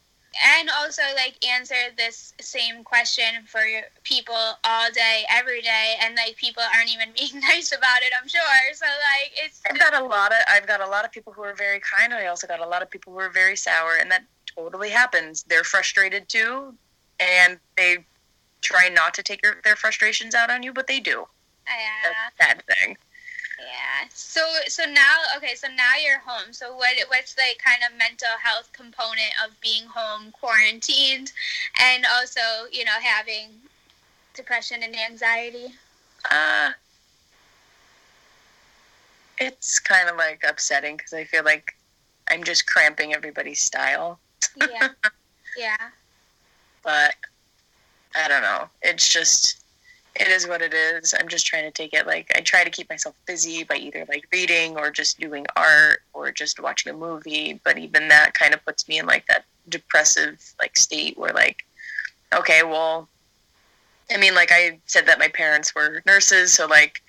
And 0.57 0.69
also 0.79 1.01
like 1.15 1.43
answer 1.45 1.75
this 1.97 2.33
same 2.39 2.83
question 2.83 3.25
for 3.45 3.61
people 4.03 4.35
all 4.63 4.91
day 4.91 5.23
every 5.31 5.61
day 5.61 5.95
and 6.01 6.15
like 6.15 6.35
people 6.37 6.63
aren't 6.75 6.93
even 6.93 7.09
being 7.17 7.41
nice 7.41 7.71
about 7.71 8.01
it 8.01 8.11
I'm 8.21 8.27
sure 8.27 8.41
so 8.73 8.85
like 8.85 9.31
it's 9.43 9.61
I've 9.69 9.79
got 9.79 9.93
a 9.93 10.03
lot 10.03 10.31
of 10.31 10.37
I've 10.49 10.67
got 10.67 10.81
a 10.81 10.87
lot 10.87 11.05
of 11.05 11.11
people 11.11 11.33
who 11.33 11.41
are 11.43 11.53
very 11.55 11.79
kind. 11.79 12.13
I 12.13 12.27
also 12.27 12.47
got 12.47 12.59
a 12.59 12.67
lot 12.67 12.81
of 12.81 12.89
people 12.89 13.13
who 13.13 13.19
are 13.19 13.29
very 13.29 13.55
sour, 13.55 13.93
and 13.99 14.09
that 14.11 14.23
totally 14.55 14.89
happens. 14.89 15.43
They're 15.43 15.63
frustrated 15.63 16.29
too. 16.29 16.73
and 17.19 17.59
they 17.75 18.05
try 18.61 18.89
not 18.89 19.13
to 19.15 19.23
take 19.23 19.41
your, 19.43 19.55
their 19.63 19.75
frustrations 19.75 20.35
out 20.35 20.49
on 20.49 20.63
you, 20.63 20.73
but 20.73 20.87
they 20.87 20.99
do. 20.99 21.25
Yeah. 21.67 21.73
Uh, 22.05 22.13
That's 22.13 22.35
a 22.35 22.37
bad 22.37 22.63
thing. 22.75 22.97
Yeah. 23.59 24.07
So 24.13 24.41
so 24.67 24.83
now 24.83 25.17
okay, 25.37 25.55
so 25.55 25.67
now 25.67 25.93
you're 26.03 26.19
home. 26.19 26.53
So 26.53 26.75
what 26.75 26.95
what's 27.07 27.33
the 27.33 27.55
kind 27.63 27.81
of 27.89 27.97
mental 27.97 28.29
health 28.41 28.71
component 28.71 29.33
of 29.43 29.59
being 29.61 29.85
home 29.87 30.31
quarantined 30.31 31.31
and 31.81 32.05
also, 32.05 32.41
you 32.71 32.85
know, 32.85 32.99
having 33.01 33.49
depression 34.33 34.83
and 34.83 34.95
anxiety? 34.95 35.73
Uh 36.29 36.71
it's 39.39 39.79
kind 39.79 40.09
of 40.09 40.17
like 40.17 40.43
upsetting 40.47 40.97
because 40.97 41.13
I 41.13 41.23
feel 41.23 41.43
like 41.43 41.75
I'm 42.29 42.43
just 42.43 42.67
cramping 42.67 43.13
everybody's 43.13 43.59
style. 43.59 44.19
Yeah. 44.55 44.89
yeah. 45.57 45.77
But 46.83 47.13
I 48.15 48.27
don't 48.27 48.41
know. 48.41 48.69
It's 48.81 49.07
just 49.07 49.63
it 50.19 50.27
is 50.27 50.47
what 50.47 50.61
it 50.61 50.73
is. 50.73 51.13
I'm 51.19 51.27
just 51.27 51.45
trying 51.45 51.63
to 51.63 51.71
take 51.71 51.93
it 51.93 52.07
like 52.07 52.31
I 52.35 52.41
try 52.41 52.63
to 52.63 52.69
keep 52.69 52.89
myself 52.89 53.15
busy 53.25 53.63
by 53.63 53.75
either 53.75 54.05
like 54.09 54.25
reading 54.31 54.77
or 54.77 54.91
just 54.91 55.19
doing 55.19 55.45
art 55.55 56.01
or 56.13 56.31
just 56.31 56.59
watching 56.59 56.91
a 56.91 56.97
movie. 56.97 57.59
But 57.63 57.77
even 57.77 58.07
that 58.07 58.33
kind 58.33 58.53
of 58.53 58.63
puts 58.65 58.87
me 58.87 58.99
in 58.99 59.05
like 59.05 59.27
that 59.27 59.45
depressive 59.69 60.53
like 60.59 60.77
state 60.77 61.17
where 61.17 61.33
like, 61.33 61.65
okay, 62.33 62.63
well, 62.63 63.07
I 64.11 64.17
mean, 64.17 64.35
like 64.35 64.51
I 64.51 64.79
said 64.85 65.05
that 65.07 65.19
my 65.19 65.27
parents 65.27 65.75
were 65.75 66.01
nurses, 66.05 66.53
so 66.53 66.65
like 66.65 67.01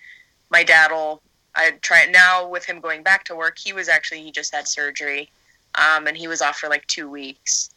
my 0.51 0.63
dad 0.63 0.91
will. 0.91 1.21
I 1.55 1.73
try 1.83 2.03
it 2.03 2.13
now 2.13 2.47
with 2.47 2.65
him 2.65 2.79
going 2.79 3.03
back 3.03 3.25
to 3.25 3.35
work. 3.35 3.59
He 3.59 3.73
was 3.73 3.89
actually 3.89 4.23
he 4.23 4.31
just 4.31 4.55
had 4.55 4.69
surgery, 4.69 5.29
um, 5.75 6.07
and 6.07 6.17
he 6.17 6.29
was 6.29 6.41
off 6.41 6.59
for 6.59 6.69
like 6.69 6.87
two 6.87 7.11
weeks 7.11 7.71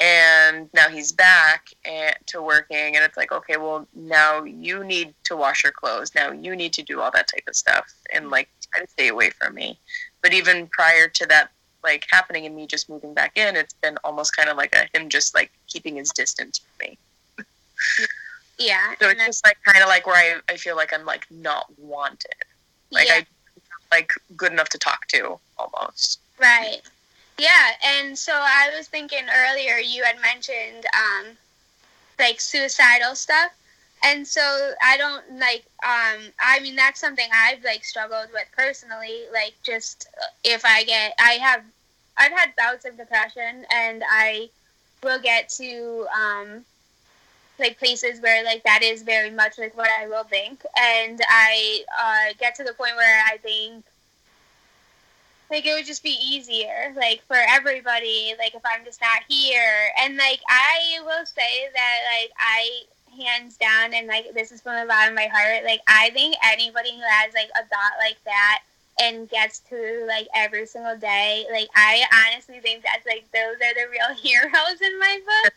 and 0.00 0.68
now 0.74 0.88
he's 0.88 1.12
back 1.12 1.68
and, 1.84 2.14
to 2.26 2.40
working 2.42 2.96
and 2.96 3.04
it's 3.04 3.16
like 3.16 3.32
okay 3.32 3.56
well 3.56 3.86
now 3.94 4.42
you 4.44 4.84
need 4.84 5.14
to 5.24 5.36
wash 5.36 5.62
your 5.62 5.72
clothes. 5.72 6.14
Now 6.14 6.32
you 6.32 6.54
need 6.54 6.72
to 6.74 6.82
do 6.82 7.00
all 7.00 7.10
that 7.12 7.28
type 7.28 7.44
of 7.48 7.56
stuff 7.56 7.92
and 8.12 8.30
like 8.30 8.48
try 8.70 8.80
to 8.80 8.90
stay 8.90 9.08
away 9.08 9.30
from 9.30 9.54
me. 9.54 9.78
But 10.22 10.32
even 10.32 10.66
prior 10.68 11.08
to 11.08 11.26
that 11.26 11.50
like 11.84 12.06
happening 12.10 12.46
and 12.46 12.56
me 12.56 12.66
just 12.66 12.88
moving 12.88 13.14
back 13.14 13.36
in 13.36 13.54
it's 13.54 13.74
been 13.74 13.96
almost 14.02 14.36
kind 14.36 14.48
of 14.48 14.56
like 14.56 14.74
a 14.74 14.88
him 14.96 15.08
just 15.08 15.34
like 15.34 15.50
keeping 15.68 15.96
his 15.96 16.10
distance 16.10 16.58
from 16.58 16.88
me. 16.88 16.98
Yeah 18.58 18.94
so 19.00 19.08
it's 19.08 19.24
just 19.24 19.44
like 19.44 19.58
kind 19.64 19.82
of 19.82 19.88
like 19.88 20.06
where 20.06 20.16
I, 20.16 20.52
I 20.52 20.56
feel 20.56 20.76
like 20.76 20.92
i'm 20.92 21.04
like 21.04 21.26
not 21.30 21.66
wanted. 21.78 22.34
Like 22.90 23.08
yeah. 23.08 23.14
i 23.14 23.26
like 23.90 24.12
good 24.36 24.52
enough 24.52 24.68
to 24.70 24.78
talk 24.78 25.06
to 25.08 25.38
almost. 25.58 26.20
Right. 26.40 26.80
Yeah, 27.38 27.70
and 27.84 28.18
so 28.18 28.32
I 28.34 28.70
was 28.76 28.88
thinking 28.88 29.26
earlier 29.32 29.76
you 29.78 30.02
had 30.04 30.20
mentioned 30.20 30.86
um 30.94 31.36
like 32.18 32.40
suicidal 32.40 33.14
stuff. 33.14 33.52
And 34.04 34.26
so 34.26 34.74
I 34.82 34.96
don't 34.96 35.38
like 35.38 35.64
um 35.84 36.32
I 36.40 36.60
mean 36.62 36.76
that's 36.76 37.00
something 37.00 37.28
I've 37.32 37.64
like 37.64 37.84
struggled 37.84 38.28
with 38.32 38.46
personally 38.56 39.24
like 39.32 39.54
just 39.64 40.08
if 40.44 40.64
I 40.64 40.84
get 40.84 41.14
I 41.20 41.32
have 41.34 41.62
I've 42.16 42.32
had 42.32 42.56
bouts 42.56 42.84
of 42.84 42.96
depression 42.96 43.64
and 43.72 44.02
I 44.10 44.50
will 45.02 45.20
get 45.20 45.48
to 45.50 46.06
um 46.16 46.64
like 47.58 47.78
places 47.78 48.20
where 48.20 48.44
like 48.44 48.62
that 48.64 48.82
is 48.82 49.02
very 49.02 49.30
much 49.30 49.58
like 49.58 49.76
what 49.76 49.90
I 49.90 50.06
will 50.08 50.24
think 50.24 50.64
and 50.78 51.20
I 51.28 51.84
uh 52.00 52.34
get 52.38 52.54
to 52.56 52.64
the 52.64 52.74
point 52.74 52.96
where 52.96 53.22
I 53.32 53.38
think 53.38 53.84
like 55.50 55.66
it 55.66 55.74
would 55.74 55.86
just 55.86 56.02
be 56.02 56.16
easier 56.22 56.92
like 56.96 57.22
for 57.26 57.36
everybody 57.36 58.34
like 58.38 58.54
if 58.54 58.62
i'm 58.64 58.84
just 58.84 59.00
not 59.00 59.22
here. 59.28 59.90
And 60.00 60.16
like 60.16 60.40
i 60.48 61.00
will 61.04 61.26
say 61.26 61.68
that 61.74 61.98
like 62.18 62.30
i 62.38 62.82
hands 63.18 63.56
down 63.56 63.94
and 63.94 64.06
like 64.06 64.32
this 64.34 64.52
is 64.52 64.60
from 64.60 64.78
the 64.80 64.86
bottom 64.86 65.12
of 65.12 65.16
my 65.16 65.26
heart 65.26 65.64
like 65.64 65.80
i 65.88 66.10
think 66.10 66.36
anybody 66.44 66.92
who 66.94 67.02
has 67.02 67.32
like 67.34 67.50
a 67.56 67.66
thought 67.66 67.98
like 67.98 68.22
that 68.24 68.60
and 69.00 69.28
gets 69.28 69.58
through 69.60 70.06
like 70.06 70.28
every 70.34 70.66
single 70.66 70.96
day 70.96 71.44
like 71.50 71.68
i 71.74 72.04
honestly 72.26 72.60
think 72.60 72.84
that's 72.84 73.06
like 73.06 73.24
those 73.32 73.56
are 73.56 73.74
the 73.74 73.90
real 73.90 74.14
heroes 74.22 74.80
in 74.80 74.98
my 74.98 75.20
book. 75.24 75.54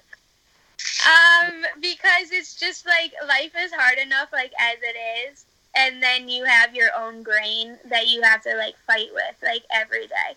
Um 1.05 1.65
because 1.81 2.31
it's 2.31 2.55
just 2.55 2.87
like 2.87 3.13
life 3.27 3.53
is 3.59 3.71
hard 3.71 3.99
enough 3.99 4.29
like 4.31 4.53
as 4.59 4.77
it 4.81 5.29
is 5.29 5.45
and 5.75 6.01
then 6.01 6.27
you 6.27 6.43
have 6.45 6.75
your 6.75 6.89
own 6.97 7.23
brain 7.23 7.77
that 7.85 8.09
you 8.09 8.21
have 8.21 8.41
to 8.43 8.55
like 8.55 8.75
fight 8.87 9.09
with 9.13 9.35
like 9.41 9.63
every 9.73 10.07
day. 10.07 10.35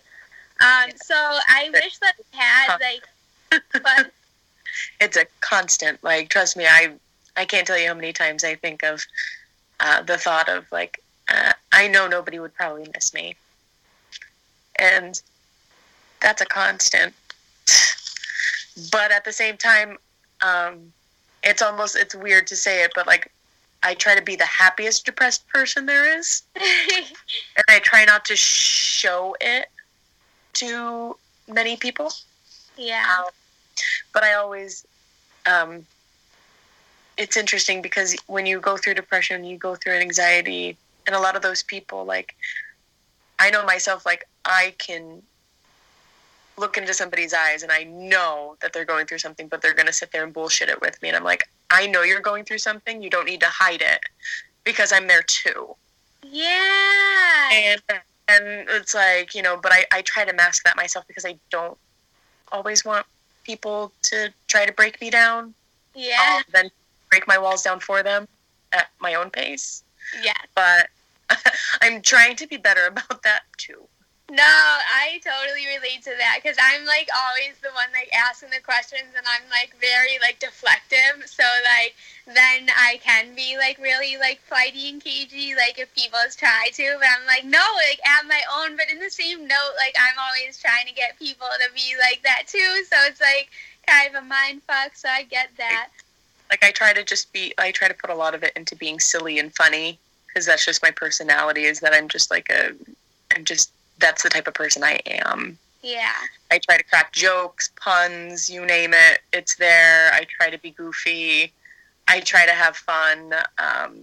Um, 0.61 0.91
so 0.95 1.15
I 1.15 1.69
wish 1.73 1.97
that 1.97 2.13
we 2.17 2.25
had 2.31 2.77
like, 2.79 3.61
but 3.83 4.11
it's 5.01 5.17
a 5.17 5.25
constant. 5.41 6.03
Like, 6.03 6.29
trust 6.29 6.55
me, 6.55 6.65
I 6.65 6.93
I 7.35 7.45
can't 7.45 7.67
tell 7.67 7.77
you 7.77 7.87
how 7.87 7.93
many 7.93 8.13
times 8.13 8.43
I 8.43 8.55
think 8.55 8.83
of 8.83 9.03
uh, 9.79 10.01
the 10.03 10.17
thought 10.17 10.47
of 10.47 10.65
like, 10.71 11.01
uh, 11.27 11.53
I 11.71 11.87
know 11.87 12.07
nobody 12.07 12.39
would 12.39 12.53
probably 12.53 12.87
miss 12.93 13.13
me, 13.13 13.35
and 14.79 15.21
that's 16.21 16.41
a 16.41 16.45
constant. 16.45 17.13
but 18.91 19.11
at 19.11 19.25
the 19.25 19.33
same 19.33 19.57
time, 19.57 19.97
um, 20.41 20.93
it's 21.43 21.61
almost 21.61 21.97
it's 21.97 22.15
weird 22.15 22.47
to 22.47 22.55
say 22.55 22.83
it, 22.83 22.91
but 22.95 23.05
like 23.05 23.31
I 23.85 23.93
try 23.93 24.15
to 24.15 24.21
be 24.21 24.35
the 24.35 24.45
happiest 24.45 25.05
depressed 25.05 25.47
person 25.47 25.85
there 25.85 26.17
is, 26.17 26.41
and 26.55 27.65
I 27.69 27.79
try 27.79 28.03
not 28.03 28.25
to 28.25 28.35
show 28.35 29.35
it 29.39 29.69
to 30.53 31.15
many 31.47 31.77
people. 31.77 32.11
yeah, 32.77 33.05
Um, 33.19 33.25
but 34.11 34.23
I 34.23 34.33
always, 34.33 34.85
um, 35.45 35.85
it's 37.17 37.37
interesting 37.37 37.83
because 37.83 38.15
when 38.25 38.47
you 38.47 38.59
go 38.59 38.75
through 38.75 38.95
depression, 38.95 39.43
you 39.43 39.57
go 39.57 39.75
through 39.75 39.93
anxiety, 39.93 40.77
and 41.05 41.15
a 41.15 41.19
lot 41.19 41.35
of 41.35 41.43
those 41.43 41.61
people, 41.61 42.05
like, 42.05 42.35
I 43.37 43.51
know 43.51 43.63
myself, 43.63 44.03
like, 44.03 44.27
I 44.45 44.73
can 44.79 45.21
look 46.57 46.77
into 46.77 46.93
somebody's 46.93 47.33
eyes 47.33 47.63
and 47.63 47.71
I 47.71 47.83
know 47.83 48.55
that 48.61 48.71
they're 48.73 48.85
going 48.85 49.05
through 49.07 49.17
something, 49.19 49.47
but 49.47 49.61
they're 49.61 49.73
going 49.73 49.87
to 49.87 49.93
sit 49.93 50.11
there 50.11 50.23
and 50.23 50.33
bullshit 50.33 50.69
it 50.69 50.79
with 50.81 51.01
me. 51.01 51.09
And 51.09 51.17
I'm 51.17 51.23
like, 51.23 51.43
I 51.69 51.87
know 51.87 52.03
you're 52.03 52.21
going 52.21 52.45
through 52.45 52.59
something. 52.59 53.01
You 53.01 53.09
don't 53.09 53.25
need 53.25 53.41
to 53.41 53.47
hide 53.49 53.81
it 53.81 53.99
because 54.63 54.91
I'm 54.93 55.07
there 55.07 55.23
too. 55.23 55.75
yeah, 56.23 57.49
And, 57.51 57.81
and 58.27 58.67
it's 58.69 58.95
like, 58.95 59.35
you 59.35 59.41
know, 59.41 59.57
but 59.61 59.71
I, 59.71 59.85
I 59.91 60.01
try 60.01 60.25
to 60.25 60.33
mask 60.33 60.63
that 60.63 60.75
myself 60.75 61.05
because 61.07 61.25
I 61.25 61.35
don't 61.49 61.77
always 62.51 62.85
want 62.85 63.05
people 63.43 63.91
to 64.03 64.31
try 64.47 64.65
to 64.65 64.71
break 64.73 64.99
me 65.01 65.09
down. 65.09 65.53
yeah, 65.93 66.17
I'll 66.19 66.43
then 66.53 66.69
break 67.11 67.27
my 67.27 67.37
walls 67.37 67.63
down 67.63 67.79
for 67.79 68.01
them 68.01 68.27
at 68.71 68.87
my 68.99 69.13
own 69.15 69.29
pace. 69.29 69.83
yeah. 70.23 70.33
But 70.55 70.87
I'm 71.81 72.01
trying 72.01 72.35
to 72.37 72.47
be 72.47 72.57
better 72.57 72.85
about 72.87 73.23
that 73.23 73.41
too. 73.57 73.83
No, 74.31 74.41
I 74.41 75.21
totally 75.21 75.67
relate 75.67 76.01
to 76.03 76.13
that 76.17 76.39
because 76.41 76.57
I'm 76.59 76.83
like 76.85 77.07
always 77.13 77.53
the 77.61 77.69
one 77.77 77.93
like 77.93 78.09
asking 78.11 78.49
the 78.49 78.59
questions 78.59 79.13
and 79.15 79.25
I'm 79.29 79.47
like 79.51 79.75
very 79.79 80.17
like 80.19 80.39
deflective. 80.39 81.29
So 81.29 81.43
like 81.61 81.93
then 82.25 82.67
I 82.73 82.99
can 83.03 83.35
be 83.35 83.55
like 83.57 83.77
really 83.77 84.17
like 84.17 84.41
flighty 84.41 84.89
and 84.89 85.03
cagey 85.03 85.53
like 85.53 85.77
if 85.77 85.93
people 85.93 86.17
try 86.35 86.69
to, 86.73 86.95
but 86.97 87.05
I'm 87.05 87.27
like 87.27 87.45
no, 87.45 87.61
like 87.87 88.01
at 88.01 88.25
my 88.25 88.41
own. 88.57 88.75
But 88.75 88.89
in 88.91 88.99
the 88.99 89.11
same 89.11 89.47
note, 89.47 89.75
like 89.77 89.93
I'm 89.93 90.17
always 90.17 90.57
trying 90.57 90.87
to 90.87 90.93
get 90.93 91.19
people 91.19 91.47
to 91.61 91.71
be 91.75 91.93
like 92.01 92.23
that 92.23 92.47
too. 92.47 92.83
So 92.89 92.97
it's 93.05 93.21
like 93.21 93.49
kind 93.85 94.09
of 94.09 94.23
a 94.23 94.25
mind 94.25 94.63
fuck. 94.63 94.95
So 94.95 95.07
I 95.07 95.23
get 95.23 95.49
that. 95.57 95.89
Like 96.49 96.63
I 96.63 96.71
try 96.71 96.93
to 96.93 97.03
just 97.03 97.31
be, 97.31 97.53
I 97.59 97.71
try 97.71 97.87
to 97.87 97.93
put 97.93 98.09
a 98.09 98.15
lot 98.15 98.33
of 98.33 98.41
it 98.41 98.53
into 98.55 98.75
being 98.75 98.99
silly 98.99 99.37
and 99.37 99.53
funny 99.53 99.99
because 100.27 100.47
that's 100.47 100.65
just 100.65 100.81
my 100.81 100.89
personality. 100.89 101.65
Is 101.65 101.79
that 101.81 101.93
I'm 101.93 102.07
just 102.07 102.31
like 102.31 102.49
a, 102.49 102.71
I'm 103.35 103.43
just 103.43 103.71
that's 103.99 104.23
the 104.23 104.29
type 104.29 104.47
of 104.47 104.53
person 104.53 104.83
I 104.83 104.99
am. 105.05 105.57
Yeah. 105.81 106.13
I 106.51 106.59
try 106.59 106.77
to 106.77 106.83
crack 106.83 107.11
jokes, 107.13 107.69
puns, 107.79 108.49
you 108.49 108.65
name 108.65 108.93
it, 108.93 109.19
it's 109.33 109.55
there. 109.55 110.11
I 110.13 110.25
try 110.25 110.49
to 110.49 110.57
be 110.57 110.71
goofy. 110.71 111.51
I 112.07 112.19
try 112.21 112.45
to 112.45 112.51
have 112.51 112.75
fun. 112.75 113.33
Um, 113.57 113.95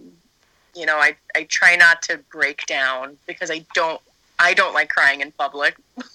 you 0.74 0.86
know, 0.86 0.96
I, 0.96 1.16
I 1.36 1.44
try 1.44 1.76
not 1.76 2.02
to 2.02 2.18
break 2.30 2.66
down 2.66 3.16
because 3.26 3.50
I 3.50 3.64
don't 3.74 4.00
I 4.38 4.54
don't 4.54 4.74
like 4.74 4.88
crying 4.88 5.20
in 5.20 5.32
public. 5.32 5.76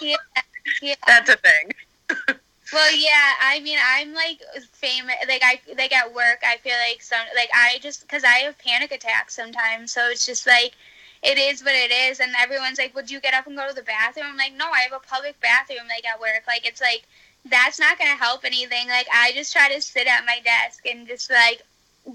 Yeah. 0.00 0.16
Yeah. 0.80 0.94
That's 1.06 1.28
a 1.28 1.36
thing. 1.36 1.72
Well, 2.72 2.96
yeah. 2.96 3.32
I 3.42 3.60
mean, 3.60 3.78
I'm 3.84 4.14
like 4.14 4.40
famous. 4.72 5.16
Like 5.28 5.42
I 5.44 5.60
like 5.76 5.92
at 5.92 6.14
work. 6.14 6.38
I 6.46 6.56
feel 6.58 6.76
like 6.88 7.02
some 7.02 7.18
like 7.34 7.50
I 7.54 7.78
just 7.82 8.02
because 8.02 8.24
I 8.24 8.38
have 8.44 8.56
panic 8.58 8.92
attacks 8.92 9.34
sometimes. 9.34 9.92
So 9.92 10.08
it's 10.08 10.24
just 10.24 10.46
like 10.46 10.72
it 11.22 11.38
is 11.38 11.62
what 11.62 11.74
it 11.74 11.90
is. 11.90 12.20
And 12.20 12.32
everyone's 12.38 12.78
like, 12.78 12.94
"Would 12.94 13.10
you 13.10 13.20
get 13.20 13.34
up 13.34 13.46
and 13.46 13.56
go 13.56 13.68
to 13.68 13.74
the 13.74 13.82
bathroom?" 13.82 14.26
I'm 14.30 14.36
like, 14.36 14.54
"No, 14.54 14.70
I 14.70 14.80
have 14.80 14.92
a 14.92 15.00
public 15.00 15.40
bathroom 15.40 15.88
like 15.88 16.06
at 16.06 16.20
work." 16.20 16.44
Like 16.46 16.66
it's 16.66 16.80
like 16.80 17.04
that's 17.44 17.78
not 17.78 17.98
gonna 17.98 18.16
help 18.16 18.44
anything. 18.44 18.88
Like 18.88 19.08
I 19.12 19.32
just 19.32 19.52
try 19.52 19.72
to 19.72 19.80
sit 19.80 20.06
at 20.06 20.24
my 20.24 20.40
desk 20.44 20.86
and 20.86 21.06
just 21.06 21.30
like 21.30 21.62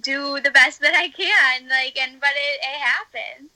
do 0.02 0.40
the 0.40 0.52
best 0.52 0.82
that 0.82 0.96
I 0.96 1.10
can. 1.10 1.70
Like 1.70 1.98
and 1.98 2.20
but 2.20 2.32
it 2.36 2.60
it 2.62 2.82
happens. 2.82 3.50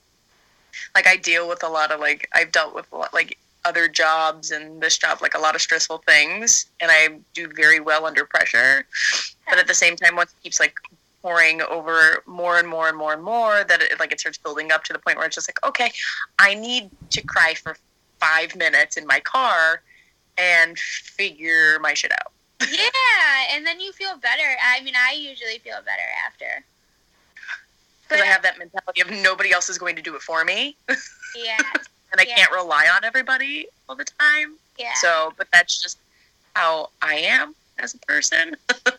Like 0.94 1.06
I 1.06 1.16
deal 1.16 1.48
with 1.48 1.62
a 1.62 1.68
lot 1.68 1.90
of 1.90 2.00
like 2.00 2.28
I've 2.32 2.52
dealt 2.52 2.74
with 2.74 2.90
a 2.92 2.96
lot 2.96 3.12
like 3.12 3.36
other 3.64 3.88
jobs 3.88 4.50
and 4.50 4.80
this 4.80 4.96
job 4.96 5.20
like 5.20 5.34
a 5.34 5.38
lot 5.38 5.54
of 5.54 5.60
stressful 5.60 5.98
things 5.98 6.64
and 6.80 6.90
I 6.90 7.18
do 7.34 7.48
very 7.54 7.80
well 7.80 8.06
under 8.06 8.24
pressure. 8.24 8.86
But 9.48 9.58
at 9.58 9.66
the 9.66 9.74
same 9.74 9.96
time 9.96 10.16
once 10.16 10.32
it 10.32 10.42
keeps 10.42 10.60
like 10.60 10.74
pouring 11.22 11.60
over 11.62 12.22
more 12.26 12.58
and 12.58 12.66
more 12.68 12.88
and 12.88 12.96
more 12.96 13.12
and 13.12 13.22
more 13.22 13.62
that 13.64 13.82
it 13.82 13.98
like 14.00 14.12
it 14.12 14.20
starts 14.20 14.38
building 14.38 14.72
up 14.72 14.84
to 14.84 14.92
the 14.92 14.98
point 14.98 15.16
where 15.18 15.26
it's 15.26 15.34
just 15.36 15.48
like, 15.48 15.62
okay, 15.64 15.92
I 16.38 16.54
need 16.54 16.90
to 17.10 17.22
cry 17.22 17.54
for 17.54 17.76
five 18.18 18.54
minutes 18.56 18.96
in 18.96 19.06
my 19.06 19.20
car 19.20 19.82
and 20.38 20.78
figure 20.78 21.78
my 21.80 21.94
shit 21.94 22.12
out. 22.12 22.32
yeah, 22.60 23.54
and 23.54 23.66
then 23.66 23.80
you 23.80 23.92
feel 23.92 24.16
better. 24.16 24.42
I 24.62 24.80
mean, 24.82 24.94
I 24.96 25.12
usually 25.14 25.58
feel 25.58 25.78
better 25.84 26.02
after. 26.26 26.64
Because 28.02 28.22
I 28.22 28.26
have 28.26 28.42
that 28.42 28.58
mentality 28.58 29.00
of 29.02 29.10
nobody 29.22 29.52
else 29.52 29.68
is 29.68 29.78
going 29.78 29.96
to 29.96 30.02
do 30.02 30.14
it 30.16 30.22
for 30.22 30.44
me. 30.44 30.76
Yeah. 31.36 31.58
and 32.10 32.20
I 32.20 32.24
Yeah. 32.24 32.34
can't 32.34 32.50
rely 32.50 32.88
on 32.92 33.04
everybody 33.04 33.68
all 33.88 33.94
the 33.94 34.04
time. 34.04 34.56
Yeah. 34.76 34.94
So, 34.94 35.32
but 35.36 35.46
that's 35.52 35.80
just 35.80 35.98
how 36.56 36.90
I 37.00 37.14
am 37.14 37.54
as 37.78 37.94
a 37.94 37.98
person. 37.98 38.56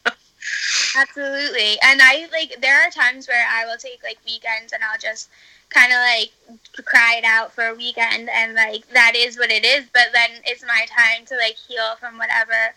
Absolutely. 0.95 1.77
And 1.81 2.01
I 2.01 2.27
like 2.31 2.59
there 2.61 2.81
are 2.85 2.89
times 2.89 3.27
where 3.27 3.45
I 3.49 3.65
will 3.65 3.77
take 3.77 4.03
like 4.03 4.17
weekends 4.25 4.73
and 4.73 4.83
I'll 4.83 4.99
just 4.99 5.29
kind 5.69 5.91
of 5.91 5.99
like 5.99 6.85
cry 6.85 7.15
it 7.17 7.23
out 7.23 7.53
for 7.53 7.65
a 7.67 7.75
weekend 7.75 8.29
and 8.29 8.55
like 8.55 8.87
that 8.89 9.13
is 9.15 9.37
what 9.37 9.51
it 9.51 9.63
is, 9.63 9.85
but 9.93 10.07
then 10.13 10.29
it's 10.45 10.63
my 10.63 10.85
time 10.89 11.25
to 11.27 11.35
like 11.37 11.55
heal 11.55 11.95
from 11.99 12.17
whatever 12.17 12.73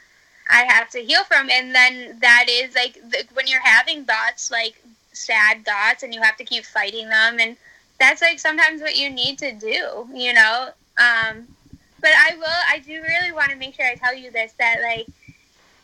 I 0.49 0.63
have 0.65 0.91
to 0.91 1.01
heal 1.01 1.25
from 1.25 1.51
and 1.51 1.75
then 1.75 2.19
that 2.21 2.47
is 2.49 2.75
like 2.77 2.95
the, 3.11 3.25
when 3.35 3.49
you're 3.49 3.61
having 3.61 4.05
thoughts 4.05 4.51
like 4.51 4.81
sad 5.13 5.65
thoughts 5.65 6.03
and 6.05 6.15
you 6.15 6.23
have 6.23 6.37
to 6.37 6.45
keep 6.45 6.65
fighting 6.65 7.09
them 7.09 7.39
and 7.41 7.57
that's 7.99 8.23
like 8.23 8.39
sometimes 8.39 8.81
what 8.81 8.97
you 8.97 9.11
need 9.11 9.39
to 9.39 9.53
do, 9.53 10.09
you 10.15 10.33
know? 10.35 10.69
Um 10.99 11.49
but 12.01 12.11
I 12.17 12.37
will 12.37 12.61
I 12.69 12.79
do 12.79 13.03
really 13.03 13.33
want 13.33 13.51
to 13.51 13.57
make 13.57 13.75
sure 13.75 13.87
I 13.87 13.97
tell 13.97 14.15
you 14.15 14.31
this 14.31 14.53
that 14.59 14.77
like 14.83 15.09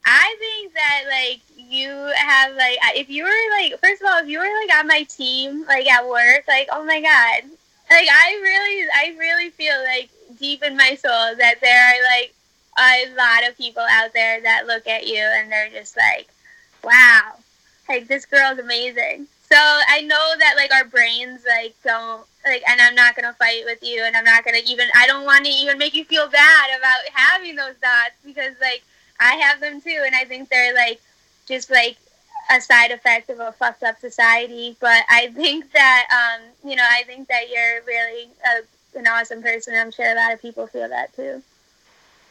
I 0.04 0.36
think 0.38 0.74
that 0.74 1.02
like 1.08 1.40
you 1.56 1.90
have 2.16 2.54
like 2.56 2.78
if 2.94 3.10
you 3.10 3.24
were 3.24 3.58
like 3.58 3.78
first 3.80 4.02
of 4.02 4.08
all 4.08 4.18
if 4.18 4.28
you 4.28 4.38
were 4.38 4.60
like 4.66 4.78
on 4.78 4.86
my 4.86 5.02
team 5.04 5.64
like 5.66 5.86
at 5.86 6.08
work 6.08 6.44
like 6.48 6.68
oh 6.72 6.84
my 6.84 7.00
god. 7.00 7.50
Like 7.90 8.08
I 8.08 8.38
really 8.42 8.88
I 8.94 9.16
really 9.18 9.50
feel 9.50 9.76
like 9.84 10.10
deep 10.38 10.62
in 10.62 10.76
my 10.76 10.94
soul 10.94 11.36
that 11.36 11.56
there 11.60 11.82
are 11.82 12.02
like 12.04 12.34
a 12.78 13.14
lot 13.14 13.48
of 13.48 13.58
people 13.58 13.84
out 13.90 14.12
there 14.12 14.40
that 14.40 14.66
look 14.66 14.86
at 14.86 15.06
you 15.06 15.18
and 15.18 15.50
they're 15.50 15.70
just 15.70 15.96
like 15.96 16.28
wow. 16.82 17.32
Like 17.88 18.06
this 18.06 18.24
girl's 18.24 18.58
amazing. 18.58 19.26
So 19.50 19.56
I 19.56 20.02
know 20.02 20.34
that 20.38 20.54
like 20.56 20.72
our 20.72 20.84
brains 20.84 21.44
like 21.46 21.74
don't 21.82 22.24
like 22.44 22.62
and 22.68 22.80
I'm 22.80 22.94
not 22.94 23.16
gonna 23.16 23.34
fight 23.34 23.64
with 23.64 23.82
you 23.82 24.04
and 24.04 24.16
I'm 24.16 24.24
not 24.24 24.44
gonna 24.44 24.60
even 24.66 24.88
I 24.94 25.06
don't 25.06 25.24
want 25.24 25.44
to 25.44 25.50
even 25.50 25.76
make 25.76 25.94
you 25.94 26.04
feel 26.04 26.28
bad 26.28 26.78
about 26.78 27.00
having 27.12 27.56
those 27.56 27.74
thoughts 27.74 28.14
because 28.24 28.54
like 28.60 28.82
I 29.20 29.36
have 29.36 29.60
them 29.60 29.80
too, 29.80 30.02
and 30.04 30.14
I 30.14 30.24
think 30.24 30.48
they're 30.48 30.74
like 30.74 31.00
just 31.46 31.70
like 31.70 31.96
a 32.50 32.60
side 32.60 32.90
effect 32.90 33.30
of 33.30 33.38
a 33.38 33.52
fucked 33.52 33.82
up 33.82 34.00
society. 34.00 34.76
But 34.80 35.04
I 35.08 35.28
think 35.28 35.70
that 35.72 36.06
um, 36.10 36.46
you 36.68 36.76
know, 36.76 36.86
I 36.88 37.04
think 37.04 37.28
that 37.28 37.50
you're 37.50 37.82
really 37.86 38.28
a, 38.44 38.98
an 38.98 39.06
awesome 39.06 39.42
person. 39.42 39.74
I'm 39.74 39.92
sure 39.92 40.10
a 40.10 40.14
lot 40.14 40.32
of 40.32 40.42
people 40.42 40.66
feel 40.66 40.88
that 40.88 41.14
too. 41.14 41.42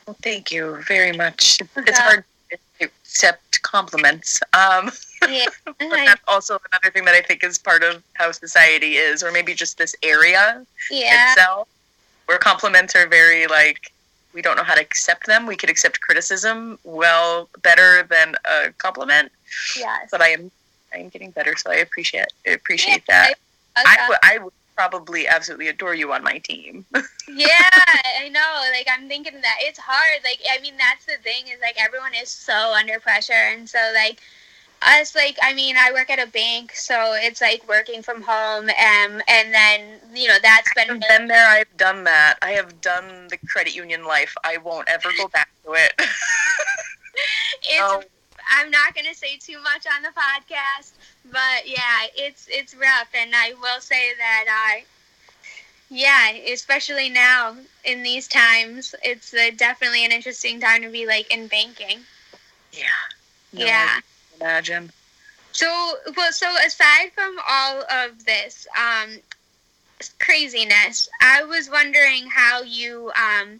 Well, 0.05 0.17
thank 0.23 0.51
you 0.51 0.83
very 0.87 1.15
much. 1.15 1.59
It's 1.77 1.99
hard 1.99 2.23
to 2.49 2.57
accept 2.81 3.61
compliments. 3.61 4.41
Um, 4.53 4.91
Yeah, 5.27 5.45
but 5.65 5.75
that's 5.79 6.21
also 6.29 6.57
another 6.71 6.91
thing 6.91 7.03
that 7.03 7.13
I 7.13 7.21
think 7.21 7.43
is 7.43 7.57
part 7.57 7.83
of 7.83 8.01
how 8.13 8.31
society 8.31 8.95
is, 8.95 9.21
or 9.21 9.33
maybe 9.33 9.53
just 9.53 9.77
this 9.77 9.93
area 10.01 10.65
yeah, 10.89 11.33
itself, 11.33 11.67
where 12.25 12.37
compliments 12.37 12.95
are 12.95 13.05
very 13.05 13.45
like 13.45 13.91
we 14.33 14.41
don't 14.41 14.57
know 14.57 14.63
how 14.63 14.75
to 14.75 14.81
accept 14.81 15.25
them. 15.25 15.45
We 15.45 15.55
could 15.55 15.69
accept 15.69 16.01
criticism 16.01 16.79
well 16.83 17.49
better 17.61 18.03
than 18.03 18.35
a 18.45 18.71
compliment, 18.73 19.31
yes. 19.77 20.09
but 20.11 20.21
I 20.21 20.29
am 20.29 20.51
I 20.93 20.97
am 20.99 21.09
getting 21.09 21.31
better, 21.31 21.55
so 21.55 21.71
I 21.71 21.75
appreciate 21.75 22.27
I 22.47 22.51
appreciate 22.51 23.03
Yeah, 23.07 23.27
that. 23.27 23.33
I- 23.75 23.83
I 23.85 24.09
would 24.09 24.17
I 24.23 24.37
would 24.39 24.53
probably 24.75 25.27
absolutely 25.27 25.67
adore 25.67 25.93
you 25.93 26.13
on 26.13 26.23
my 26.23 26.37
team. 26.37 26.85
yeah, 27.27 27.69
I 28.21 28.29
know. 28.29 28.61
Like 28.71 28.87
I'm 28.89 29.07
thinking 29.07 29.41
that 29.41 29.57
it's 29.61 29.79
hard. 29.79 30.23
Like 30.23 30.39
I 30.49 30.61
mean, 30.61 30.75
that's 30.77 31.05
the 31.05 31.21
thing 31.21 31.47
is 31.47 31.59
like 31.61 31.75
everyone 31.77 32.13
is 32.13 32.29
so 32.29 32.73
under 32.73 32.99
pressure, 32.99 33.33
and 33.33 33.69
so 33.69 33.79
like 33.93 34.21
us, 34.81 35.15
like 35.15 35.37
I 35.41 35.53
mean, 35.53 35.75
I 35.77 35.91
work 35.91 36.09
at 36.09 36.19
a 36.19 36.27
bank, 36.31 36.73
so 36.73 37.13
it's 37.15 37.41
like 37.41 37.67
working 37.67 38.01
from 38.01 38.21
home, 38.21 38.69
um, 38.69 39.21
and 39.27 39.53
then 39.53 39.99
you 40.13 40.27
know 40.27 40.37
that's 40.41 40.73
been 40.73 40.89
I've 40.89 41.01
been 41.07 41.27
there. 41.27 41.47
I've 41.47 41.77
done 41.77 42.03
that. 42.05 42.37
I 42.41 42.51
have 42.51 42.79
done 42.81 43.27
the 43.29 43.37
credit 43.37 43.75
union 43.75 44.05
life. 44.05 44.35
I 44.43 44.57
won't 44.57 44.87
ever 44.89 45.09
go 45.17 45.27
back 45.27 45.49
to 45.65 45.73
it. 45.73 45.93
it's 45.99 47.79
Oh. 47.79 48.03
I'm 48.51 48.71
not 48.71 48.95
gonna 48.95 49.13
say 49.13 49.37
too 49.37 49.61
much 49.61 49.85
on 49.95 50.01
the 50.01 50.09
podcast, 50.09 50.93
but 51.31 51.67
yeah, 51.67 52.07
it's 52.15 52.47
it's 52.49 52.73
rough, 52.75 53.09
and 53.13 53.31
I 53.35 53.53
will 53.61 53.79
say 53.79 54.13
that 54.17 54.45
I, 54.49 54.85
yeah, 55.89 56.31
especially 56.51 57.09
now 57.09 57.57
in 57.83 58.01
these 58.01 58.27
times, 58.27 58.95
it's 59.03 59.33
uh, 59.33 59.51
definitely 59.55 60.03
an 60.03 60.11
interesting 60.11 60.59
time 60.59 60.81
to 60.81 60.89
be 60.89 61.05
like 61.05 61.31
in 61.31 61.47
banking. 61.47 61.99
yeah. 62.71 62.87
No, 63.51 63.65
yeah. 63.65 63.87
I 63.97 64.01
Imagine. 64.39 64.91
So 65.51 65.67
well, 66.15 66.31
so 66.31 66.47
aside 66.65 67.11
from 67.13 67.37
all 67.47 67.83
of 67.89 68.25
this 68.25 68.67
um, 68.77 69.17
craziness, 70.19 71.09
I 71.21 71.43
was 71.43 71.69
wondering 71.69 72.27
how 72.27 72.61
you 72.61 73.11
um, 73.15 73.59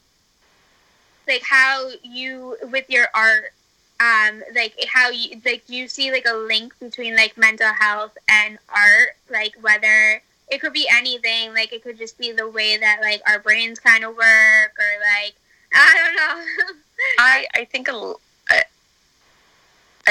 like 1.28 1.44
how 1.44 1.90
you 2.04 2.58
with 2.72 2.90
your 2.90 3.08
art 3.14 3.54
um 4.00 4.42
like 4.56 4.74
how 4.92 5.10
you 5.10 5.40
like 5.46 5.64
you 5.68 5.88
see 5.88 6.12
like 6.12 6.26
a 6.28 6.34
link 6.34 6.74
between 6.80 7.16
like 7.16 7.38
mental 7.38 7.72
health 7.74 8.18
and 8.30 8.58
art 8.70 9.16
like 9.30 9.54
whether 9.62 10.22
it 10.48 10.60
could 10.62 10.74
be 10.74 10.88
anything 10.92 11.54
like 11.54 11.74
it 11.74 11.84
could 11.84 11.98
just 11.98 12.18
be 12.18 12.32
the 12.32 12.50
way 12.50 12.78
that 12.78 13.00
like 13.02 13.22
our 13.28 13.40
brains 13.40 13.78
kind 13.78 14.04
of 14.04 14.16
work 14.16 14.74
or 14.80 15.24
like 15.24 15.36
i 15.74 15.94
don't 15.98 16.16
know 16.16 16.74
I 17.18 17.46
I 17.56 17.66
think 17.66 17.88
a 17.88 18.14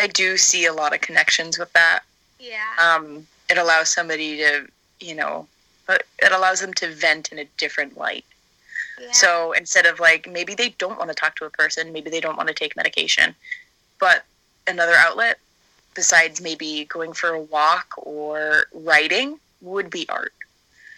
I, 0.03 0.07
do 0.07 0.37
see 0.37 0.67
a 0.67 0.73
lot 0.73 0.95
of 0.95 1.01
connections 1.01 1.59
with 1.59 1.73
that. 1.73 2.01
yeah 2.39 2.73
Um, 2.83 3.27
it 3.51 3.59
allows 3.59 3.89
somebody 3.89 4.37
to, 4.39 4.67
you 5.01 5.15
know, 5.15 5.47
it 5.89 6.33
allows 6.33 6.61
them 6.61 6.75
to 6.75 6.93
vent 6.93 7.33
in 7.33 7.39
a 7.39 7.45
different 7.57 7.97
light. 7.97 8.25
yeah 9.01 9.13
So 9.13 9.53
instead 9.53 9.87
of 9.87 10.01
like 10.01 10.29
maybe 10.31 10.55
they 10.55 10.71
don't 10.79 10.99
want 10.99 11.11
to 11.11 11.15
talk 11.15 11.35
to 11.37 11.45
a 11.47 11.51
person, 11.51 11.93
maybe 11.93 12.11
they 12.11 12.21
don't 12.21 12.37
want 12.37 12.49
to 12.49 12.55
take 12.55 12.77
medication, 12.77 13.35
but 13.99 14.25
another 14.67 14.95
outlet 14.95 15.39
besides 15.95 16.41
maybe 16.41 16.85
going 16.85 17.13
for 17.13 17.31
a 17.31 17.41
walk 17.41 17.95
or 17.97 18.67
writing 18.73 19.41
would 19.61 19.91
be 19.91 20.09
art. 20.09 20.33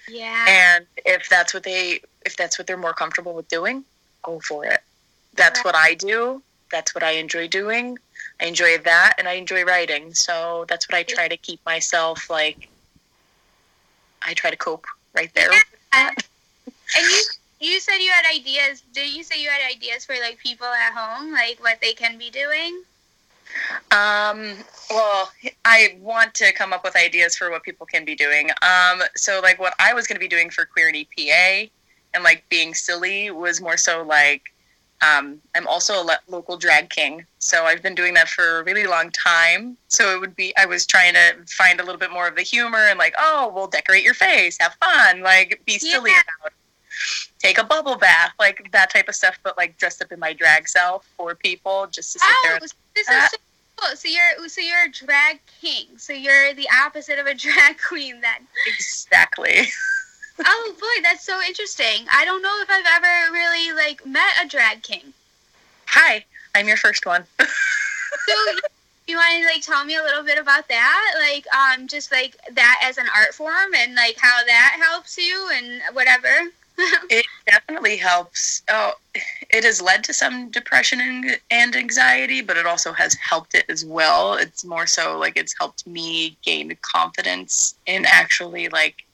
yeah 0.09 0.45
And 0.49 0.87
if 1.07 1.29
that's 1.29 1.55
what 1.55 1.63
they 1.63 2.01
if 2.27 2.37
that's 2.37 2.59
what 2.59 2.67
they're 2.67 2.77
more 2.77 2.93
comfortable 2.93 3.33
with 3.35 3.49
doing, 3.49 3.85
go 4.23 4.41
for 4.41 4.65
it. 4.67 4.81
That's 5.35 5.61
Right. 5.61 5.65
what 5.65 5.75
I 5.77 5.95
do. 5.95 6.43
That's 6.71 6.95
what 6.95 7.03
I 7.03 7.13
enjoy 7.13 7.49
doing. 7.49 7.99
I 8.41 8.47
enjoy 8.47 8.79
that 8.79 9.15
and 9.19 9.29
I 9.29 9.33
enjoy 9.35 9.65
writing. 9.65 10.15
So 10.15 10.65
that's 10.69 10.89
what 10.89 10.97
I 10.97 11.03
try 11.03 11.29
to 11.29 11.37
keep 11.37 11.65
myself 11.67 12.31
like 12.31 12.69
I 14.23 14.35
try 14.35 14.51
to 14.51 14.57
cope 14.57 14.87
right 15.15 15.33
there. 15.35 15.51
Yeah. 15.53 16.11
And 16.97 17.07
you 17.11 17.23
you 17.61 17.81
said 17.81 17.99
you 17.99 18.11
had 18.11 18.25
ideas. 18.35 18.83
Did 18.93 19.11
you 19.11 19.23
say 19.23 19.41
you 19.41 19.49
had 19.49 19.61
ideas 19.71 20.05
for 20.05 20.15
like 20.15 20.39
people 20.39 20.67
at 20.67 20.93
home, 20.95 21.33
like 21.33 21.59
what 21.61 21.81
they 21.81 21.93
can 21.93 22.17
be 22.17 22.31
doing? 22.31 22.83
Um, 23.91 24.55
well, 24.91 25.31
I 25.65 25.99
want 26.01 26.35
to 26.35 26.53
come 26.53 26.73
up 26.73 26.85
with 26.85 26.97
ideas 26.97 27.37
for 27.37 27.51
what 27.51 27.63
people 27.63 27.85
can 27.85 28.05
be 28.05 28.15
doing. 28.15 28.51
Um, 28.63 29.03
so 29.17 29.41
like 29.43 29.59
what 29.59 29.75
I 29.79 29.93
was 29.93 30.07
going 30.07 30.17
to 30.17 30.21
be 30.21 30.29
doing 30.29 30.51
for 30.51 30.65
Queer 30.65 30.93
NEPA 30.93 31.69
and 32.15 32.25
like 32.25 32.45
being 32.49 32.75
silly 32.75 33.31
was 33.31 33.61
more 33.61 33.77
so 33.77 34.03
like 34.05 34.43
um, 35.03 35.41
I'm 35.55 35.67
also 35.67 35.95
a 36.03 36.05
lo- 36.05 36.15
local 36.29 36.57
drag 36.57 36.91
king, 36.91 37.25
so 37.39 37.65
I've 37.65 37.83
been 37.83 37.95
doing 37.95 38.15
that 38.15 38.29
for 38.29 38.61
a 38.61 38.65
really 38.65 38.87
long 38.87 39.11
time. 39.11 39.77
So 39.89 40.15
it 40.15 40.21
would 40.21 40.37
be 40.37 40.55
I 40.59 40.67
was 40.67 40.87
trying 40.87 41.15
to 41.15 41.35
find 41.49 41.81
a 41.81 41.85
little 41.85 41.99
bit 41.99 42.11
more 42.11 42.29
of 42.29 42.37
the 42.37 42.43
humor 42.43 42.87
and 42.89 42.99
like, 42.99 43.15
oh, 43.19 43.51
we'll 43.55 43.67
decorate 43.67 44.05
your 44.05 44.15
face, 44.15 44.59
have 44.61 44.75
fun, 44.83 45.23
like 45.23 45.61
be 45.67 45.79
silly 45.79 46.11
Yeah. 46.11 46.21
about 46.41 46.53
it. 46.53 46.57
Take 47.39 47.57
a 47.57 47.65
bubble 47.65 47.97
bath, 47.97 48.33
like 48.39 48.71
that 48.73 48.91
type 48.91 49.09
of 49.09 49.15
stuff, 49.15 49.39
but 49.43 49.57
like 49.57 49.79
dressed 49.79 50.03
up 50.03 50.13
in 50.13 50.19
my 50.21 50.35
drag 50.35 50.69
self 50.69 51.07
for 51.17 51.35
people, 51.35 51.87
just 51.91 52.13
to 52.13 52.19
sit 52.19 52.29
there. 52.43 52.53
Oh, 52.53 52.55
And, 52.57 52.63
this 52.95 53.09
is 53.09 53.31
so 53.31 53.37
cool. 53.77 53.97
So 53.97 54.09
you're 54.09 54.49
so 54.49 54.61
you're 54.61 54.85
a 54.85 54.91
drag 54.93 55.41
king. 55.63 55.87
So 55.97 56.13
you're 56.13 56.53
the 56.53 56.69
opposite 56.85 57.19
of 57.19 57.27
a 57.27 57.33
drag 57.47 57.81
queen 57.81 58.21
then. 58.21 58.47
exactly. 58.67 59.69
Oh 60.45 60.75
boy, 60.79 61.03
that's 61.03 61.25
so 61.25 61.41
interesting. 61.47 62.07
I 62.11 62.25
don't 62.25 62.43
know 62.43 62.59
if 62.63 62.71
I've 62.71 62.85
ever 62.97 63.33
really 63.33 63.73
like 63.73 64.05
met 64.07 64.33
a 64.43 64.49
drag 64.49 64.83
king. 64.83 65.13
Hi, 65.87 66.25
I'm 66.55 66.69
your 66.69 66.77
first 66.77 67.07
one. 67.07 67.25
So 68.29 68.35
you 69.07 69.17
want 69.17 69.41
to 69.41 69.47
like 69.47 69.63
tell 69.63 69.85
me 69.85 69.97
a 69.97 70.03
little 70.03 70.23
bit 70.23 70.39
about 70.39 70.69
that, 70.69 71.15
like 71.19 71.47
um, 71.55 71.87
just 71.87 72.13
like 72.13 72.37
that 72.53 72.81
as 72.85 72.99
an 72.99 73.07
art 73.17 73.35
form 73.35 73.75
and 73.77 73.95
like 73.95 74.17
how 74.19 74.45
that 74.45 74.79
helps 74.81 75.17
you 75.17 75.49
and 75.53 75.81
whatever. 75.93 76.51
it 77.11 77.27
definitely 77.47 77.97
helps. 77.97 78.63
Oh, 78.69 78.93
it 79.15 79.65
has 79.65 79.83
led 79.83 80.05
to 80.05 80.15
some 80.15 80.51
depression 80.51 81.01
and, 81.01 81.39
and 81.51 81.77
anxiety, 81.77 82.41
but 82.41 82.57
it 82.57 82.67
also 82.67 82.93
has 82.93 83.15
helped 83.15 83.55
it 83.55 83.65
as 83.69 83.85
well. 83.85 84.35
It's 84.35 84.65
more 84.65 84.87
so 84.87 85.19
like 85.19 85.37
it's 85.37 85.55
helped 85.59 85.87
me 85.87 86.37
gain 86.43 86.77
confidence 86.83 87.75
in 87.87 88.05
actually 88.07 88.69
like 88.69 89.05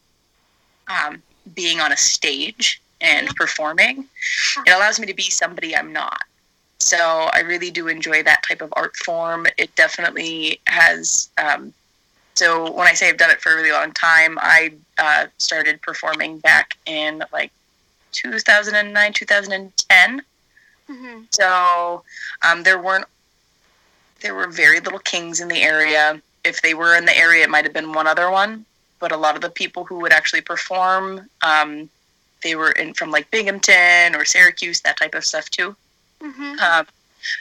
um, 0.88 1.22
being 1.54 1.80
on 1.80 1.92
a 1.92 1.96
stage 1.96 2.80
and 3.00 3.28
performing. 3.36 4.06
It 4.66 4.70
allows 4.70 4.98
me 4.98 5.06
to 5.06 5.14
be 5.14 5.24
somebody 5.24 5.76
I'm 5.76 5.92
not. 5.92 6.22
So 6.78 7.28
I 7.32 7.40
really 7.40 7.70
do 7.70 7.88
enjoy 7.88 8.22
that 8.22 8.42
type 8.46 8.60
of 8.60 8.72
art 8.76 8.96
form. 8.96 9.46
It 9.58 9.74
definitely 9.74 10.60
has. 10.66 11.30
Um, 11.38 11.72
so 12.34 12.70
when 12.70 12.86
I 12.86 12.92
say 12.92 13.08
I've 13.08 13.16
done 13.16 13.30
it 13.30 13.40
for 13.40 13.52
a 13.52 13.56
really 13.56 13.72
long 13.72 13.92
time, 13.92 14.38
I 14.40 14.72
uh, 14.98 15.26
started 15.38 15.80
performing 15.80 16.38
back 16.38 16.76
in 16.86 17.24
like 17.32 17.50
2009, 18.12 19.12
2010. 19.12 20.22
Mm-hmm. 20.88 21.20
So 21.30 22.02
um, 22.46 22.62
there 22.62 22.80
weren't 22.80 23.06
there 24.20 24.34
were 24.34 24.48
very 24.48 24.80
little 24.80 24.98
kings 24.98 25.40
in 25.40 25.48
the 25.48 25.62
area. 25.62 26.20
If 26.44 26.62
they 26.62 26.74
were 26.74 26.96
in 26.96 27.04
the 27.04 27.16
area, 27.16 27.44
it 27.44 27.50
might 27.50 27.64
have 27.64 27.74
been 27.74 27.92
one 27.92 28.06
other 28.06 28.30
one. 28.30 28.64
But 28.98 29.12
a 29.12 29.16
lot 29.16 29.36
of 29.36 29.42
the 29.42 29.50
people 29.50 29.84
who 29.84 29.98
would 30.00 30.12
actually 30.12 30.40
perform, 30.40 31.28
um, 31.42 31.90
they 32.42 32.54
were 32.54 32.72
in 32.72 32.94
from 32.94 33.10
like 33.10 33.30
Binghamton 33.30 34.14
or 34.14 34.24
Syracuse, 34.24 34.80
that 34.80 34.96
type 34.96 35.14
of 35.14 35.24
stuff 35.24 35.50
too. 35.50 35.76
Mm-hmm. 36.20 36.58
Um, 36.60 36.86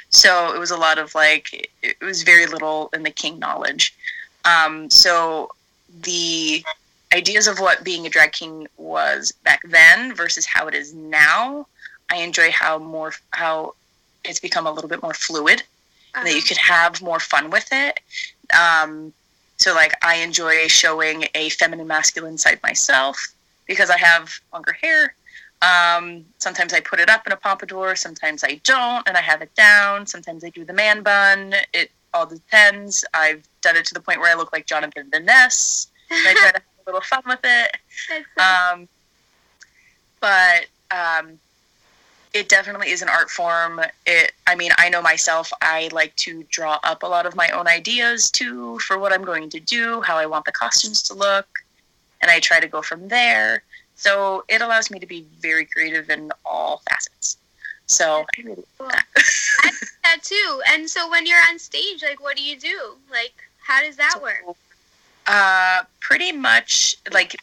so 0.09 0.53
it 0.53 0.59
was 0.59 0.71
a 0.71 0.77
lot 0.77 0.97
of 0.97 1.13
like 1.15 1.69
it 1.81 1.97
was 2.01 2.23
very 2.23 2.45
little 2.47 2.89
in 2.93 3.03
the 3.03 3.11
king 3.11 3.39
knowledge. 3.39 3.95
Um, 4.43 4.89
so 4.89 5.51
the 6.01 6.63
ideas 7.13 7.47
of 7.47 7.59
what 7.59 7.83
being 7.83 8.05
a 8.05 8.09
drag 8.09 8.31
king 8.31 8.67
was 8.77 9.31
back 9.43 9.61
then 9.63 10.13
versus 10.13 10.45
how 10.45 10.67
it 10.67 10.73
is 10.73 10.93
now, 10.93 11.67
I 12.09 12.17
enjoy 12.17 12.51
how 12.51 12.77
more 12.77 13.13
how 13.31 13.75
it's 14.23 14.39
become 14.39 14.67
a 14.67 14.71
little 14.71 14.89
bit 14.89 15.01
more 15.01 15.13
fluid. 15.13 15.63
Uh-huh. 16.13 16.23
That 16.23 16.31
you 16.31 16.37
uh-huh. 16.37 16.47
could 16.47 16.57
have 16.57 17.01
more 17.01 17.19
fun 17.19 17.49
with 17.49 17.67
it. 17.71 17.99
Um, 18.57 19.13
so 19.65 19.73
like 19.73 19.93
I 20.03 20.17
enjoy 20.17 20.67
showing 20.67 21.25
a 21.33 21.49
feminine 21.49 21.87
masculine 21.87 22.37
side 22.37 22.59
myself 22.61 23.17
because 23.65 23.89
I 23.89 23.97
have 23.97 24.31
longer 24.53 24.73
hair. 24.73 25.15
Um, 25.63 26.23
sometimes 26.37 26.71
I 26.71 26.81
put 26.81 26.99
it 26.99 27.09
up 27.09 27.25
in 27.25 27.33
a 27.33 27.35
pompadour, 27.35 27.95
sometimes 27.95 28.43
I 28.43 28.61
don't, 28.63 29.07
and 29.07 29.17
I 29.17 29.21
have 29.21 29.41
it 29.41 29.55
down. 29.55 30.05
Sometimes 30.05 30.43
I 30.43 30.49
do 30.49 30.65
the 30.65 30.73
man 30.73 31.01
bun. 31.01 31.55
It 31.73 31.89
all 32.13 32.27
depends. 32.27 33.03
I've 33.15 33.41
done 33.61 33.75
it 33.75 33.85
to 33.85 33.95
the 33.95 34.01
point 34.01 34.19
where 34.19 34.31
I 34.31 34.35
look 34.35 34.53
like 34.53 34.67
Jonathan 34.67 35.09
Van 35.09 35.25
Ness. 35.25 35.87
I 36.11 36.35
try 36.35 36.51
to 36.51 36.61
have 36.61 36.85
a 36.85 36.85
little 36.85 37.01
fun 37.01 37.23
with 37.25 37.39
it. 37.43 37.77
Um, 38.37 38.87
but 40.19 40.67
um, 40.91 41.39
it 42.35 42.49
definitely 42.49 42.89
is 42.89 43.01
an 43.01 43.07
art 43.07 43.29
form. 43.29 43.79
It, 44.05 44.33
I 44.45 44.55
mean, 44.55 44.71
I 44.77 44.89
know 44.89 45.01
myself. 45.01 45.53
I 45.61 45.89
like 45.93 46.13
to 46.17 46.43
draw 46.51 46.79
up 46.83 47.01
a 47.01 47.07
lot 47.07 47.25
of 47.25 47.33
my 47.33 47.47
own 47.49 47.65
ideas 47.65 48.29
too 48.29 48.77
for 48.79 48.99
what 48.99 49.13
I'm 49.13 49.23
going 49.23 49.49
to 49.51 49.59
do, 49.61 50.01
how 50.01 50.17
I 50.17 50.25
want 50.25 50.43
the 50.43 50.51
costumes 50.51 51.01
to 51.03 51.13
look, 51.13 51.47
and 52.21 52.29
I 52.29 52.41
try 52.41 52.59
to 52.59 52.67
go 52.67 52.81
from 52.81 53.07
there. 53.07 53.63
So 53.95 54.43
it 54.49 54.61
allows 54.61 54.91
me 54.91 54.99
to 54.99 55.05
be 55.05 55.25
very 55.39 55.63
creative 55.63 56.09
in 56.09 56.29
all 56.45 56.81
facets. 56.89 57.37
So 57.87 58.25
I 58.37 58.41
really 58.41 58.65
cool. 58.77 58.87
that. 58.89 60.21
Too. 60.21 60.61
And 60.71 60.89
so 60.89 61.09
when 61.09 61.25
you're 61.25 61.41
on 61.49 61.59
stage, 61.59 62.03
like, 62.03 62.21
what 62.21 62.35
do 62.35 62.43
you 62.43 62.57
do? 62.57 62.95
Like, 63.11 63.33
how 63.61 63.81
does 63.81 63.95
that 63.95 64.13
so, 64.13 64.21
work? 64.21 64.57
Uh, 65.27 65.83
pretty 65.99 66.31
much 66.31 66.97
like 67.11 67.35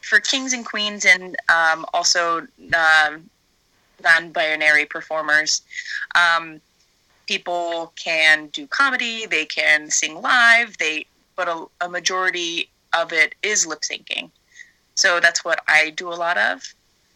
for 0.00 0.20
kings 0.20 0.52
and 0.52 0.66
queens, 0.66 1.04
and 1.04 1.36
um, 1.48 1.86
also 1.92 2.46
um, 2.74 3.30
non-binary 4.04 4.86
performers. 4.86 5.62
Um, 6.14 6.60
people 7.26 7.92
can 7.96 8.48
do 8.48 8.66
comedy, 8.66 9.26
they 9.26 9.44
can 9.44 9.90
sing 9.90 10.20
live, 10.20 10.76
they 10.78 11.06
but 11.36 11.48
a, 11.48 11.66
a 11.80 11.88
majority 11.88 12.68
of 12.96 13.12
it 13.12 13.34
is 13.42 13.66
lip 13.66 13.80
syncing. 13.80 14.30
So 14.94 15.18
that's 15.18 15.44
what 15.44 15.60
I 15.66 15.90
do 15.90 16.12
a 16.12 16.14
lot 16.14 16.38
of. 16.38 16.62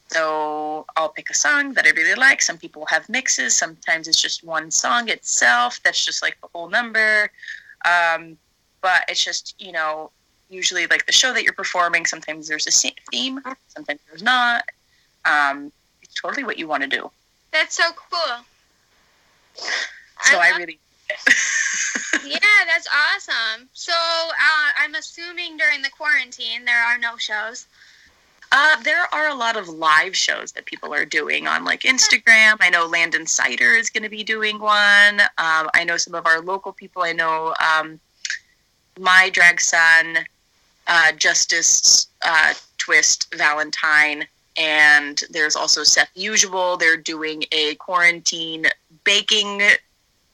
So 0.08 0.86
I'll 0.96 1.10
pick 1.10 1.30
a 1.30 1.34
song 1.34 1.74
that 1.74 1.84
I 1.84 1.90
really 1.90 2.16
like. 2.16 2.42
Some 2.42 2.58
people 2.58 2.84
have 2.86 3.08
mixes. 3.08 3.54
Sometimes 3.54 4.08
it's 4.08 4.20
just 4.20 4.42
one 4.42 4.70
song 4.72 5.08
itself. 5.08 5.78
That's 5.84 6.04
just 6.04 6.22
like 6.22 6.36
the 6.40 6.48
whole 6.52 6.68
number. 6.68 7.30
Um, 7.84 8.36
but 8.80 9.04
it's 9.08 9.22
just 9.22 9.54
you 9.58 9.72
know 9.72 10.10
usually 10.48 10.86
like 10.86 11.06
the 11.06 11.12
show 11.12 11.32
that 11.32 11.42
you're 11.42 11.52
performing 11.52 12.06
sometimes 12.06 12.48
there's 12.48 12.66
a 12.66 12.90
theme 13.10 13.38
sometimes 13.68 14.00
there's 14.08 14.22
not 14.22 14.64
um, 15.24 15.70
totally 16.20 16.44
what 16.44 16.58
you 16.58 16.68
want 16.68 16.82
to 16.82 16.88
do 16.88 17.10
that's 17.52 17.76
so 17.76 17.90
cool 18.10 18.44
so 19.54 20.38
i, 20.38 20.52
I 20.54 20.58
really 20.58 20.78
yeah 22.26 22.38
that's 22.66 22.88
awesome 22.88 23.68
so 23.72 23.92
uh, 23.92 24.70
i'm 24.78 24.94
assuming 24.94 25.56
during 25.56 25.82
the 25.82 25.90
quarantine 25.90 26.64
there 26.64 26.82
are 26.84 26.98
no 26.98 27.16
shows 27.16 27.66
uh, 28.50 28.80
there 28.82 29.12
are 29.14 29.28
a 29.28 29.34
lot 29.34 29.56
of 29.56 29.68
live 29.68 30.16
shows 30.16 30.52
that 30.52 30.64
people 30.64 30.94
are 30.94 31.04
doing 31.04 31.46
on 31.46 31.64
like 31.64 31.82
Instagram. 31.82 32.56
I 32.60 32.70
know 32.70 32.86
Landon 32.86 33.26
Cider 33.26 33.74
is 33.74 33.90
going 33.90 34.04
to 34.04 34.08
be 34.08 34.24
doing 34.24 34.58
one. 34.58 35.20
Um, 35.20 35.68
I 35.74 35.84
know 35.86 35.98
some 35.98 36.14
of 36.14 36.26
our 36.26 36.40
local 36.40 36.72
people. 36.72 37.02
I 37.02 37.12
know 37.12 37.54
um, 37.60 38.00
my 38.98 39.30
drag 39.32 39.60
son, 39.60 40.18
uh, 40.86 41.12
Justice 41.12 42.08
uh, 42.22 42.54
Twist 42.78 43.34
Valentine, 43.34 44.26
and 44.58 45.22
there's 45.30 45.56
also 45.56 45.84
Seth 45.84 46.10
Usual. 46.14 46.76
They're 46.76 46.96
doing 46.96 47.44
a 47.52 47.76
quarantine 47.76 48.66
baking 49.04 49.62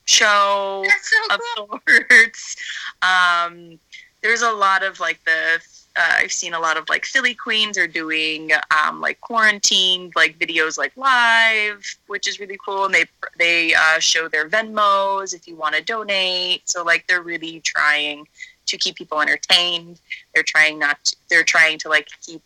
show 0.05 0.83
so 1.01 1.33
of 1.33 1.39
cool. 1.55 1.79
sorts. 1.87 2.55
Um, 3.01 3.79
there's 4.21 4.41
a 4.41 4.51
lot 4.51 4.83
of 4.83 4.99
like 4.99 5.23
the 5.25 5.61
uh, 5.97 6.15
I've 6.17 6.31
seen 6.31 6.53
a 6.53 6.59
lot 6.59 6.75
of 6.75 6.89
like 6.89 7.05
Philly 7.05 7.33
Queens 7.33 7.77
are 7.77 7.87
doing 7.87 8.51
um, 8.83 8.99
like 8.99 9.21
quarantine 9.21 10.11
like 10.15 10.37
videos 10.39 10.77
like 10.77 10.95
live, 10.97 11.85
which 12.07 12.27
is 12.27 12.39
really 12.39 12.57
cool. 12.65 12.85
And 12.85 12.93
they 12.93 13.05
they 13.37 13.73
uh, 13.75 13.99
show 13.99 14.27
their 14.27 14.49
Venmos 14.49 15.33
if 15.33 15.47
you 15.47 15.55
want 15.55 15.75
to 15.75 15.83
donate. 15.83 16.67
So 16.67 16.83
like 16.83 17.05
they're 17.07 17.21
really 17.21 17.61
trying 17.61 18.27
to 18.65 18.77
keep 18.77 18.95
people 18.95 19.21
entertained. 19.21 19.99
They're 20.33 20.43
trying 20.43 20.79
not. 20.79 21.03
To, 21.05 21.15
they're 21.29 21.43
trying 21.43 21.77
to 21.79 21.89
like 21.89 22.07
keep 22.25 22.41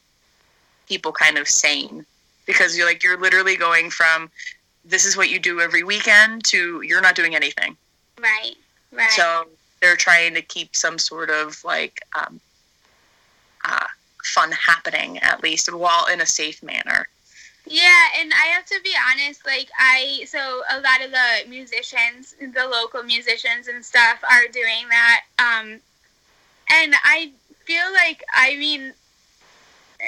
people 0.90 1.12
kind 1.12 1.38
of 1.38 1.48
sane 1.48 2.06
because 2.46 2.76
you're 2.76 2.88
like 2.88 3.04
you're 3.04 3.20
literally 3.20 3.56
going 3.56 3.90
from 3.90 4.30
this 4.84 5.06
is 5.06 5.16
what 5.16 5.30
you 5.30 5.40
do 5.40 5.62
every 5.62 5.84
weekend 5.84 6.44
to 6.46 6.82
you're 6.82 7.02
not 7.02 7.16
doing 7.16 7.36
anything. 7.36 7.78
Right. 8.20 8.56
Right. 8.92 9.12
So 9.12 9.46
they're 9.82 9.96
trying 9.96 10.34
to 10.34 10.42
keep 10.42 10.76
some 10.76 10.98
sort 10.98 11.30
of 11.30 11.64
like 11.64 12.02
um, 12.18 12.40
uh, 13.64 13.86
fun 14.24 14.52
happening 14.52 15.20
at 15.20 15.44
least 15.44 15.72
while 15.72 16.08
in 16.08 16.22
a 16.22 16.26
safe 16.26 16.62
manner. 16.64 17.08
Yeah, 17.68 18.06
and 18.20 18.32
I 18.34 18.48
have 18.48 18.66
to 18.66 18.80
be 18.84 18.94
honest, 19.12 19.46
like 19.46 19.70
I 19.78 20.24
so 20.26 20.40
a 20.72 20.82
lot 20.82 21.06
of 21.06 21.12
the 21.12 21.50
musicians, 21.50 22.34
the 22.40 22.68
local 22.68 23.04
musicians 23.04 23.68
and 23.68 23.86
stuff 23.86 24.20
are 24.24 24.48
doing 24.52 24.90
that. 24.90 25.22
Um 25.38 25.80
and 26.72 26.96
I 27.04 27.32
feel 27.66 27.86
like 27.94 28.24
I 28.34 28.56
mean 28.56 28.94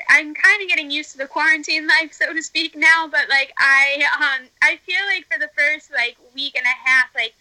I'm 0.09 0.33
kind 0.33 0.61
of 0.61 0.69
getting 0.69 0.89
used 0.89 1.11
to 1.11 1.17
the 1.17 1.27
quarantine 1.27 1.87
life, 1.87 2.13
so 2.13 2.33
to 2.33 2.41
speak, 2.41 2.75
now. 2.75 3.07
But 3.07 3.27
like 3.29 3.53
I, 3.57 4.03
um, 4.15 4.47
I 4.61 4.77
feel 4.85 5.03
like 5.07 5.25
for 5.31 5.39
the 5.39 5.49
first 5.57 5.91
like 5.91 6.17
week 6.33 6.55
and 6.55 6.65
a 6.65 6.89
half, 6.89 7.13
like 7.13 7.33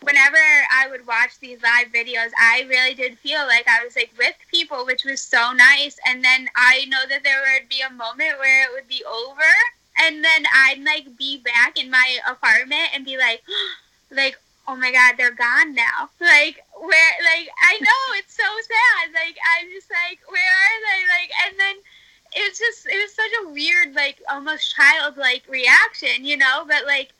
whenever 0.00 0.36
I 0.36 0.88
would 0.90 1.06
watch 1.06 1.38
these 1.40 1.62
live 1.62 1.88
videos, 1.92 2.30
I 2.38 2.64
really 2.68 2.94
did 2.94 3.18
feel 3.18 3.46
like 3.46 3.66
I 3.66 3.84
was 3.84 3.96
like 3.96 4.12
with 4.18 4.34
people, 4.50 4.86
which 4.86 5.04
was 5.04 5.20
so 5.20 5.52
nice. 5.52 5.98
And 6.06 6.22
then 6.24 6.48
I 6.54 6.84
know 6.86 7.04
that 7.08 7.24
there 7.24 7.42
would 7.54 7.68
be 7.68 7.80
a 7.80 7.92
moment 7.92 8.38
where 8.38 8.64
it 8.64 8.72
would 8.72 8.88
be 8.88 9.02
over, 9.04 9.50
and 9.98 10.24
then 10.24 10.44
I'd 10.54 10.82
like 10.84 11.16
be 11.18 11.38
back 11.38 11.78
in 11.82 11.90
my 11.90 12.18
apartment 12.28 12.90
and 12.94 13.04
be 13.04 13.16
like, 13.16 13.42
like 14.10 14.38
oh 14.66 14.76
my 14.76 14.92
god, 14.92 15.14
they're 15.16 15.34
gone 15.34 15.74
now. 15.74 16.10
Like 16.20 16.64
where 16.74 17.12
like 17.22 17.48
I 17.62 17.78
know 17.80 18.18
it's 18.18 18.34
so 18.34 18.42
sad. 18.42 19.12
Like 19.12 19.36
I'm 19.58 19.68
just 19.70 19.90
like, 19.90 20.20
where 20.28 20.40
are 20.40 20.78
they? 20.88 21.00
Like 21.08 21.30
and 21.46 21.60
then 21.60 21.76
it 22.34 22.50
was 22.50 22.58
just 22.58 22.86
it 22.86 23.00
was 23.00 23.14
such 23.14 23.30
a 23.42 23.48
weird, 23.50 23.94
like 23.94 24.22
almost 24.30 24.74
childlike 24.74 25.44
reaction, 25.48 26.24
you 26.24 26.36
know? 26.36 26.64
But 26.66 26.86
like 26.86 27.12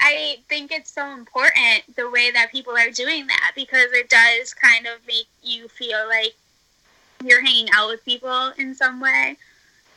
I 0.00 0.38
think 0.48 0.72
it's 0.72 0.90
so 0.90 1.12
important 1.12 1.94
the 1.96 2.10
way 2.10 2.30
that 2.32 2.50
people 2.50 2.76
are 2.76 2.90
doing 2.90 3.26
that 3.28 3.52
because 3.54 3.92
it 3.92 4.08
does 4.08 4.52
kind 4.52 4.86
of 4.86 5.06
make 5.06 5.28
you 5.42 5.68
feel 5.68 6.08
like 6.08 6.34
you're 7.24 7.40
hanging 7.40 7.68
out 7.74 7.88
with 7.88 8.04
people 8.04 8.52
in 8.58 8.74
some 8.74 9.00
way. 9.00 9.36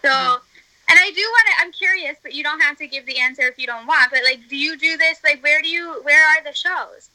So 0.03 0.09
mm-hmm. 0.09 0.43
And 0.87 0.99
I 0.99 1.11
do 1.11 1.21
want 1.21 1.47
to. 1.47 1.63
I'm 1.63 1.71
curious, 1.71 2.15
but 2.21 2.33
you 2.33 2.43
don't 2.43 2.59
have 2.59 2.77
to 2.77 2.87
give 2.87 3.05
the 3.05 3.17
answer 3.19 3.43
if 3.43 3.57
you 3.57 3.65
don't 3.65 3.87
want. 3.87 4.11
But 4.11 4.21
like, 4.23 4.47
do 4.49 4.55
you 4.55 4.77
do 4.77 4.97
this? 4.97 5.23
Like, 5.23 5.41
where 5.41 5.61
do 5.61 5.67
you? 5.67 6.01
Where 6.03 6.23
are 6.27 6.43
the 6.43 6.53
shows? 6.53 7.09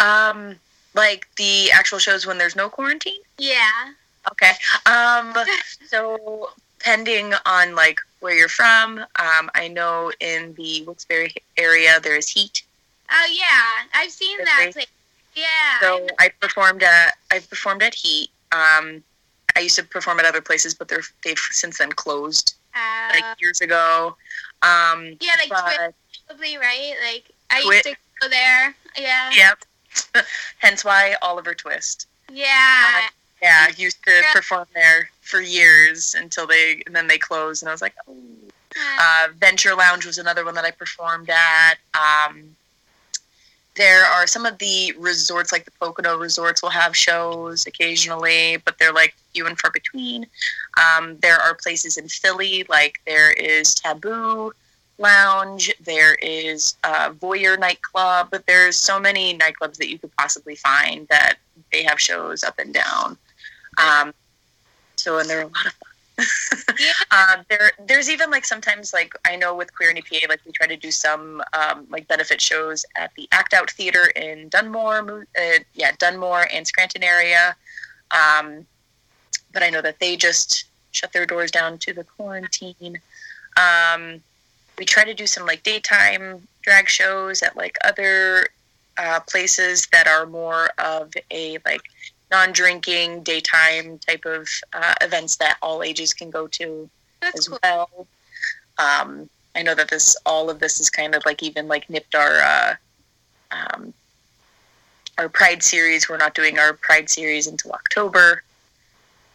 Um, 0.00 0.56
like 0.94 1.28
the 1.36 1.70
actual 1.70 1.98
shows 1.98 2.26
when 2.26 2.38
there's 2.38 2.56
no 2.56 2.68
quarantine. 2.68 3.20
Yeah. 3.38 3.92
Okay. 4.30 4.52
Um. 4.86 5.34
so 5.86 6.50
depending 6.78 7.32
on 7.46 7.76
like 7.76 8.00
where 8.18 8.36
you're 8.36 8.48
from, 8.48 8.98
um, 8.98 9.50
I 9.54 9.68
know 9.68 10.10
in 10.18 10.54
the 10.54 10.82
Wilkes-Barre 10.84 11.28
area 11.56 12.00
there 12.00 12.16
is 12.16 12.28
Heat. 12.28 12.64
Oh 13.10 13.28
yeah, 13.32 13.88
I've 13.94 14.10
seen 14.10 14.38
that 14.38 14.70
place. 14.72 14.86
Yeah. 15.36 15.44
So 15.80 16.08
I 16.18 16.30
performed 16.40 16.82
at 16.82 17.14
I've 17.30 17.48
performed 17.48 17.82
at 17.82 17.94
Heat. 17.94 18.30
Um, 18.50 19.04
I 19.54 19.60
used 19.60 19.76
to 19.76 19.84
perform 19.84 20.18
at 20.18 20.24
other 20.24 20.40
places, 20.40 20.74
but 20.74 20.88
they're 20.88 21.04
they've 21.22 21.38
since 21.38 21.78
then 21.78 21.92
closed 21.92 22.54
uh, 22.74 23.08
like 23.14 23.40
years 23.40 23.60
ago. 23.60 24.16
Um, 24.62 25.16
yeah, 25.20 25.32
like 25.38 25.48
but- 25.48 25.94
probably 26.26 26.56
right. 26.56 26.94
Like 27.04 27.30
I 27.50 27.60
used 27.60 27.84
to 27.84 27.96
go 28.20 28.28
there. 28.28 28.74
Yeah. 28.98 29.30
Yep. 29.34 30.24
Hence 30.58 30.84
why 30.84 31.16
Oliver 31.22 31.54
Twist. 31.54 32.06
Yeah. 32.32 33.08
Yeah, 33.42 33.66
I 33.68 33.72
used 33.76 34.02
to 34.04 34.22
perform 34.32 34.66
there 34.72 35.10
for 35.20 35.40
years 35.40 36.14
until 36.14 36.46
they 36.46 36.82
and 36.86 36.94
then 36.94 37.08
they 37.08 37.18
closed, 37.18 37.62
and 37.62 37.68
I 37.68 37.72
was 37.72 37.82
like, 37.82 37.94
oh. 38.08 38.16
Uh, 38.74 39.28
Venture 39.38 39.74
Lounge 39.74 40.06
was 40.06 40.16
another 40.16 40.46
one 40.46 40.54
that 40.54 40.64
I 40.64 40.70
performed 40.70 41.28
at. 41.28 41.74
Um, 41.94 42.56
there 43.74 44.04
are 44.04 44.26
some 44.26 44.44
of 44.44 44.58
the 44.58 44.92
resorts, 44.98 45.52
like 45.52 45.64
the 45.64 45.70
Pocono 45.72 46.18
resorts, 46.18 46.62
will 46.62 46.70
have 46.70 46.96
shows 46.96 47.66
occasionally, 47.66 48.58
but 48.64 48.78
they're 48.78 48.92
like 48.92 49.14
few 49.32 49.46
and 49.46 49.58
far 49.58 49.70
between. 49.70 50.26
Um, 50.76 51.16
there 51.18 51.38
are 51.38 51.54
places 51.54 51.96
in 51.96 52.08
Philly, 52.08 52.64
like 52.68 53.00
there 53.06 53.32
is 53.32 53.74
Tabu 53.74 54.52
Lounge, 54.98 55.72
there 55.80 56.14
is 56.16 56.76
uh, 56.84 57.10
Voyeur 57.10 57.58
nightclub, 57.58 58.28
but 58.30 58.46
there's 58.46 58.76
so 58.76 59.00
many 59.00 59.38
nightclubs 59.38 59.76
that 59.78 59.88
you 59.88 59.98
could 59.98 60.14
possibly 60.16 60.54
find 60.54 61.08
that 61.08 61.36
they 61.72 61.82
have 61.82 61.98
shows 61.98 62.44
up 62.44 62.58
and 62.58 62.74
down. 62.74 63.16
Um, 63.78 64.12
so, 64.96 65.18
and 65.18 65.28
they're 65.28 65.42
a 65.42 65.46
lot 65.46 65.66
of 65.66 65.72
fun. 65.72 65.91
Yeah. 66.18 66.92
Uh, 67.10 67.42
there, 67.48 67.72
there's 67.86 68.08
even 68.08 68.30
like 68.30 68.44
sometimes 68.44 68.92
like 68.92 69.14
I 69.24 69.36
know 69.36 69.54
with 69.54 69.74
Queer 69.74 69.92
NEPA, 69.92 70.28
like 70.28 70.40
we 70.46 70.52
try 70.52 70.66
to 70.66 70.76
do 70.76 70.90
some 70.90 71.42
um, 71.52 71.86
like 71.90 72.08
benefit 72.08 72.40
shows 72.40 72.84
at 72.96 73.12
the 73.14 73.28
Act 73.32 73.54
Out 73.54 73.70
Theater 73.70 74.06
in 74.16 74.48
Dunmore, 74.48 75.26
uh, 75.38 75.58
yeah, 75.74 75.92
Dunmore 75.98 76.48
and 76.52 76.66
Scranton 76.66 77.02
area. 77.02 77.54
Um, 78.10 78.66
but 79.52 79.62
I 79.62 79.70
know 79.70 79.82
that 79.82 79.98
they 79.98 80.16
just 80.16 80.64
shut 80.92 81.12
their 81.12 81.26
doors 81.26 81.50
down 81.50 81.78
to 81.78 81.92
the 81.92 82.04
quarantine. 82.04 83.00
Um, 83.56 84.22
we 84.78 84.84
try 84.84 85.04
to 85.04 85.14
do 85.14 85.26
some 85.26 85.46
like 85.46 85.62
daytime 85.62 86.46
drag 86.62 86.88
shows 86.88 87.42
at 87.42 87.56
like 87.56 87.76
other 87.84 88.48
uh, 88.98 89.20
places 89.20 89.86
that 89.92 90.06
are 90.06 90.26
more 90.26 90.70
of 90.78 91.12
a 91.30 91.58
like 91.64 91.82
non-drinking 92.32 93.22
daytime 93.22 93.98
type 93.98 94.24
of 94.24 94.48
uh, 94.72 94.94
events 95.02 95.36
that 95.36 95.58
all 95.62 95.82
ages 95.82 96.12
can 96.12 96.30
go 96.30 96.48
to 96.48 96.88
That's 97.20 97.38
as 97.40 97.48
cool. 97.48 97.58
well. 97.62 98.06
Um, 98.78 99.28
I 99.54 99.62
know 99.62 99.74
that 99.74 99.90
this 99.90 100.16
all 100.24 100.48
of 100.50 100.58
this 100.58 100.80
is 100.80 100.88
kind 100.90 101.14
of 101.14 101.22
like 101.26 101.42
even 101.42 101.68
like 101.68 101.88
nipped 101.90 102.14
our 102.14 102.40
uh, 102.40 102.74
um, 103.52 103.92
our 105.18 105.28
Pride 105.28 105.62
series. 105.62 106.08
We're 106.08 106.16
not 106.16 106.34
doing 106.34 106.58
our 106.58 106.72
Pride 106.72 107.10
series 107.10 107.46
until 107.46 107.72
October, 107.72 108.42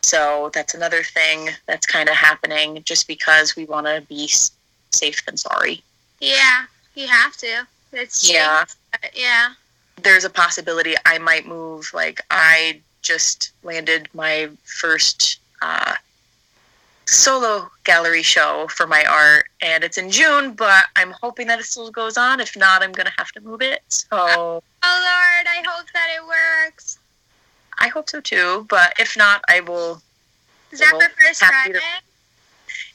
so 0.02 0.50
that's 0.56 0.74
another 0.74 1.04
thing 1.04 1.50
that's 1.68 1.86
kind 1.86 2.10
of 2.10 2.16
happening 2.16 2.82
just 2.84 3.08
because 3.08 3.56
we 3.56 3.66
want 3.66 3.86
to 3.86 4.02
be 4.10 4.24
s- 4.24 4.52
safe 4.92 5.24
than 5.26 5.38
sorry. 5.38 5.84
Yeah, 6.20 6.66
you 6.96 7.08
have 7.08 7.38
to. 7.38 7.68
It's 7.94 8.28
Yeah. 8.30 8.66
yeah. 9.14 9.50
There's 10.02 10.26
a 10.26 10.30
possibility 10.32 10.96
I 11.06 11.20
might 11.20 11.46
move. 11.48 11.92
Like 11.94 12.22
I 12.32 12.82
just 13.08 13.52
landed 13.64 14.10
my 14.14 14.50
first 14.66 15.40
uh, 15.62 15.96
solo 17.06 17.70
gallery 17.86 18.22
show 18.22 18.68
for 18.70 18.86
my 18.86 19.04
art, 19.06 19.46
and 19.62 19.84
it's 19.84 19.98
in 19.98 20.12
June. 20.12 20.54
But 20.54 20.86
I'm 20.96 21.12
hoping 21.12 21.48
that 21.48 21.60
it 21.60 21.64
still 21.66 21.90
goes 21.90 22.18
on. 22.18 22.40
If 22.42 22.58
not, 22.58 22.84
I'm 22.84 22.92
gonna 22.92 23.14
have 23.18 23.32
to 23.32 23.42
move 23.42 23.62
it. 23.62 23.82
So 23.88 24.08
Oh 24.12 24.62
Lord, 24.84 25.48
I 25.48 25.64
hope 25.68 25.88
that 25.94 26.10
it 26.16 26.24
works. 26.28 27.00
I 27.80 27.88
hope 27.88 28.10
so 28.10 28.20
too. 28.20 28.66
But 28.70 28.94
if 29.00 29.16
not, 29.18 29.42
I 29.48 29.62
will. 29.62 30.02
Is 30.72 30.80
that 30.80 30.92
for 30.92 31.10
first 31.24 31.42
happy 31.42 31.74
to- 31.74 31.80
Friday? 31.80 31.86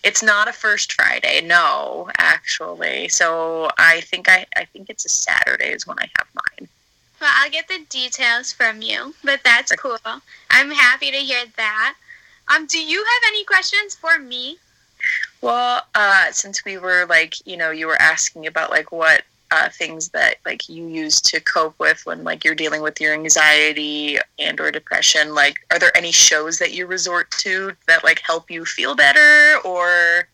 It's 0.04 0.22
not 0.22 0.48
a 0.48 0.52
first 0.52 0.92
Friday, 0.92 1.40
no, 1.42 2.10
actually. 2.18 3.08
So 3.08 3.70
I 3.78 4.00
think 4.02 4.28
I 4.28 4.44
I 4.56 4.64
think 4.66 4.90
it's 4.90 5.04
a 5.06 5.08
Saturday 5.08 5.70
is 5.70 5.86
when 5.86 5.98
I 5.98 6.08
have 6.18 6.26
mine. 6.34 6.51
Well, 7.22 7.30
I'll 7.36 7.50
get 7.50 7.68
the 7.68 7.78
details 7.88 8.52
from 8.52 8.82
you, 8.82 9.14
but 9.22 9.38
that's 9.44 9.70
cool. 9.76 9.96
I'm 10.50 10.72
happy 10.72 11.12
to 11.12 11.18
hear 11.18 11.44
that. 11.56 11.94
Um, 12.52 12.66
do 12.66 12.82
you 12.82 12.98
have 12.98 13.22
any 13.28 13.44
questions 13.44 13.94
for 13.94 14.18
me? 14.18 14.58
Well, 15.40 15.82
uh, 15.94 16.32
since 16.32 16.64
we 16.64 16.78
were 16.78 17.06
like, 17.08 17.34
you 17.46 17.56
know, 17.56 17.70
you 17.70 17.86
were 17.86 18.02
asking 18.02 18.48
about 18.48 18.72
like 18.72 18.90
what 18.90 19.22
uh, 19.52 19.68
things 19.68 20.08
that 20.08 20.38
like 20.44 20.68
you 20.68 20.88
use 20.88 21.20
to 21.20 21.38
cope 21.38 21.78
with 21.78 22.04
when 22.06 22.24
like 22.24 22.44
you're 22.44 22.56
dealing 22.56 22.82
with 22.82 23.00
your 23.00 23.14
anxiety 23.14 24.18
and 24.40 24.58
or 24.58 24.72
depression. 24.72 25.32
Like, 25.32 25.54
are 25.70 25.78
there 25.78 25.96
any 25.96 26.10
shows 26.10 26.58
that 26.58 26.72
you 26.72 26.88
resort 26.88 27.30
to 27.38 27.70
that 27.86 28.02
like 28.02 28.18
help 28.18 28.50
you 28.50 28.64
feel 28.64 28.96
better 28.96 29.58
or 29.64 30.26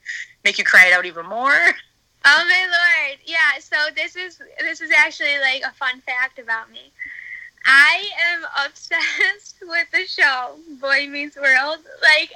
make 0.42 0.56
you 0.56 0.64
cry 0.64 0.86
it 0.86 0.94
out 0.94 1.04
even 1.04 1.26
more? 1.26 1.52
Oh 2.24 2.44
my 2.44 2.66
lord! 2.66 3.18
Yeah. 3.24 3.58
So 3.60 3.76
this 3.94 4.16
is 4.16 4.40
this 4.60 4.80
is 4.80 4.90
actually 4.90 5.38
like 5.40 5.62
a 5.62 5.72
fun 5.74 6.00
fact 6.02 6.38
about 6.38 6.70
me. 6.70 6.92
I 7.64 8.08
am 8.32 8.66
obsessed 8.66 9.56
with 9.62 9.90
the 9.90 10.04
show 10.06 10.56
Boy 10.80 11.06
Meets 11.08 11.36
World. 11.36 11.78
Like, 12.02 12.32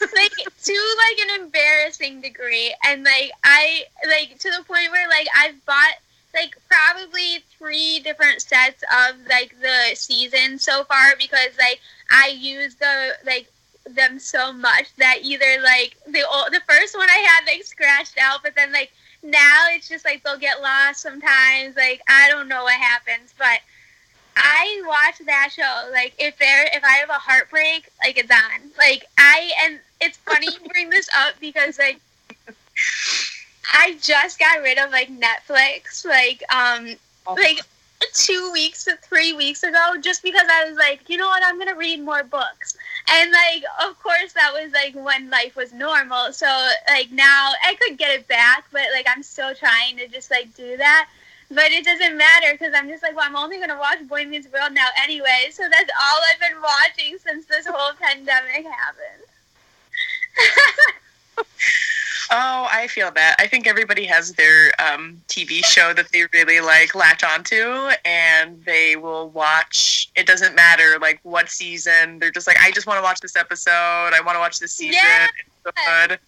like 0.14 0.32
to 0.32 0.96
like 0.98 1.28
an 1.28 1.42
embarrassing 1.42 2.20
degree, 2.20 2.74
and 2.84 3.04
like 3.04 3.32
I 3.42 3.84
like 4.06 4.38
to 4.38 4.50
the 4.50 4.64
point 4.64 4.90
where 4.90 5.08
like 5.08 5.28
I've 5.36 5.64
bought 5.64 5.94
like 6.34 6.56
probably 6.68 7.44
three 7.58 8.00
different 8.00 8.42
sets 8.42 8.82
of 8.82 9.16
like 9.28 9.54
the 9.60 9.94
season 9.94 10.58
so 10.58 10.84
far 10.84 11.14
because 11.18 11.56
like 11.58 11.80
I 12.10 12.28
use 12.28 12.74
the 12.74 13.12
like 13.24 13.50
them 13.86 14.18
so 14.18 14.52
much 14.52 14.94
that 14.96 15.18
either 15.22 15.60
like 15.62 15.96
the 16.06 16.22
old, 16.28 16.46
the 16.52 16.62
first 16.68 16.96
one 16.96 17.08
I 17.10 17.18
had 17.18 17.46
like 17.46 17.64
scratched 17.64 18.18
out, 18.18 18.42
but 18.42 18.54
then 18.54 18.72
like 18.72 18.92
now 19.22 19.66
it's 19.70 19.88
just 19.88 20.04
like 20.04 20.22
they'll 20.22 20.38
get 20.38 20.60
lost 20.60 21.00
sometimes. 21.00 21.76
Like 21.76 22.02
I 22.08 22.28
don't 22.30 22.48
know 22.48 22.64
what 22.64 22.80
happens, 22.80 23.34
but 23.38 23.60
I 24.36 24.82
watch 24.86 25.24
that 25.26 25.50
show. 25.54 25.90
Like 25.92 26.14
if 26.18 26.38
there 26.38 26.64
if 26.72 26.82
I 26.84 26.94
have 26.96 27.10
a 27.10 27.14
heartbreak, 27.14 27.88
like 28.04 28.18
it's 28.18 28.30
on. 28.30 28.70
Like 28.78 29.04
I 29.18 29.52
and 29.64 29.80
it's 30.00 30.18
funny 30.18 30.46
you 30.46 30.68
bring 30.68 30.90
this 30.90 31.08
up 31.16 31.34
because 31.40 31.78
like 31.78 32.00
I 33.72 33.96
just 34.00 34.38
got 34.38 34.62
rid 34.62 34.78
of 34.78 34.90
like 34.90 35.10
Netflix 35.10 36.04
like 36.04 36.42
um 36.52 36.96
like 37.36 37.60
two 38.12 38.50
weeks 38.52 38.84
to 38.84 38.96
three 38.96 39.32
weeks 39.32 39.62
ago 39.62 39.94
just 40.00 40.22
because 40.22 40.46
I 40.50 40.68
was 40.68 40.76
like, 40.76 41.08
you 41.08 41.16
know 41.16 41.26
what, 41.26 41.42
I'm 41.44 41.58
gonna 41.58 41.74
read 41.76 42.00
more 42.00 42.22
books. 42.22 42.76
And 43.10 43.32
like 43.32 43.62
of 43.84 44.00
course 44.02 44.32
that 44.34 44.52
was 44.52 44.72
like 44.72 44.94
when 44.94 45.30
life 45.30 45.56
was 45.56 45.72
normal. 45.72 46.32
So 46.32 46.46
like 46.88 47.10
now 47.10 47.52
I 47.64 47.74
could 47.74 47.98
get 47.98 48.18
it 48.18 48.28
back, 48.28 48.64
but 48.72 48.82
like 48.92 49.06
I'm 49.08 49.22
still 49.22 49.54
trying 49.54 49.96
to 49.98 50.08
just 50.08 50.30
like 50.30 50.54
do 50.54 50.76
that. 50.76 51.08
But 51.50 51.70
it 51.70 51.84
doesn't 51.84 52.16
matter 52.16 52.48
because 52.52 52.72
I'm 52.74 52.88
just 52.88 53.02
like, 53.02 53.14
well, 53.14 53.26
I'm 53.26 53.36
only 53.36 53.58
gonna 53.58 53.78
watch 53.78 54.06
Boy 54.08 54.24
Meets 54.24 54.48
World 54.52 54.72
now 54.72 54.88
anyway. 55.02 55.48
So 55.52 55.62
that's 55.70 55.90
all 56.02 56.20
I've 56.32 56.40
been 56.40 56.60
watching 56.60 57.18
since 57.18 57.46
this 57.46 57.66
whole 57.66 57.92
pandemic 58.00 58.66
happened. 58.66 59.24
Oh, 62.30 62.68
I 62.70 62.86
feel 62.86 63.10
that. 63.12 63.36
I 63.38 63.46
think 63.46 63.66
everybody 63.66 64.04
has 64.06 64.32
their 64.32 64.72
um, 64.80 65.20
TV 65.28 65.64
show 65.64 65.92
that 65.94 66.10
they 66.12 66.24
really 66.32 66.60
like 66.60 66.94
latch 66.94 67.22
onto, 67.22 67.90
and 68.04 68.62
they 68.64 68.96
will 68.96 69.30
watch. 69.30 70.10
It 70.16 70.26
doesn't 70.26 70.54
matter 70.54 70.98
like 71.00 71.20
what 71.22 71.48
season. 71.50 72.18
They're 72.18 72.30
just 72.30 72.46
like, 72.46 72.56
I 72.58 72.70
just 72.70 72.86
want 72.86 72.98
to 72.98 73.02
watch 73.02 73.20
this 73.20 73.36
episode. 73.36 73.70
I 73.72 74.20
want 74.24 74.36
to 74.36 74.40
watch 74.40 74.58
this 74.58 74.72
season. 74.72 75.00
Yeah. 75.02 75.26
It's 75.26 75.64
so 75.64 75.70
good. 76.08 76.18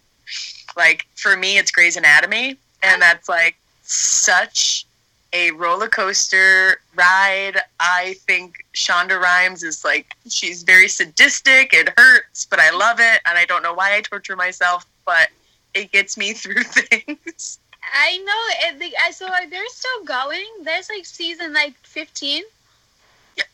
Like 0.76 1.06
for 1.14 1.36
me, 1.36 1.56
it's 1.56 1.70
Grey's 1.70 1.96
Anatomy, 1.96 2.56
and 2.82 3.00
that's 3.00 3.28
like 3.28 3.56
such 3.82 4.86
a 5.32 5.50
roller 5.52 5.88
coaster 5.88 6.80
ride. 6.94 7.58
I 7.80 8.16
think 8.26 8.64
Shonda 8.74 9.20
Rhimes 9.20 9.62
is 9.62 9.84
like 9.84 10.14
she's 10.28 10.62
very 10.62 10.88
sadistic. 10.88 11.72
It 11.72 11.90
hurts, 11.96 12.44
but 12.44 12.58
I 12.58 12.70
love 12.70 13.00
it, 13.00 13.20
and 13.26 13.38
I 13.38 13.46
don't 13.46 13.62
know 13.62 13.72
why 13.72 13.96
I 13.96 14.02
torture 14.02 14.36
myself, 14.36 14.86
but 15.06 15.28
it 15.76 15.92
gets 15.92 16.16
me 16.16 16.32
through 16.32 16.62
things. 16.64 17.58
I 17.92 18.18
know. 18.18 18.78
Like, 18.80 18.94
so 19.12 19.28
they're 19.50 19.68
still 19.68 20.04
going. 20.04 20.44
There's 20.64 20.88
like 20.88 21.06
season 21.06 21.52
like 21.52 21.74
15. 21.82 22.42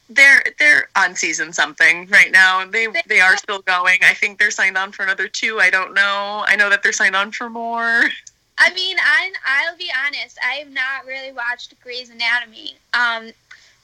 They're 0.09 0.45
they're 0.59 0.89
on 0.95 1.17
season 1.17 1.53
something 1.53 2.07
right 2.09 2.31
now. 2.31 2.65
They 2.65 2.87
they 3.07 3.21
are 3.21 3.37
still 3.37 3.61
going. 3.63 3.99
I 4.03 4.15
think 4.15 4.39
they're 4.39 4.51
signed 4.51 4.79
on 4.79 4.93
for 4.93 5.03
another 5.03 5.27
two. 5.27 5.59
I 5.59 5.71
don't 5.71 5.93
know. 5.95 6.45
I 6.47 6.55
know 6.57 6.71
that 6.71 6.83
they're 6.83 6.93
signed 6.93 7.17
on 7.17 7.33
for 7.33 7.51
more. 7.51 8.05
I 8.59 8.73
mean, 8.75 8.97
I 9.01 9.33
I'll 9.45 9.77
be 9.77 9.91
honest. 10.07 10.39
I 10.43 10.55
have 10.57 10.71
not 10.71 11.07
really 11.07 11.33
watched 11.33 11.75
Grey's 11.83 12.11
Anatomy, 12.11 12.77
um, 12.95 13.33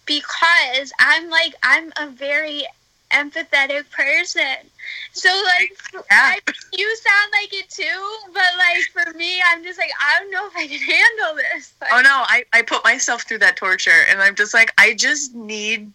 because 0.06 0.92
I'm 1.00 1.28
like 1.30 1.54
I'm 1.62 1.92
a 1.96 2.08
very 2.08 2.64
empathetic 3.10 3.90
person. 3.90 4.56
So 5.12 5.28
like, 5.58 5.76
Yeah. 5.94 6.00
I, 6.10 6.38
you 6.72 6.96
sound 6.96 7.32
like 7.32 7.52
it 7.54 7.68
too, 7.70 8.32
but 8.32 8.44
like 8.58 8.84
for 8.92 9.16
me, 9.16 9.40
I'm 9.50 9.62
just 9.62 9.78
like 9.78 9.90
I 10.00 10.18
don't 10.18 10.30
know 10.30 10.46
if 10.46 10.56
I 10.56 10.66
can 10.66 10.80
handle 10.80 11.36
this. 11.36 11.72
Like, 11.80 11.90
Oh 11.92 12.00
no, 12.00 12.24
I, 12.26 12.44
I 12.52 12.62
put 12.62 12.84
myself 12.84 13.22
through 13.22 13.38
that 13.38 13.56
torture 13.56 14.04
and 14.10 14.20
I'm 14.20 14.34
just 14.34 14.54
like, 14.54 14.72
I 14.78 14.94
just 14.94 15.34
need 15.34 15.90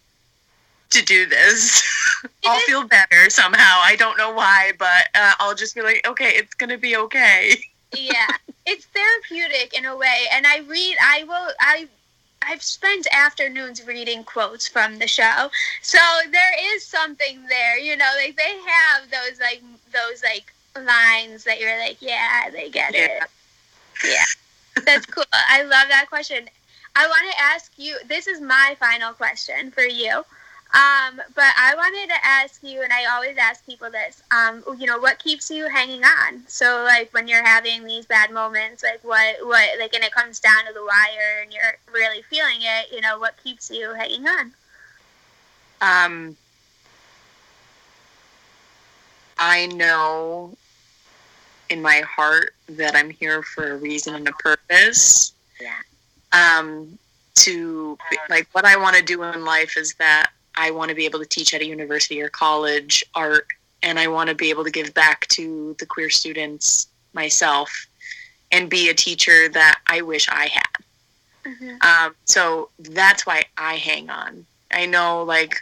to 0.90 1.04
do 1.04 1.26
this. 1.26 1.82
I'll 2.46 2.56
is- 2.58 2.64
feel 2.64 2.84
better 2.86 3.30
somehow. 3.30 3.80
I 3.82 3.96
don't 3.96 4.16
know 4.18 4.32
why, 4.32 4.72
but 4.78 5.08
uh, 5.14 5.32
I'll 5.40 5.54
just 5.54 5.74
be 5.74 5.82
like, 5.82 6.06
okay, 6.06 6.30
it's 6.36 6.54
gonna 6.54 6.78
be 6.78 6.96
okay. 6.96 7.56
yeah 7.96 8.26
it's 8.66 8.86
therapeutic 8.86 9.72
in 9.78 9.84
a 9.84 9.96
way 9.96 10.24
and 10.32 10.46
i 10.48 10.58
read 10.66 10.96
i 11.00 11.22
will 11.24 11.52
i 11.60 11.86
i've 12.46 12.62
spent 12.62 13.06
afternoons 13.12 13.86
reading 13.86 14.24
quotes 14.24 14.66
from 14.68 14.98
the 14.98 15.06
show. 15.06 15.50
So 15.82 15.98
there 16.30 16.74
is 16.74 16.84
something 16.84 17.44
there 17.48 17.78
you 17.78 17.96
know 17.96 18.10
like 18.16 18.36
they 18.36 18.56
have 18.66 19.10
those 19.10 19.40
like 19.40 19.62
those 19.92 20.22
like 20.22 20.52
lines 20.84 21.44
that 21.44 21.60
you're 21.60 21.78
like 21.78 21.98
yeah 22.00 22.50
they 22.50 22.70
get 22.70 22.94
it. 22.94 23.22
Yeah. 24.04 24.24
that's 24.84 25.06
cool. 25.06 25.24
I 25.32 25.62
love 25.62 25.88
that 25.88 26.06
question. 26.08 26.48
I 26.96 27.06
want 27.06 27.32
to 27.32 27.40
ask 27.40 27.72
you 27.76 27.96
this 28.06 28.26
is 28.26 28.40
my 28.40 28.76
final 28.78 29.12
question 29.12 29.70
for 29.70 29.82
you 29.82 30.24
um, 30.74 31.20
but 31.36 31.54
I 31.56 31.72
wanted 31.76 32.08
to 32.08 32.26
ask 32.26 32.60
you, 32.64 32.82
and 32.82 32.92
I 32.92 33.04
always 33.14 33.36
ask 33.38 33.64
people 33.64 33.92
this. 33.92 34.20
Um, 34.32 34.64
you 34.76 34.86
know, 34.86 34.98
what 34.98 35.20
keeps 35.20 35.48
you 35.48 35.68
hanging 35.68 36.02
on? 36.02 36.42
So, 36.48 36.82
like 36.82 37.14
when 37.14 37.28
you're 37.28 37.44
having 37.44 37.84
these 37.84 38.06
bad 38.06 38.32
moments, 38.32 38.82
like 38.82 38.98
what, 39.04 39.36
what, 39.42 39.78
like, 39.78 39.94
and 39.94 40.02
it 40.02 40.10
comes 40.10 40.40
down 40.40 40.66
to 40.66 40.72
the 40.72 40.82
wire, 40.82 41.42
and 41.44 41.52
you're 41.52 41.78
really 41.92 42.22
feeling 42.22 42.58
it. 42.60 42.92
You 42.92 43.00
know, 43.02 43.20
what 43.20 43.36
keeps 43.42 43.70
you 43.70 43.94
hanging 43.94 44.26
on? 44.26 44.52
Um, 45.80 46.36
I 49.38 49.66
know 49.66 50.56
in 51.70 51.82
my 51.82 52.00
heart 52.00 52.54
that 52.68 52.96
I'm 52.96 53.10
here 53.10 53.44
for 53.44 53.72
a 53.72 53.76
reason 53.76 54.16
and 54.16 54.26
a 54.26 54.32
purpose. 54.32 55.34
Yeah. 55.60 55.78
Um, 56.32 56.98
to 57.36 57.96
like 58.28 58.48
what 58.52 58.64
I 58.64 58.76
want 58.76 58.96
to 58.96 59.02
do 59.02 59.22
in 59.22 59.44
life 59.44 59.76
is 59.76 59.94
that 59.94 60.30
I 60.56 60.70
want 60.70 60.88
to 60.90 60.94
be 60.94 61.04
able 61.04 61.18
to 61.20 61.26
teach 61.26 61.54
at 61.54 61.60
a 61.60 61.66
university 61.66 62.20
or 62.20 62.28
college 62.28 63.04
art, 63.14 63.46
and 63.82 63.98
I 63.98 64.08
want 64.08 64.28
to 64.28 64.34
be 64.34 64.50
able 64.50 64.64
to 64.64 64.70
give 64.70 64.94
back 64.94 65.26
to 65.28 65.74
the 65.78 65.86
queer 65.86 66.10
students 66.10 66.88
myself 67.12 67.86
and 68.52 68.70
be 68.70 68.88
a 68.88 68.94
teacher 68.94 69.48
that 69.48 69.80
I 69.88 70.00
wish 70.02 70.28
I 70.28 70.46
had. 70.46 70.74
Mm-hmm. 71.44 71.76
Um, 71.82 72.14
so 72.24 72.70
that's 72.78 73.26
why 73.26 73.44
I 73.58 73.74
hang 73.76 74.10
on. 74.10 74.46
I 74.70 74.86
know, 74.86 75.22
like, 75.22 75.56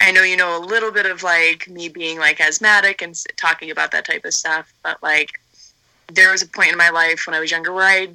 I 0.00 0.12
know 0.12 0.22
you 0.22 0.36
know 0.36 0.58
a 0.58 0.64
little 0.64 0.92
bit 0.92 1.06
of 1.06 1.22
like 1.22 1.68
me 1.68 1.88
being 1.88 2.18
like 2.18 2.40
asthmatic 2.40 3.02
and 3.02 3.18
talking 3.36 3.70
about 3.70 3.92
that 3.92 4.04
type 4.04 4.24
of 4.24 4.34
stuff, 4.34 4.72
but 4.82 5.02
like, 5.02 5.40
there 6.12 6.30
was 6.30 6.42
a 6.42 6.46
point 6.46 6.70
in 6.70 6.78
my 6.78 6.90
life 6.90 7.26
when 7.26 7.34
I 7.34 7.40
was 7.40 7.50
younger 7.50 7.72
where 7.72 7.84
I, 7.84 8.08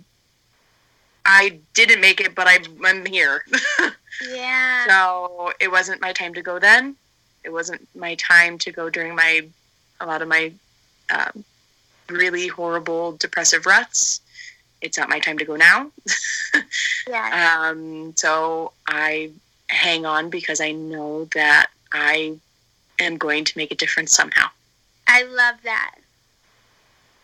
I 1.25 1.59
didn't 1.73 2.01
make 2.01 2.21
it, 2.21 2.35
but 2.35 2.47
I, 2.47 2.59
I'm 2.85 3.05
here. 3.05 3.43
Yeah. 4.29 4.85
so 4.87 5.51
it 5.59 5.71
wasn't 5.71 6.01
my 6.01 6.13
time 6.13 6.33
to 6.35 6.41
go 6.41 6.59
then. 6.59 6.95
It 7.43 7.51
wasn't 7.51 7.87
my 7.95 8.15
time 8.15 8.57
to 8.59 8.71
go 8.71 8.89
during 8.89 9.15
my, 9.15 9.41
a 9.99 10.05
lot 10.05 10.21
of 10.21 10.27
my, 10.27 10.51
um, 11.09 11.43
really 12.09 12.47
horrible 12.47 13.13
depressive 13.13 13.65
ruts. 13.65 14.21
It's 14.81 14.97
not 14.97 15.09
my 15.09 15.19
time 15.19 15.37
to 15.37 15.45
go 15.45 15.55
now. 15.55 15.91
Yeah. 17.09 17.69
Um, 17.71 18.13
so 18.15 18.73
I 18.87 19.31
hang 19.69 20.05
on 20.05 20.29
because 20.29 20.61
I 20.61 20.71
know 20.71 21.25
that 21.33 21.67
I 21.91 22.37
am 22.99 23.17
going 23.17 23.43
to 23.45 23.57
make 23.57 23.71
a 23.71 23.75
difference 23.75 24.11
somehow. 24.15 24.47
I 25.07 25.23
love 25.23 25.55
that. 25.63 25.95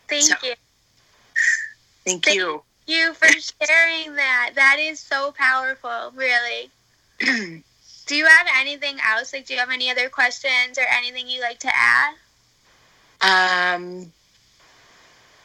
Thank 0.08 0.24
So- 0.24 0.34
you. 0.42 0.54
Thank 2.04 2.26
you. 2.26 2.32
Thank 2.32 2.36
you. 2.36 2.62
you 2.86 3.14
for 3.14 3.28
sharing 3.28 4.14
that. 4.16 4.50
That 4.56 4.78
is 4.80 4.98
so 4.98 5.32
powerful, 5.32 6.12
really. 6.16 6.70
Do 8.08 8.16
you 8.16 8.24
have 8.24 8.46
anything 8.58 8.96
else? 9.06 9.34
Like, 9.34 9.46
do 9.46 9.52
you 9.52 9.60
have 9.60 9.70
any 9.70 9.90
other 9.90 10.08
questions 10.08 10.78
or 10.78 10.84
anything 10.90 11.28
you'd 11.28 11.42
like 11.42 11.58
to 11.58 11.70
add? 11.74 12.14
um, 13.20 14.10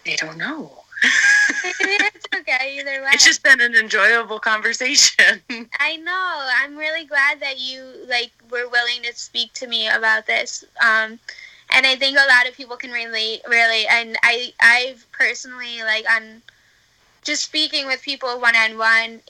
I 0.05 0.15
don't 0.15 0.37
know. 0.37 0.71
it's 1.79 2.25
okay 2.33 2.77
either 2.79 3.01
way. 3.01 3.09
It's 3.13 3.25
just 3.25 3.43
been 3.43 3.59
an 3.59 3.75
enjoyable 3.75 4.39
conversation. 4.39 5.41
I 5.79 5.97
know. 5.97 6.47
I'm 6.61 6.77
really 6.77 7.05
glad 7.05 7.39
that 7.41 7.59
you 7.59 7.83
like 8.07 8.31
were 8.49 8.69
willing 8.69 9.03
to 9.03 9.13
speak 9.13 9.51
to 9.53 9.67
me 9.67 9.89
about 9.89 10.25
this. 10.25 10.63
Um, 10.81 11.19
and 11.71 11.85
I 11.85 11.95
think 11.95 12.17
a 12.17 12.27
lot 12.29 12.47
of 12.47 12.55
people 12.55 12.77
can 12.77 12.91
relate, 12.91 13.41
really. 13.49 13.87
And 13.87 14.15
I, 14.23 14.53
I've 14.61 15.05
personally 15.11 15.81
like 15.83 16.05
on 16.09 16.41
just 17.23 17.43
speaking 17.43 17.87
with 17.87 18.01
people 18.01 18.39
one 18.39 18.55
on 18.55 18.77
one. 18.77 19.21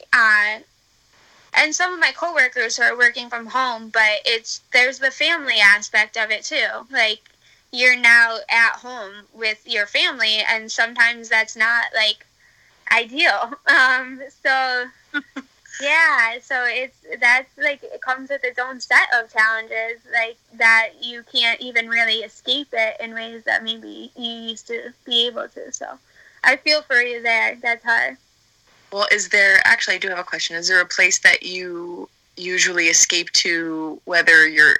And 1.55 1.73
some 1.75 1.93
of 1.93 1.99
my 1.99 2.11
coworkers 2.11 2.77
who 2.77 2.83
are 2.83 2.97
working 2.97 3.29
from 3.29 3.47
home, 3.47 3.89
but 3.89 4.19
it's 4.25 4.61
there's 4.71 4.99
the 4.99 5.11
family 5.11 5.59
aspect 5.59 6.17
of 6.17 6.31
it 6.31 6.43
too. 6.43 6.87
Like 6.91 7.21
you're 7.71 7.95
now 7.97 8.37
at 8.49 8.73
home 8.77 9.25
with 9.33 9.61
your 9.67 9.85
family, 9.85 10.39
and 10.47 10.71
sometimes 10.71 11.29
that's 11.29 11.55
not 11.55 11.85
like 11.95 12.25
ideal. 12.91 13.53
Um, 13.67 14.21
so 14.43 14.85
yeah, 15.81 16.37
so 16.41 16.65
it's 16.67 16.97
that's 17.19 17.49
like 17.57 17.83
it 17.83 18.01
comes 18.01 18.29
with 18.29 18.43
its 18.43 18.59
own 18.59 18.79
set 18.79 19.07
of 19.13 19.31
challenges, 19.33 20.01
like 20.13 20.37
that 20.53 20.89
you 21.01 21.23
can't 21.31 21.59
even 21.61 21.89
really 21.89 22.19
escape 22.19 22.67
it 22.73 22.97
in 22.99 23.13
ways 23.13 23.43
that 23.45 23.63
maybe 23.63 24.11
you 24.15 24.31
used 24.31 24.67
to 24.67 24.93
be 25.05 25.27
able 25.27 25.47
to. 25.49 25.71
So 25.71 25.97
I 26.43 26.57
feel 26.57 26.81
for 26.83 27.01
you 27.01 27.21
there. 27.21 27.57
That's 27.61 27.83
hard. 27.83 28.17
Well, 28.93 29.07
is 29.11 29.29
there 29.29 29.59
actually? 29.65 29.95
I 29.95 29.97
do 29.97 30.09
have 30.09 30.19
a 30.19 30.23
question. 30.23 30.55
Is 30.55 30.67
there 30.67 30.79
a 30.79 30.85
place 30.85 31.19
that 31.19 31.41
you 31.41 32.07
usually 32.37 32.87
escape 32.87 33.31
to, 33.31 33.99
whether 34.05 34.47
you're 34.47 34.77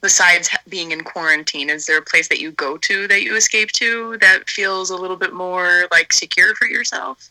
besides 0.00 0.48
being 0.68 0.92
in 0.92 1.02
quarantine? 1.02 1.68
Is 1.68 1.86
there 1.86 1.98
a 1.98 2.02
place 2.02 2.28
that 2.28 2.40
you 2.40 2.50
go 2.52 2.78
to 2.78 3.06
that 3.08 3.22
you 3.22 3.36
escape 3.36 3.72
to 3.72 4.16
that 4.22 4.48
feels 4.48 4.88
a 4.88 4.96
little 4.96 5.16
bit 5.16 5.34
more 5.34 5.86
like 5.90 6.14
secure 6.14 6.54
for 6.54 6.66
yourself? 6.66 7.30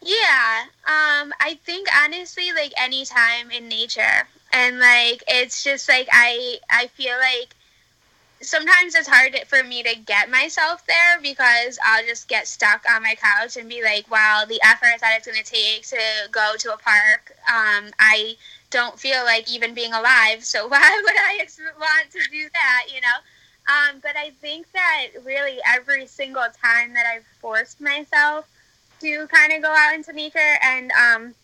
Yeah, 0.00 0.64
um, 0.86 1.32
I 1.40 1.58
think 1.64 1.88
honestly, 2.04 2.52
like 2.52 2.72
any 2.76 3.04
time 3.04 3.50
in 3.50 3.68
nature, 3.68 4.28
and 4.52 4.78
like 4.78 5.24
it's 5.26 5.64
just 5.64 5.88
like 5.88 6.08
I 6.12 6.58
I 6.70 6.86
feel 6.88 7.16
like 7.18 7.56
sometimes 8.44 8.94
it's 8.94 9.08
hard 9.08 9.36
for 9.46 9.62
me 9.62 9.82
to 9.82 9.96
get 9.96 10.30
myself 10.30 10.86
there 10.86 11.20
because 11.22 11.78
I'll 11.84 12.04
just 12.04 12.28
get 12.28 12.46
stuck 12.46 12.84
on 12.90 13.02
my 13.02 13.14
couch 13.14 13.56
and 13.56 13.68
be 13.68 13.82
like, 13.82 14.10
wow, 14.10 14.44
the 14.48 14.60
effort 14.64 15.00
that 15.00 15.16
it's 15.16 15.26
going 15.26 15.42
to 15.42 15.44
take 15.44 15.86
to 15.88 15.98
go 16.30 16.54
to 16.58 16.72
a 16.72 16.78
park, 16.78 17.32
um, 17.48 17.90
I 17.98 18.36
don't 18.70 18.98
feel 18.98 19.24
like 19.24 19.50
even 19.50 19.74
being 19.74 19.92
alive. 19.92 20.44
So 20.44 20.66
why 20.68 21.02
would 21.04 21.16
I 21.16 21.46
want 21.78 22.10
to 22.12 22.20
do 22.30 22.48
that? 22.52 22.86
You 22.94 23.00
know. 23.00 23.18
Um, 23.66 24.00
but 24.02 24.14
I 24.14 24.30
think 24.42 24.70
that 24.72 25.06
really 25.24 25.58
every 25.74 26.06
single 26.06 26.44
time 26.62 26.92
that 26.92 27.06
I've 27.06 27.24
forced 27.40 27.80
myself 27.80 28.46
to 29.00 29.26
kind 29.28 29.52
of 29.54 29.62
go 29.62 29.74
out 29.74 29.94
into 29.94 30.12
nature 30.12 30.58
and 30.62 30.92
um 30.92 31.34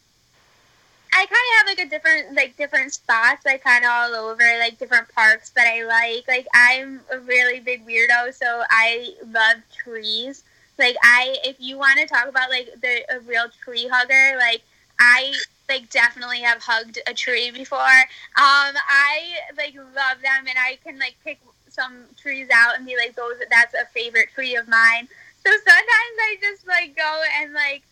I 1.12 1.26
kind 1.26 1.30
of 1.30 1.58
have 1.58 1.66
like 1.66 1.86
a 1.86 1.90
different 1.90 2.34
like 2.34 2.56
different 2.56 2.92
spots 2.92 3.44
like 3.44 3.64
kind 3.64 3.84
of 3.84 3.90
all 3.90 4.14
over 4.14 4.42
like 4.58 4.78
different 4.78 5.08
parks 5.14 5.50
that 5.50 5.66
I 5.66 5.84
like. 5.84 6.26
Like 6.28 6.46
I'm 6.54 7.00
a 7.12 7.18
really 7.18 7.60
big 7.60 7.86
weirdo 7.86 8.34
so 8.34 8.62
I 8.70 9.14
love 9.26 9.56
trees. 9.76 10.44
Like 10.78 10.96
I 11.02 11.36
if 11.44 11.56
you 11.58 11.78
want 11.78 11.98
to 12.00 12.06
talk 12.06 12.28
about 12.28 12.50
like 12.50 12.68
the 12.80 13.02
a 13.14 13.20
real 13.20 13.46
tree 13.62 13.88
hugger 13.90 14.38
like 14.38 14.62
I 14.98 15.34
like 15.68 15.90
definitely 15.90 16.40
have 16.40 16.62
hugged 16.62 16.98
a 17.06 17.14
tree 17.14 17.50
before. 17.50 17.78
Um 17.78 18.74
I 18.76 19.34
like 19.56 19.74
love 19.74 20.20
them 20.22 20.46
and 20.48 20.58
I 20.58 20.78
can 20.84 20.98
like 20.98 21.16
pick 21.24 21.40
some 21.68 22.04
trees 22.16 22.48
out 22.52 22.76
and 22.76 22.86
be 22.86 22.96
like 22.96 23.14
those 23.16 23.36
that's 23.50 23.74
a 23.74 23.86
favorite 23.92 24.28
tree 24.34 24.56
of 24.56 24.68
mine. 24.68 25.08
So 25.44 25.50
sometimes 25.50 25.86
I 26.20 26.36
just 26.40 26.66
like 26.66 26.96
go 26.96 27.22
and 27.40 27.52
like 27.52 27.82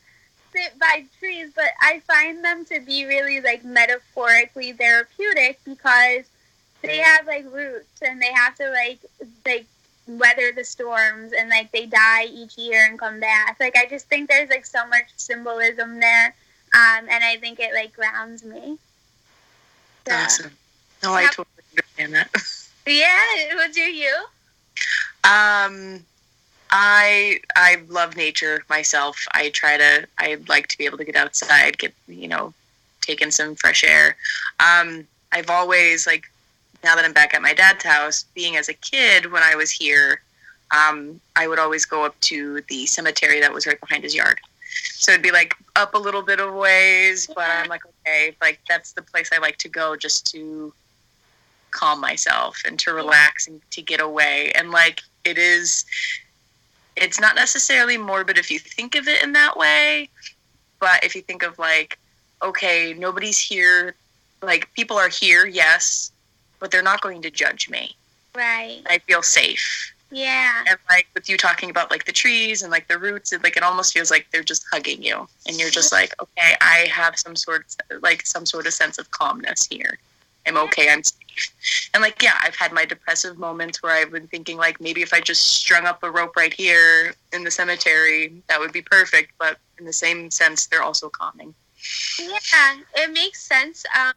sit 0.53 0.78
by 0.78 1.05
trees, 1.18 1.51
but 1.55 1.70
I 1.80 2.01
find 2.01 2.44
them 2.44 2.64
to 2.66 2.80
be 2.80 3.05
really 3.05 3.40
like 3.40 3.64
metaphorically 3.64 4.72
therapeutic 4.72 5.59
because 5.64 6.24
they 6.82 6.99
have 6.99 7.26
like 7.26 7.44
roots 7.53 8.03
and 8.03 8.20
they 8.20 8.32
have 8.32 8.55
to 8.57 8.70
like 8.70 8.99
like 9.44 9.66
weather 10.07 10.53
the 10.53 10.64
storms 10.64 11.32
and 11.32 11.51
like 11.51 11.70
they 11.72 11.86
die 11.86 12.24
each 12.24 12.57
year 12.57 12.86
and 12.86 12.99
come 12.99 13.20
back. 13.20 13.57
Like 13.61 13.76
I 13.76 13.86
just 13.86 14.07
think 14.07 14.28
there's 14.28 14.51
like 14.51 14.66
so 14.66 14.86
much 14.86 15.07
symbolism 15.16 16.01
there. 16.01 16.34
Um, 16.74 17.07
and 17.11 17.24
I 17.24 17.36
think 17.38 17.61
it 17.61 17.72
like 17.72 17.94
grounds 17.94 18.44
me. 18.44 18.78
So, 20.07 20.14
Awesome. 20.14 20.51
No, 21.03 21.14
I 21.14 21.26
totally 21.26 21.46
understand 21.72 22.14
that. 22.14 22.30
Yeah, 22.86 23.55
would 23.57 23.72
do 23.72 23.82
you? 23.82 24.14
Um, 25.22 26.03
I 26.70 27.40
I 27.56 27.78
love 27.88 28.16
nature 28.16 28.64
myself. 28.68 29.24
I 29.32 29.50
try 29.50 29.76
to. 29.76 30.06
I 30.18 30.38
like 30.48 30.68
to 30.68 30.78
be 30.78 30.84
able 30.84 30.98
to 30.98 31.04
get 31.04 31.16
outside, 31.16 31.78
get 31.78 31.94
you 32.06 32.28
know, 32.28 32.52
take 33.00 33.22
in 33.22 33.30
some 33.30 33.54
fresh 33.54 33.84
air. 33.84 34.16
Um, 34.60 35.06
I've 35.32 35.50
always 35.50 36.06
like 36.06 36.24
now 36.84 36.94
that 36.94 37.04
I'm 37.04 37.12
back 37.12 37.34
at 37.34 37.42
my 37.42 37.54
dad's 37.54 37.84
house, 37.84 38.24
being 38.34 38.56
as 38.56 38.68
a 38.68 38.74
kid 38.74 39.32
when 39.32 39.42
I 39.42 39.56
was 39.56 39.70
here, 39.70 40.20
um, 40.70 41.20
I 41.36 41.48
would 41.48 41.58
always 41.58 41.84
go 41.84 42.04
up 42.04 42.18
to 42.22 42.60
the 42.68 42.86
cemetery 42.86 43.40
that 43.40 43.52
was 43.52 43.66
right 43.66 43.80
behind 43.80 44.04
his 44.04 44.14
yard. 44.14 44.38
So 44.92 45.12
it'd 45.12 45.22
be 45.22 45.32
like 45.32 45.54
up 45.76 45.94
a 45.94 45.98
little 45.98 46.22
bit 46.22 46.40
of 46.40 46.54
ways, 46.54 47.26
but 47.26 47.48
I'm 47.48 47.68
like, 47.68 47.82
okay, 47.86 48.34
like 48.40 48.60
that's 48.68 48.92
the 48.92 49.02
place 49.02 49.30
I 49.32 49.38
like 49.38 49.56
to 49.58 49.68
go 49.68 49.96
just 49.96 50.30
to 50.32 50.72
calm 51.70 52.00
myself 52.00 52.62
and 52.66 52.78
to 52.80 52.92
relax 52.92 53.46
and 53.46 53.60
to 53.70 53.82
get 53.82 54.00
away. 54.00 54.52
And 54.54 54.70
like 54.70 55.02
it 55.24 55.38
is, 55.38 55.84
it's 57.03 57.20
not 57.20 57.34
necessarily 57.34 57.96
morbid 57.96 58.38
if 58.38 58.51
you 58.51 58.59
think 58.59 58.94
of 58.94 59.09
it 59.09 59.22
in 59.22 59.32
that 59.32 59.57
way, 59.57 60.09
but 60.80 61.03
if 61.05 61.14
you 61.14 61.22
think 61.22 61.42
of 61.42 61.59
like, 61.59 61.99
okay, 62.42 62.94
nobody's 62.96 63.38
here, 63.38 63.94
like 64.42 64.72
people 64.74 64.96
are 64.96 65.09
here, 65.09 65.46
yes, 65.46 66.12
but 66.61 66.70
they're 66.70 66.82
not 66.82 67.01
going 67.01 67.22
to 67.22 67.30
judge 67.30 67.68
me. 67.68 67.96
Right. 68.34 68.82
I 68.86 68.99
feel 68.99 69.22
safe. 69.22 69.92
Yeah. 70.11 70.64
And 70.66 70.78
like 70.88 71.07
with 71.14 71.28
you 71.28 71.36
talking 71.36 71.70
about 71.70 71.90
like 71.90 72.05
the 72.05 72.12
trees 72.12 72.62
and 72.62 72.70
like 72.70 72.88
the 72.88 72.99
roots, 72.99 73.32
it, 73.32 73.42
like 73.42 73.57
it 73.57 73.62
almost 73.62 73.92
feels 73.92 74.11
like 74.11 74.26
they're 74.32 74.42
just 74.42 74.64
hugging 74.72 75.03
you, 75.03 75.28
and 75.46 75.59
you're 75.59 75.70
just 75.70 75.92
like, 75.92 76.14
okay, 76.22 76.55
I 76.61 76.86
have 76.90 77.18
some 77.18 77.36
sort 77.36 77.66
of 77.90 78.03
like 78.03 78.24
some 78.24 78.46
sort 78.46 78.66
of 78.66 78.72
sense 78.72 78.99
of 78.99 79.11
calmness 79.11 79.66
here. 79.66 79.99
I'm 80.49 80.57
okay. 80.57 80.88
I'm 80.90 81.03
safe. 81.03 81.18
And 81.94 82.03
like, 82.03 82.22
yeah, 82.22 82.38
I've 82.42 82.57
had 82.57 82.72
my 82.72 82.84
depressive 82.84 83.38
moments 83.38 83.82
where 83.82 83.92
I've 83.92 84.11
been 84.11 84.26
thinking 84.26 84.57
like 84.57 84.80
maybe 84.80 85.03
if 85.03 85.14
I 85.14 85.20
just 85.20 85.42
strung 85.61 85.86
up 85.86 86.03
a 86.03 86.11
rope 86.11 86.36
right 86.36 86.53
here 86.53 87.14
in 87.32 87.44
the 87.44 87.51
cemetery, 87.51 88.42
that 88.49 88.59
would 88.59 88.72
be 88.72 88.82
perfect. 88.82 89.32
But 89.38 89.59
in 89.78 89.84
the 89.84 89.92
same 89.92 90.30
sense, 90.30 90.66
they're 90.66 90.82
also 90.82 91.09
calming. 91.09 91.55
Yeah, 92.18 92.78
it 92.96 93.12
makes 93.12 93.40
sense. 93.40 93.84
Um, 93.96 94.12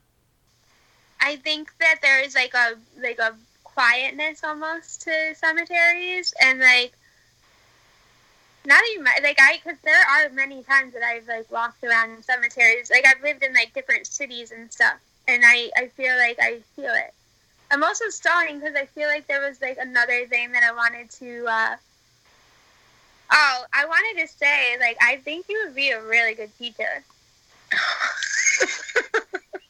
I 1.21 1.35
think 1.35 1.71
that 1.79 1.99
there 2.01 2.23
is 2.23 2.33
like 2.33 2.53
a 2.55 2.73
like 2.99 3.19
a 3.19 3.35
quietness 3.63 4.43
almost 4.43 5.03
to 5.03 5.35
cemeteries, 5.35 6.33
and 6.41 6.59
like 6.59 6.93
not 8.65 8.81
even 8.93 9.05
like 9.23 9.37
I 9.39 9.59
because 9.63 9.79
there 9.83 10.01
are 10.01 10.29
many 10.29 10.63
times 10.63 10.93
that 10.93 11.03
I've 11.03 11.27
like 11.27 11.51
walked 11.51 11.83
around 11.83 12.11
in 12.11 12.23
cemeteries. 12.23 12.89
Like 12.89 13.05
I've 13.07 13.21
lived 13.23 13.43
in 13.43 13.53
like 13.53 13.73
different 13.73 14.07
cities 14.07 14.51
and 14.51 14.71
stuff, 14.71 14.99
and 15.31 15.43
I 15.45 15.71
I 15.77 15.87
feel 15.87 16.15
like 16.17 16.37
I 16.41 16.59
feel 16.75 16.93
it. 16.93 17.13
I'm 17.71 17.83
also 17.83 18.09
stalling 18.09 18.59
because 18.59 18.75
I 18.75 18.85
feel 18.85 19.07
like 19.07 19.27
there 19.27 19.41
was 19.41 19.61
like 19.61 19.77
another 19.79 20.25
thing 20.27 20.51
that 20.51 20.63
I 20.63 20.73
wanted 20.73 21.09
to. 21.11 21.45
uh 21.47 21.75
Oh, 23.33 23.63
I 23.73 23.85
wanted 23.85 24.21
to 24.21 24.27
say 24.27 24.77
like 24.79 24.97
I 25.01 25.17
think 25.17 25.45
you 25.47 25.63
would 25.65 25.75
be 25.75 25.91
a 25.91 26.01
really 26.01 26.33
good 26.33 26.51
teacher. 26.57 27.03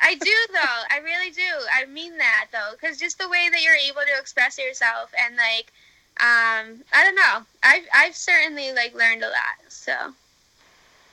I 0.03 0.15
do 0.15 0.33
though. 0.51 0.81
I 0.89 0.97
really 1.03 1.29
do. 1.29 1.41
I 1.71 1.85
mean 1.85 2.17
that 2.17 2.47
though, 2.51 2.71
because 2.71 2.97
just 2.97 3.19
the 3.19 3.29
way 3.29 3.49
that 3.51 3.61
you're 3.61 3.75
able 3.75 4.01
to 4.01 4.19
express 4.19 4.57
yourself 4.57 5.11
and 5.23 5.35
like, 5.35 5.71
um, 6.19 6.83
I 6.91 7.03
don't 7.03 7.15
know. 7.15 7.45
I've 7.63 7.85
I've 7.93 8.15
certainly 8.15 8.73
like 8.73 8.95
learned 8.95 9.23
a 9.23 9.27
lot. 9.27 9.61
So. 9.69 9.93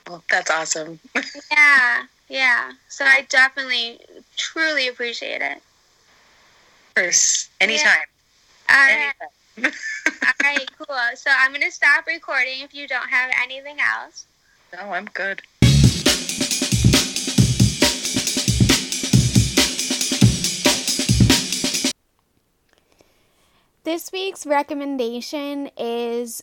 Well, 0.09 0.25
that's 0.31 0.51
awesome. 0.51 0.99
yeah, 1.53 2.05
yeah. 2.29 2.73
So 2.89 3.05
I 3.05 3.27
definitely, 3.29 4.01
truly 4.37 4.89
appreciate 4.89 5.43
it. 5.43 5.59
Of 6.89 6.95
course, 6.95 7.49
anytime. 7.61 7.87
Yeah. 8.69 8.75
All 8.75 8.87
right. 8.87 9.13
Anytime. 9.57 9.73
All 10.23 10.33
right, 10.43 10.71
cool. 10.79 10.97
So 11.15 11.31
I'm 11.37 11.53
gonna 11.53 11.71
stop 11.71 12.07
recording 12.07 12.61
if 12.61 12.75
you 12.75 12.87
don't 12.87 13.09
have 13.09 13.31
anything 13.43 13.79
else. 13.81 14.27
No, 14.73 14.91
I'm 14.93 15.07
good. 15.07 15.43
This 23.85 24.13
week's 24.13 24.45
recommendation 24.45 25.71
is 25.79 26.43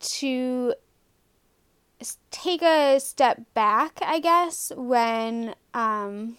to 0.00 0.74
take 2.30 2.62
a 2.62 2.98
step 3.00 3.42
back, 3.54 3.98
I 4.02 4.20
guess, 4.20 4.72
when 4.76 5.54
um, 5.74 6.36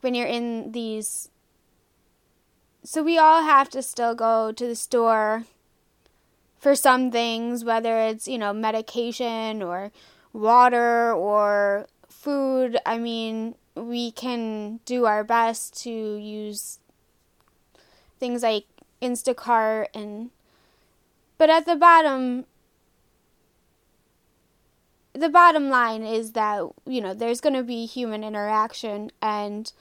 when 0.00 0.14
you're 0.14 0.26
in 0.26 0.72
these. 0.72 1.28
So 2.82 3.02
we 3.02 3.18
all 3.18 3.42
have 3.42 3.68
to 3.70 3.82
still 3.82 4.14
go 4.14 4.52
to 4.52 4.66
the 4.66 4.74
store 4.74 5.44
for 6.58 6.74
some 6.74 7.10
things, 7.10 7.64
whether 7.64 7.98
it's 7.98 8.26
you 8.26 8.38
know 8.38 8.52
medication 8.52 9.62
or 9.62 9.92
water 10.32 11.12
or 11.12 11.86
food. 12.08 12.78
I 12.84 12.98
mean, 12.98 13.54
we 13.74 14.10
can 14.10 14.80
do 14.84 15.06
our 15.06 15.24
best 15.24 15.82
to 15.82 15.90
use 15.90 16.78
things 18.18 18.42
like 18.42 18.66
Instacart 19.00 19.86
and 19.94 20.30
but 21.38 21.48
at 21.48 21.64
the 21.64 21.76
bottom 21.76 22.44
the 25.12 25.28
bottom 25.28 25.68
line 25.68 26.02
is 26.02 26.32
that 26.32 26.62
you 26.86 27.00
know 27.00 27.14
there's 27.14 27.40
going 27.40 27.54
to 27.54 27.62
be 27.62 27.86
human 27.86 28.22
interaction 28.22 29.10
and 29.20 29.72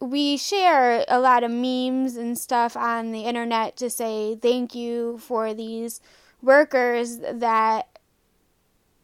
we 0.00 0.36
share 0.36 1.04
a 1.08 1.18
lot 1.18 1.42
of 1.42 1.50
memes 1.50 2.16
and 2.16 2.38
stuff 2.38 2.76
on 2.76 3.10
the 3.10 3.22
internet 3.22 3.76
to 3.76 3.90
say 3.90 4.36
thank 4.36 4.74
you 4.74 5.18
for 5.18 5.52
these 5.52 6.00
workers 6.40 7.18
that 7.18 7.88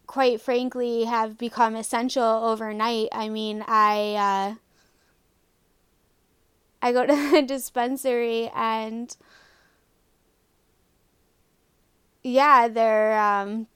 quite 0.07 0.39
frankly 0.39 1.03
have 1.03 1.37
become 1.37 1.75
essential 1.75 2.23
overnight. 2.23 3.09
I 3.11 3.29
mean, 3.29 3.63
I 3.67 4.15
uh, 4.15 4.55
I 6.81 6.91
go 6.91 7.05
to 7.07 7.31
the 7.31 7.41
dispensary 7.41 8.49
and 8.55 9.15
yeah, 12.23 12.67
they're 12.67 13.19
um 13.19 13.67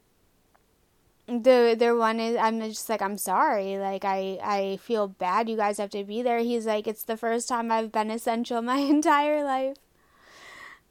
the 1.30 1.76
their 1.78 1.96
one 1.96 2.20
is 2.20 2.36
I'm 2.38 2.60
just 2.62 2.90
like 2.90 3.02
I'm 3.02 3.18
sorry. 3.18 3.78
Like 3.78 4.06
I 4.06 4.40
I 4.44 4.80
feel 4.82 5.08
bad. 5.08 5.50
You 5.50 5.56
guys 5.58 5.78
have 5.78 5.90
to 5.92 6.04
be 6.04 6.22
there. 6.22 6.40
He's 6.40 6.66
like 6.66 6.88
it's 6.88 7.04
the 7.04 7.18
first 7.18 7.48
time 7.48 7.72
I've 7.72 7.92
been 7.92 8.12
essential 8.12 8.62
my 8.74 8.78
entire 8.78 9.44
life. 9.44 9.78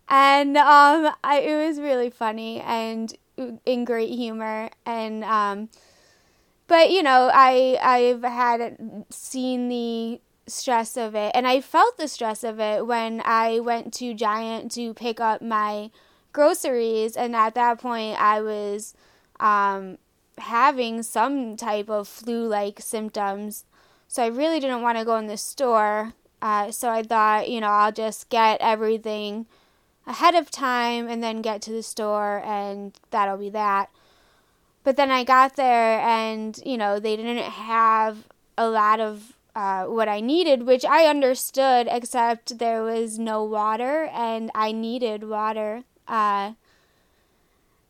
And 0.08 0.56
um 0.56 1.12
I 1.22 1.40
it 1.40 1.66
was 1.66 1.80
really 1.80 2.10
funny 2.10 2.60
and 2.60 3.14
in 3.66 3.84
great 3.84 4.10
humor. 4.10 4.70
And 4.86 5.24
um 5.24 5.68
but 6.66 6.90
you 6.90 7.02
know 7.02 7.30
I 7.32 7.78
I've 7.82 8.22
had 8.22 9.04
seen 9.10 9.68
the 9.68 10.20
stress 10.48 10.96
of 10.96 11.14
it. 11.14 11.32
And 11.34 11.46
I 11.46 11.60
felt 11.60 11.96
the 11.96 12.08
stress 12.08 12.42
of 12.44 12.60
it 12.60 12.86
when 12.86 13.22
I 13.24 13.60
went 13.60 13.92
to 13.94 14.14
Giant 14.14 14.72
to 14.72 14.94
pick 14.94 15.20
up 15.20 15.42
my 15.42 15.90
groceries. 16.32 17.16
And 17.16 17.36
at 17.36 17.54
that 17.54 17.80
point, 17.80 18.20
I 18.20 18.40
was 18.40 18.94
um, 19.40 19.98
having 20.38 21.02
some 21.02 21.56
type 21.56 21.88
of 21.88 22.08
flu 22.08 22.46
like 22.46 22.80
symptoms. 22.80 23.64
So 24.06 24.22
I 24.22 24.28
really 24.28 24.60
didn't 24.60 24.82
want 24.82 24.98
to 24.98 25.04
go 25.04 25.16
in 25.16 25.26
the 25.26 25.36
store. 25.36 26.14
Uh, 26.40 26.70
so 26.70 26.88
I 26.90 27.02
thought, 27.02 27.50
you 27.50 27.60
know, 27.60 27.68
I'll 27.68 27.92
just 27.92 28.28
get 28.28 28.60
everything 28.60 29.46
ahead 30.06 30.34
of 30.34 30.50
time 30.50 31.08
and 31.08 31.22
then 31.22 31.42
get 31.42 31.60
to 31.62 31.72
the 31.72 31.82
store, 31.82 32.42
and 32.44 32.92
that'll 33.10 33.36
be 33.36 33.50
that. 33.50 33.90
But 34.84 34.96
then 34.96 35.10
I 35.10 35.24
got 35.24 35.56
there, 35.56 36.00
and, 36.00 36.58
you 36.64 36.78
know, 36.78 36.98
they 36.98 37.16
didn't 37.16 37.42
have 37.42 38.28
a 38.56 38.68
lot 38.68 39.00
of 39.00 39.34
uh, 39.54 39.84
what 39.86 40.08
I 40.08 40.20
needed, 40.20 40.66
which 40.66 40.84
I 40.84 41.06
understood, 41.06 41.88
except 41.90 42.58
there 42.58 42.82
was 42.84 43.18
no 43.18 43.42
water 43.42 44.08
and 44.12 44.50
I 44.54 44.70
needed 44.70 45.24
water. 45.24 45.82
Uh, 46.06 46.52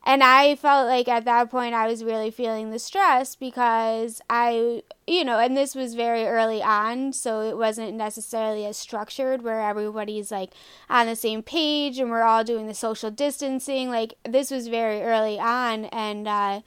and 0.04 0.22
I 0.22 0.56
felt 0.56 0.86
like 0.86 1.08
at 1.08 1.24
that 1.26 1.50
point 1.50 1.74
I 1.74 1.86
was 1.86 2.04
really 2.04 2.30
feeling 2.30 2.70
the 2.70 2.78
stress 2.78 3.34
because 3.34 4.20
I, 4.30 4.82
you 5.06 5.24
know, 5.24 5.38
and 5.38 5.56
this 5.56 5.74
was 5.74 5.94
very 5.94 6.24
early 6.26 6.62
on, 6.62 7.12
so 7.12 7.40
it 7.42 7.56
wasn't 7.56 7.94
necessarily 7.94 8.64
as 8.64 8.76
structured 8.76 9.42
where 9.42 9.60
everybody's 9.60 10.30
like 10.30 10.52
on 10.88 11.06
the 11.06 11.16
same 11.16 11.42
page 11.42 11.98
and 11.98 12.10
we're 12.10 12.22
all 12.22 12.44
doing 12.44 12.66
the 12.66 12.74
social 12.74 13.10
distancing. 13.10 13.90
Like, 13.90 14.14
this 14.26 14.50
was 14.50 14.68
very 14.68 15.02
early 15.02 15.38
on, 15.38 15.86
and, 15.86 16.26
uh, 16.26 16.60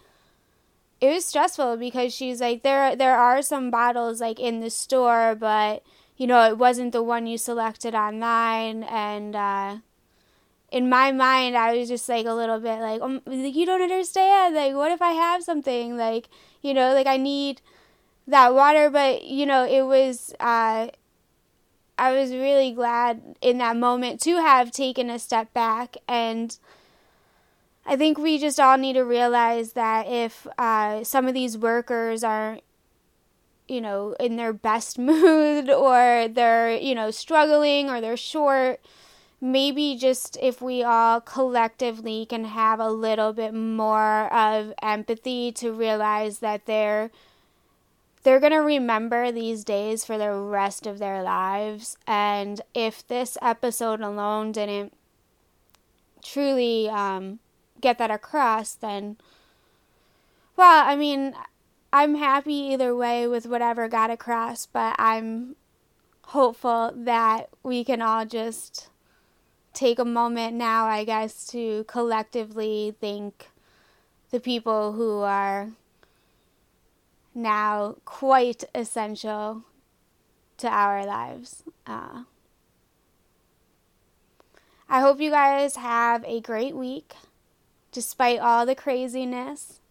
it 1.00 1.08
was 1.08 1.26
stressful 1.26 1.78
because 1.78 2.14
she's 2.14 2.40
like 2.40 2.62
there 2.62 2.96
there 2.96 3.18
are 3.18 3.42
some 3.42 3.72
bottles 3.72 4.22
like 4.22 4.40
in 4.40 4.60
the 4.60 4.70
store 4.70 5.36
but 5.36 5.82
you 6.16 6.28
know 6.28 6.48
it 6.48 6.60
wasn't 6.60 6.92
the 6.92 7.02
one 7.02 7.26
you 7.26 7.38
selected 7.40 7.96
online 7.96 8.84
and 8.84 9.36
uh 9.36 9.78
in 10.72 10.90
my 10.90 11.12
mind 11.12 11.56
i 11.56 11.76
was 11.76 11.90
just 11.90 12.08
like 12.08 12.26
a 12.26 12.34
little 12.34 12.60
bit 12.60 12.80
like 12.80 13.02
um, 13.02 13.22
you 13.28 13.66
don't 13.66 13.82
understand 13.82 14.56
like 14.56 14.74
what 14.74 14.92
if 14.92 15.02
i 15.02 15.12
have 15.12 15.44
something 15.44 15.98
like 15.98 16.30
you 16.62 16.74
know 16.74 16.94
like 16.94 17.08
i 17.08 17.18
need 17.18 17.62
that 18.28 18.54
water 18.54 18.90
but 18.90 19.24
you 19.24 19.46
know 19.46 19.66
it 19.66 19.82
was 19.82 20.34
uh 20.40 20.88
i 21.98 22.12
was 22.12 22.32
really 22.32 22.72
glad 22.72 23.36
in 23.42 23.58
that 23.58 23.76
moment 23.76 24.20
to 24.22 24.38
have 24.38 24.72
taken 24.72 25.10
a 25.10 25.20
step 25.20 25.54
back 25.54 25.98
and 26.08 26.58
I 27.86 27.96
think 27.96 28.18
we 28.18 28.38
just 28.38 28.60
all 28.60 28.78
need 28.78 28.94
to 28.94 29.04
realize 29.04 29.74
that 29.74 30.08
if 30.08 30.46
uh, 30.58 31.04
some 31.04 31.28
of 31.28 31.34
these 31.34 31.58
workers 31.58 32.24
aren't, 32.24 32.62
you 33.68 33.82
know, 33.82 34.16
in 34.20 34.36
their 34.36 34.54
best 34.54 35.00
mood 35.00 35.70
or 35.70 36.28
they're, 36.30 36.72
you 36.78 36.96
know, 36.96 37.12
struggling 37.12 37.90
or 37.90 38.00
they're 38.00 38.18
short. 38.18 38.80
Maybe 39.42 39.98
just 39.98 40.38
if 40.40 40.62
we 40.62 40.84
all 40.84 41.20
collectively 41.20 42.28
can 42.28 42.46
have 42.46 42.80
a 42.80 42.92
little 42.92 43.34
bit 43.34 43.54
more 43.54 44.32
of 44.32 44.74
empathy 44.82 45.52
to 45.54 45.74
realize 45.74 46.40
that 46.40 46.68
they're 46.68 47.10
they're 48.24 48.40
going 48.40 48.52
to 48.52 48.60
remember 48.60 49.32
these 49.32 49.64
days 49.64 50.06
for 50.06 50.16
the 50.16 50.32
rest 50.32 50.86
of 50.86 51.00
their 51.00 51.24
lives. 51.24 51.98
And 52.06 52.62
if 52.76 53.08
this 53.08 53.36
episode 53.42 54.00
alone 54.00 54.52
didn't 54.52 54.94
truly 56.24 56.88
um, 56.88 57.40
get 57.82 57.98
that 57.98 58.12
across 58.12 58.76
then 58.76 59.18
well 60.56 60.88
i 60.88 60.96
mean 60.96 61.34
I'm 61.94 62.16
happy 62.16 62.54
either 62.54 62.96
way 62.96 63.28
with 63.28 63.46
whatever 63.46 63.90
got 63.90 64.10
across, 64.10 64.66
but 64.66 64.96
I'm 64.98 65.58
hopeful 66.28 66.94
that 66.96 67.50
we 67.64 67.84
can 67.84 68.02
all 68.02 68.26
just 68.26 68.90
take 69.74 70.00
a 70.00 70.06
moment 70.06 70.56
now, 70.56 70.86
I 70.86 71.04
guess, 71.04 71.48
to 71.48 71.84
collectively 71.86 72.96
thank 73.00 73.50
the 74.30 74.40
people 74.40 74.94
who 74.94 75.20
are 75.20 75.70
now 77.34 77.96
quite 78.06 78.64
essential 78.76 79.64
to 80.58 80.68
our 80.68 81.06
lives. 81.06 81.64
Uh, 81.88 82.24
I 84.90 85.00
hope 85.00 85.22
you 85.22 85.32
guys 85.32 85.76
have 85.78 86.24
a 86.26 86.42
great 86.42 86.76
week 86.76 87.14
despite 87.92 88.40
all 88.40 88.66
the 88.66 88.76
craziness 88.76 89.82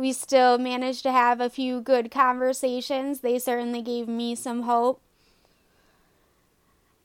we 0.00 0.14
still 0.14 0.56
managed 0.56 1.02
to 1.02 1.12
have 1.12 1.42
a 1.42 1.50
few 1.50 1.82
good 1.82 2.10
conversations. 2.10 3.20
They 3.20 3.38
certainly 3.38 3.82
gave 3.82 4.08
me 4.08 4.34
some 4.34 4.62
hope. 4.62 5.02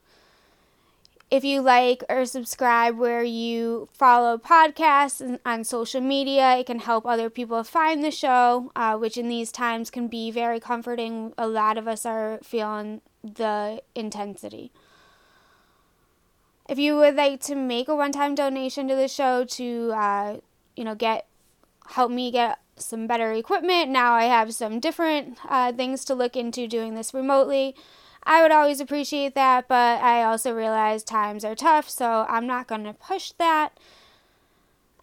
if 1.34 1.44
you 1.44 1.62
like 1.62 2.04
or 2.10 2.28
subscribe 2.28 2.96
where 2.96 3.24
you 3.24 3.90
follow 3.92 4.38
podcasts 4.38 5.20
and 5.20 5.40
on 5.44 5.64
social 5.64 6.00
media, 6.00 6.58
it 6.58 6.68
can 6.68 6.78
help 6.78 7.08
other 7.08 7.28
people 7.28 7.64
find 7.64 8.04
the 8.04 8.12
show, 8.12 8.72
uh, 8.76 8.96
which 8.96 9.18
in 9.18 9.30
these 9.30 9.52
times 9.52 9.90
can 9.90 10.08
be 10.08 10.30
very 10.30 10.60
comforting. 10.60 11.34
A 11.36 11.48
lot 11.48 11.76
of 11.80 11.88
us 11.88 12.06
are 12.06 12.40
feeling 12.44 13.02
the 13.24 13.82
intensity. 13.96 14.72
If 16.70 16.78
you 16.78 16.98
would 16.98 17.16
like 17.16 17.40
to 17.46 17.56
make 17.56 17.88
a 17.88 17.96
one-time 17.96 18.36
donation 18.36 18.88
to 18.88 18.96
the 18.96 19.08
show 19.08 19.44
to, 19.44 19.92
uh, 19.92 20.38
you 20.76 20.84
know, 20.84 20.94
get 20.94 21.26
help 21.88 22.12
me 22.12 22.30
get 22.30 22.60
some 22.76 23.08
better 23.08 23.32
equipment. 23.32 23.90
Now 23.90 24.14
I 24.14 24.26
have 24.26 24.54
some 24.54 24.80
different 24.80 25.40
uh, 25.50 25.74
things 25.74 26.06
to 26.06 26.14
look 26.14 26.36
into 26.36 26.68
doing 26.68 26.94
this 26.94 27.12
remotely. 27.12 27.76
I 28.26 28.42
would 28.42 28.52
always 28.52 28.80
appreciate 28.80 29.36
that, 29.36 29.68
but 29.68 30.02
I 30.02 30.24
also 30.24 30.54
realize 30.54 31.04
times 31.04 31.44
are 31.44 31.56
tough, 31.56 31.90
so 31.90 32.26
I'm 32.30 32.48
not 32.48 32.68
going 32.68 32.84
to 32.86 32.94
push 32.94 33.32
that. 33.38 33.78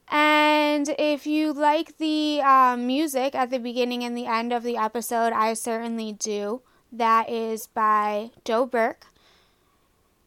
And 0.08 0.88
if 0.98 1.26
you 1.26 1.52
like 1.52 1.98
the 1.98 2.40
um, 2.42 2.86
music 2.86 3.34
at 3.34 3.50
the 3.50 3.58
beginning 3.58 4.02
and 4.02 4.16
the 4.16 4.26
end 4.26 4.52
of 4.52 4.62
the 4.62 4.76
episode, 4.76 5.32
I 5.32 5.54
certainly 5.54 6.12
do. 6.12 6.62
That 6.90 7.30
is 7.30 7.68
by 7.68 8.30
Joe 8.44 8.66
Burke. 8.66 9.06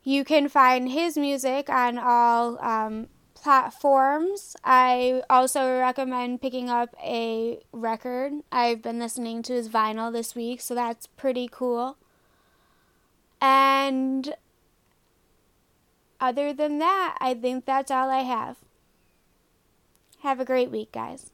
You 0.03 0.23
can 0.23 0.47
find 0.47 0.89
his 0.91 1.17
music 1.17 1.69
on 1.69 1.97
all 1.97 2.57
um, 2.63 3.07
platforms. 3.33 4.55
I 4.63 5.23
also 5.29 5.79
recommend 5.79 6.41
picking 6.41 6.69
up 6.69 6.95
a 7.03 7.59
record. 7.73 8.33
I've 8.51 8.81
been 8.81 8.99
listening 8.99 9.43
to 9.43 9.53
his 9.53 9.67
vinyl 9.67 10.11
this 10.13 10.35
week, 10.35 10.61
so 10.61 10.73
that's 10.75 11.07
pretty 11.07 11.49
cool. 11.51 11.97
And 13.43 14.35
other 16.21 16.53
than 16.53 16.79
that, 16.79 17.17
I 17.19 17.33
think 17.33 17.65
that's 17.65 17.91
all 17.91 18.09
I 18.09 18.19
have. 18.19 18.55
Have 20.21 20.39
a 20.39 20.45
great 20.45 20.71
week, 20.71 20.93
guys. 20.93 21.29